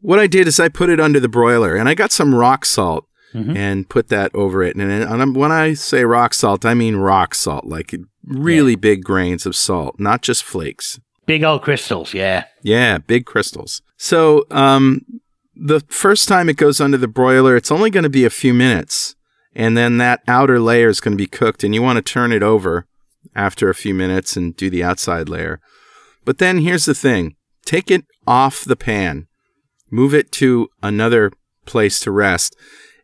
[0.05, 2.65] what I did is I put it under the broiler, and I got some rock
[2.65, 3.55] salt Mhm.
[3.57, 4.75] and put that over it.
[4.75, 7.93] And, and I'm- when I say rock salt, I mean rock salt, like
[8.25, 10.99] really big grains of salt, not just flakes.
[11.25, 12.13] Big old crystals.
[12.13, 12.45] Yeah.
[12.63, 13.81] Yeah, big crystals.
[13.97, 15.01] So, um,
[15.55, 18.53] the first time it goes under the broiler, it's only going to be a few
[18.53, 19.15] minutes,
[19.55, 22.31] and then that outer layer is going to be cooked, and you want to turn
[22.31, 22.85] it over
[23.35, 25.59] after a few minutes and do the outside layer.
[26.25, 29.27] But then here's the thing take it off the pan,
[29.91, 31.31] move it to another
[31.65, 32.55] place to rest.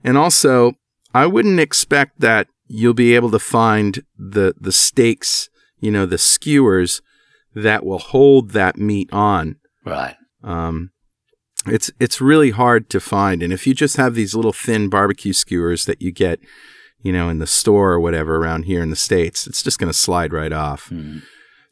[0.04, 0.74] And also,
[1.14, 5.50] I wouldn't expect that you'll be able to find the, the steaks,
[5.80, 7.02] you know, the skewers
[7.54, 9.58] that will hold that meat on.
[9.86, 10.16] Right.
[10.44, 10.92] Um,
[11.68, 15.34] it's it's really hard to find, and if you just have these little thin barbecue
[15.34, 16.40] skewers that you get,
[17.04, 19.92] you know, in the store or whatever around here in the states, it's just going
[19.92, 20.90] to slide right off.
[20.90, 21.22] Mm.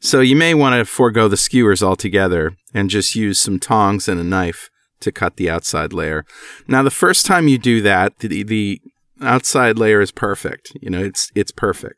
[0.00, 4.20] So you may want to forego the skewers altogether and just use some tongs and
[4.20, 4.70] a knife
[5.00, 6.24] to cut the outside layer.
[6.68, 8.80] Now, the first time you do that, the, the
[9.22, 10.72] outside layer is perfect.
[10.80, 11.96] You know, it's it's perfect.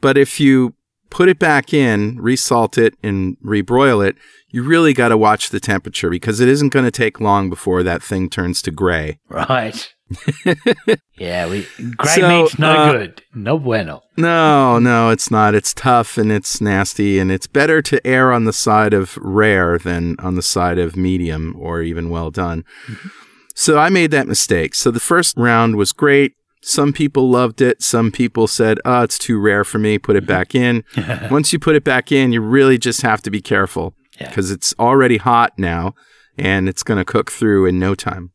[0.00, 0.74] But if you
[1.10, 4.16] put it back in, resalt it, and rebroil it,
[4.50, 7.82] you really got to watch the temperature because it isn't going to take long before
[7.82, 9.18] that thing turns to gray.
[9.28, 9.94] Right.
[11.18, 11.48] yeah.
[11.48, 11.66] We
[11.96, 13.22] grey So, meat's no uh, good.
[13.34, 14.02] No bueno.
[14.16, 15.54] No, no, it's not.
[15.54, 19.78] It's tough and it's nasty, and it's better to err on the side of rare
[19.78, 22.64] than on the side of medium or even well done.
[22.86, 23.08] Mm-hmm.
[23.54, 24.74] So I made that mistake.
[24.74, 26.34] So the first round was great.
[26.62, 27.82] Some people loved it.
[27.82, 29.98] Some people said, oh, it's too rare for me.
[29.98, 30.28] Put it mm-hmm.
[30.28, 30.84] back in.
[31.30, 34.28] Once you put it back in, you really just have to be careful Yeah.
[34.28, 35.94] because it's already hot now
[36.36, 38.32] and it's going to cook through in no time.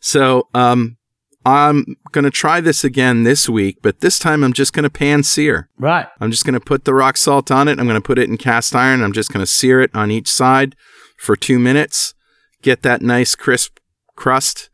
[0.00, 0.96] So, um,
[1.44, 4.90] I'm going to try this again this week, but this time I'm just going to
[4.90, 5.70] pan sear.
[5.78, 6.06] Right.
[6.20, 7.78] I'm just going to put the rock salt on it.
[7.78, 9.02] I'm going to put it in cast iron.
[9.02, 10.76] I'm just going to sear it on each side
[11.16, 12.14] for two minutes.
[12.60, 13.78] Get that nice crisp
[14.16, 14.68] crust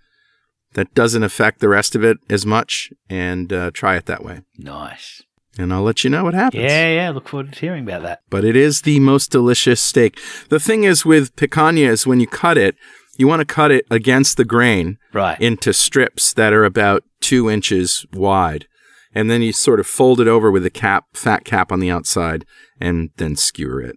[0.75, 4.41] that doesn't affect the rest of it as much and uh, try it that way.
[4.59, 5.23] Nice.
[5.57, 6.65] And I'll let you know what happens.
[6.65, 6.89] Yeah.
[6.89, 7.11] Yeah.
[7.11, 8.23] Look forward to hearing about that.
[8.29, 10.19] But it is the most delicious steak.
[10.49, 12.75] The thing is with picanha is when you cut it,
[13.19, 15.41] you want to cut it against the grain Right.
[15.41, 18.67] into strips that are about two inches wide.
[19.15, 21.91] And then you sort of fold it over with a cap, fat cap on the
[21.91, 22.45] outside,
[22.81, 23.97] and then skewer it.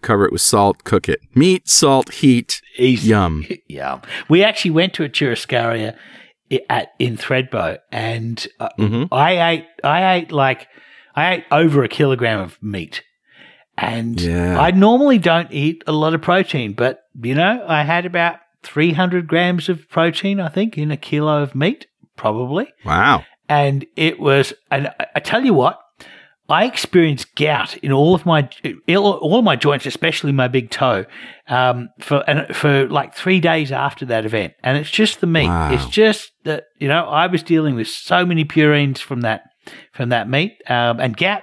[0.00, 1.20] Cover it with salt, cook it.
[1.34, 3.10] Meat, salt, heat, Easy.
[3.10, 3.46] yum.
[3.68, 4.02] Yum.
[4.28, 5.96] We actually went to a churrascaria
[6.68, 9.08] at in Thredbo, and uh, Mhm.
[9.12, 10.66] I ate I ate like
[11.14, 13.02] I ate over a kilogram of meat,
[13.82, 14.58] and Yeah.
[14.60, 18.92] I normally don't eat a lot of protein, but you know I had about three
[18.92, 21.86] hundred grams of protein, I think, in a kilo of meat,
[22.16, 23.24] probably, Wow.
[23.48, 24.52] and it was.
[24.70, 25.78] And I, I tell you what.
[26.48, 28.46] I experienced gout in all of my
[28.88, 31.06] all of my joints, especially my big toe,
[31.48, 34.52] um, for and for like three days after that event.
[34.62, 35.46] And it's just the meat.
[35.46, 35.72] Wow.
[35.72, 39.44] It's just that you know I was dealing with so many purines from that
[39.92, 41.42] from that meat um, and gout.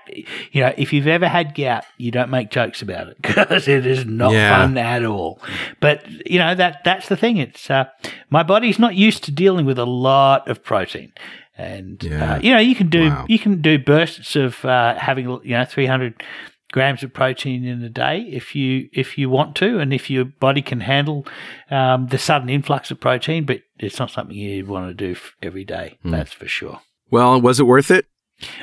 [0.52, 3.86] You know, if you've ever had gout, you don't make jokes about it because it
[3.86, 4.50] is not Yeah.
[4.50, 5.42] fun at all.
[5.80, 7.38] But you know that that's the thing.
[7.38, 7.86] It's uh,
[8.30, 11.14] my body's not used to dealing with a lot of protein.
[11.58, 12.36] And Yeah.
[12.36, 13.26] uh, you know you can do Wow.
[13.28, 16.24] you can do bursts of uh, having you know 300
[16.72, 20.24] grams of protein in a day if you if you want to and if your
[20.24, 21.26] body can handle
[21.72, 25.66] um, the sudden influx of protein but it's not something you want to do every
[25.66, 26.12] day Hmm.
[26.12, 26.80] that's for sure
[27.12, 28.06] Well, was it worth it?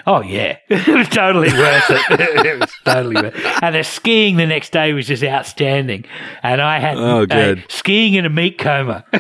[0.07, 0.57] oh yeah.
[0.71, 2.01] It was totally worth it.
[2.47, 3.63] It was totally worth it.
[3.63, 6.07] And the skiing the next day was just outstanding.
[6.43, 7.65] And i had Oh, uh, good.
[7.69, 9.05] skiing in a meat coma.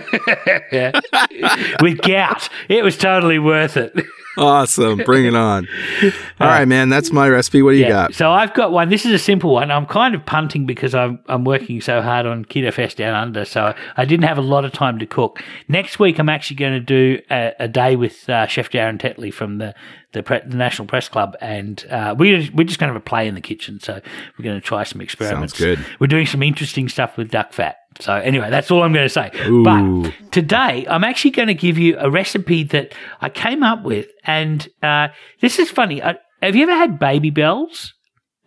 [1.82, 2.48] With gout.
[2.70, 3.94] It was totally worth it
[4.36, 4.98] Awesome.
[4.98, 5.66] Bring it on.
[6.40, 6.88] All right, man.
[6.88, 7.62] That's my recipe.
[7.62, 8.14] What do you got?
[8.14, 8.88] So I've got one.
[8.88, 9.70] This is a simple one.
[9.70, 13.44] I'm kind of punting because I'm I'm working so hard on Keto Fest Down Under,
[13.44, 15.42] so I didn't have a lot of time to cook.
[15.68, 19.32] Next week, I'm actually going to do a, a day with uh, Chef Darren Tetley
[19.32, 19.74] from the
[20.12, 23.00] the, pre- the National Press Club, and uh, we we're just going to have a
[23.00, 23.80] play in the kitchen.
[23.80, 24.00] So
[24.38, 25.56] we're going to try some experiments.
[25.56, 25.86] Sounds good.
[26.00, 27.78] We're doing some interesting stuff with duck fat.
[28.00, 29.30] So anyway, that's all I'm going to say.
[29.46, 29.62] Ooh.
[29.64, 34.06] But today, I'm actually going to give you a recipe that I came up with,
[34.24, 35.08] and uh,
[35.40, 36.02] this is funny.
[36.02, 37.94] Uh, have you ever had baby bells?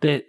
[0.00, 0.22] The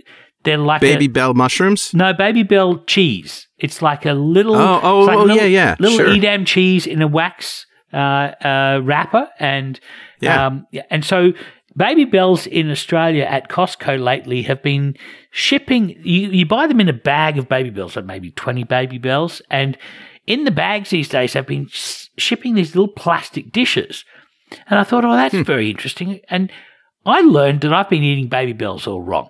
[0.43, 1.93] They're like Baby a, bell mushrooms?
[1.93, 3.47] no baby bell cheese.
[3.59, 6.09] It's like a little Oh, oh, like oh, little, yeah, yeah, little sure.
[6.09, 7.97] Edam cheese in a wax uh,
[8.43, 9.79] uh, wrapper, and
[10.19, 10.47] Yeah.
[10.47, 11.33] um, yeah, and so
[11.75, 14.95] baby bells in Australia at Costco lately have been
[15.31, 15.89] shipping.
[16.03, 19.41] You, you buy them in a bag of baby bells, like maybe twenty baby bells,
[19.49, 19.77] and
[20.27, 24.05] in the bags these days have been shipping these little plastic dishes.
[24.67, 25.43] And I thought, oh, that's Hmm.
[25.43, 26.19] very interesting.
[26.29, 26.51] And
[27.05, 29.29] I learned that I've been eating baby bells all wrong.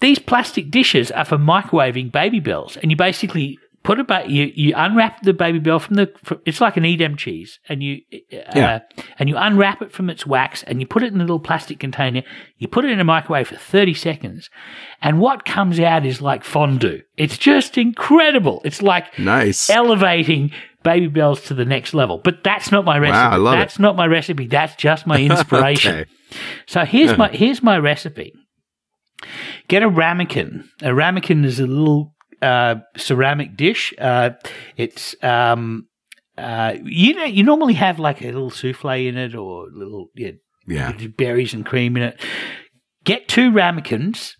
[0.00, 4.50] These plastic dishes are for microwaving baby bells, and you basically put a ba- you
[4.56, 8.00] you unwrap the baby bell from the fr it's like an Edam cheese, and you
[8.32, 8.78] uh, Yeah.
[9.18, 11.78] and you unwrap it from its wax, and you put it in a little plastic
[11.78, 12.22] container.
[12.58, 14.50] You put it in a microwave for thirty seconds,
[15.00, 17.02] and what comes out is like fondue.
[17.16, 18.60] It's just incredible.
[18.64, 19.70] It's like Nice.
[19.70, 20.50] elevating
[20.82, 22.18] baby bells to the next level.
[22.18, 23.16] But that's not my recipe.
[23.18, 23.58] I love it.
[23.58, 24.46] that's not my recipe.
[24.48, 25.94] That's just my inspiration.
[26.00, 26.10] Okay.
[26.66, 28.32] So here's my here's my recipe.
[29.68, 30.64] Get a ramekin.
[30.82, 32.13] A ramekin is a little
[32.44, 33.92] uh, ceramic dish.
[33.98, 34.30] Uh,
[34.76, 35.88] it's um,
[36.38, 40.32] uh, you know you normally have like a little souffle in it or little yeah,
[40.66, 40.92] Yeah.
[41.16, 42.20] berries and cream in it.
[43.04, 44.36] Get two ramekins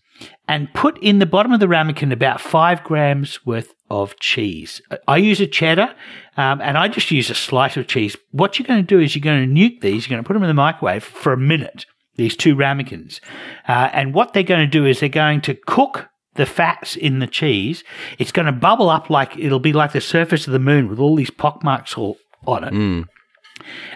[0.48, 4.80] and put in the bottom of the ramekin about five grams worth of cheese.
[5.06, 5.94] I use a cheddar
[6.36, 8.16] um, and I just use a slice of cheese.
[8.30, 10.34] What you're going to do is you're going to nuke these, you're going to put
[10.34, 11.84] them in the microwave for a minute,
[12.16, 13.20] these two ramekins.
[13.68, 17.18] Uh, and what they're going to do is they're going to cook the fats in
[17.20, 17.84] the cheese.
[18.18, 20.98] It's going to bubble up like it'll be like the surface of the moon with
[20.98, 22.16] all these pockmarks all
[22.46, 23.06] on it.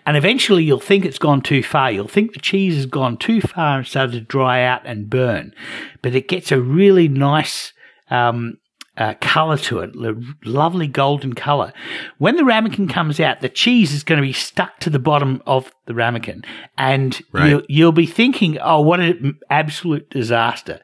[0.06, 1.90] And eventually you'll think it's gone too far.
[1.90, 5.52] You'll think the cheese has gone too far and started to dry out and burn.
[6.01, 7.73] But it gets a really nice
[8.09, 8.59] um,
[8.97, 11.73] uh, colour to it, lo- lovely golden colour.
[12.19, 15.43] When the ramekin comes out, the cheese is going to be stuck to the bottom
[15.47, 16.44] of the ramekin.
[16.78, 17.51] And Right.
[17.51, 20.81] you'll, you'll be thinking, oh, what an absolute disaster.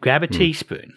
[0.00, 0.94] Grab a teaspoon,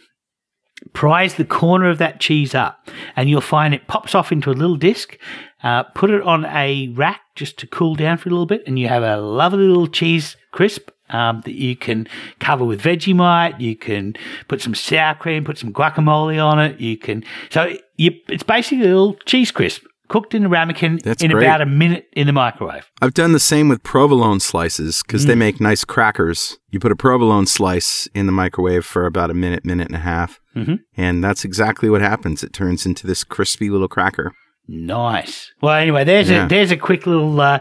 [0.93, 4.53] prise the corner of that cheese up, and you'll find it pops off into a
[4.53, 5.17] little disc.
[5.63, 8.77] Uh, put it on a rack just to cool down for a little bit, and
[8.77, 12.07] you have a lovely little cheese crisp um, that you can
[12.39, 13.59] cover with Vegemite.
[13.59, 14.15] You can
[14.47, 16.79] put some sour cream, put some guacamole on it.
[16.79, 21.23] You can so you, it's basically a little cheese crisp cooked in a ramekin That's
[21.23, 21.43] in great.
[21.45, 22.91] about a minute in the microwave.
[23.01, 25.27] I've done the same with provolone slices because Mm.
[25.27, 26.57] they make nice crackers.
[26.69, 29.99] You put a provolone slice in the microwave for about a minute, minute and a
[29.99, 30.79] half, Mhm.
[30.97, 32.43] and that's exactly what happens.
[32.43, 34.33] It turns into this crispy little cracker.
[34.67, 35.51] Nice.
[35.61, 36.45] Well, anyway, there's Yeah.
[36.45, 37.59] a there's a quick little uh,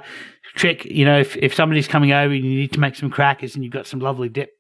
[0.57, 0.85] trick.
[0.85, 3.65] You know, if if somebody's coming over and you need to make some crackers and
[3.65, 4.51] you've got some lovely dip,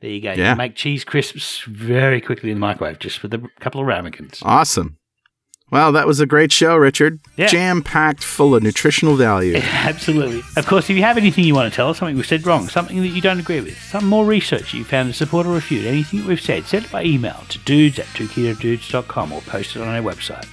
[0.00, 0.32] there you go.
[0.32, 0.50] You Yeah.
[0.52, 4.40] can make cheese crisps very quickly in the microwave just with a couple of ramekins.
[4.42, 4.96] Awesome.
[5.72, 7.18] Well, that was a great show, Richard.
[7.38, 7.46] Yeah.
[7.46, 9.56] Jam packed full of nutritional value.
[9.62, 10.42] Absolutely.
[10.54, 12.68] Of course, if you have anything you want to tell us, something we said wrong,
[12.68, 15.86] something that you don't agree with, some more research you found to support or refute,
[15.86, 19.80] anything that we've said, send it by email to dudes at 2ketodudes.com or post it
[19.80, 20.46] on our website.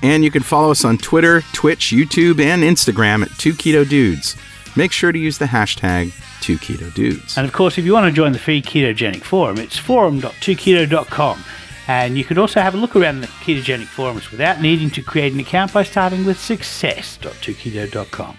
[0.00, 4.36] And you can follow us on Twitter, Twitch, YouTube, and Instagram at 2Keto Dudes.
[4.76, 7.36] Make sure to use the hashtag 2KetoDudes.
[7.36, 11.44] And of course, if you want to join the free ketogenic forum, it's forum.2keto.com.
[11.86, 15.32] And you can also have a look around the ketogenic forums without needing to create
[15.32, 18.36] an account by starting with success.2keto.com.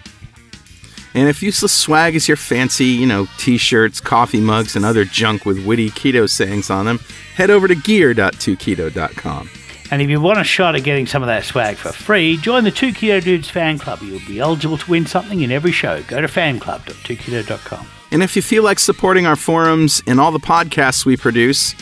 [1.14, 5.04] And if useless swag is your fancy, you know, t shirts, coffee mugs, and other
[5.04, 6.98] junk with witty keto sayings on them,
[7.34, 9.48] head over to gear.2keto.com.
[9.90, 12.64] And if you want a shot at getting some of that swag for free, join
[12.64, 14.00] the 2 Keto Dudes fan club.
[14.02, 16.02] You'll be eligible to win something in every show.
[16.02, 17.86] Go to fanclub.2keto.com.
[18.10, 21.74] And if you feel like supporting our forums and all the podcasts we produce,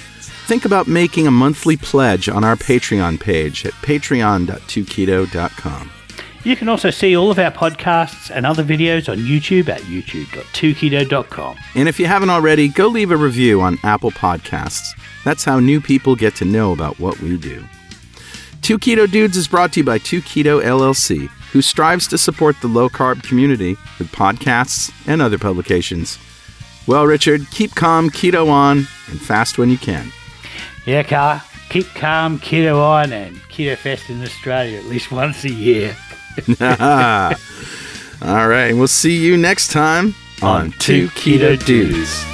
[0.46, 5.90] think about making a monthly pledge on our Patreon page at patreon.2keto.com.
[6.44, 11.56] You can also see all of our podcasts and other videos on YouTube at youtube.2keto.com.
[11.74, 14.90] And if you haven't already, go leave a review on Apple Podcasts.
[15.24, 17.64] That's how new people get to know about what we do.
[18.60, 22.60] Two Keto Dudes is brought to you by Two Keto LLC, who strives to support
[22.60, 26.18] the low carb community with podcasts and other publications.
[26.86, 30.12] Well, Richard, keep calm, keto on, and fast when you can.
[30.86, 35.50] Yeah, Carl, keep calm, keto on, and Keto Fest in Australia at least once a
[35.50, 35.96] year.
[36.60, 42.33] All right, we'll see you next time on Two Keto Dudes.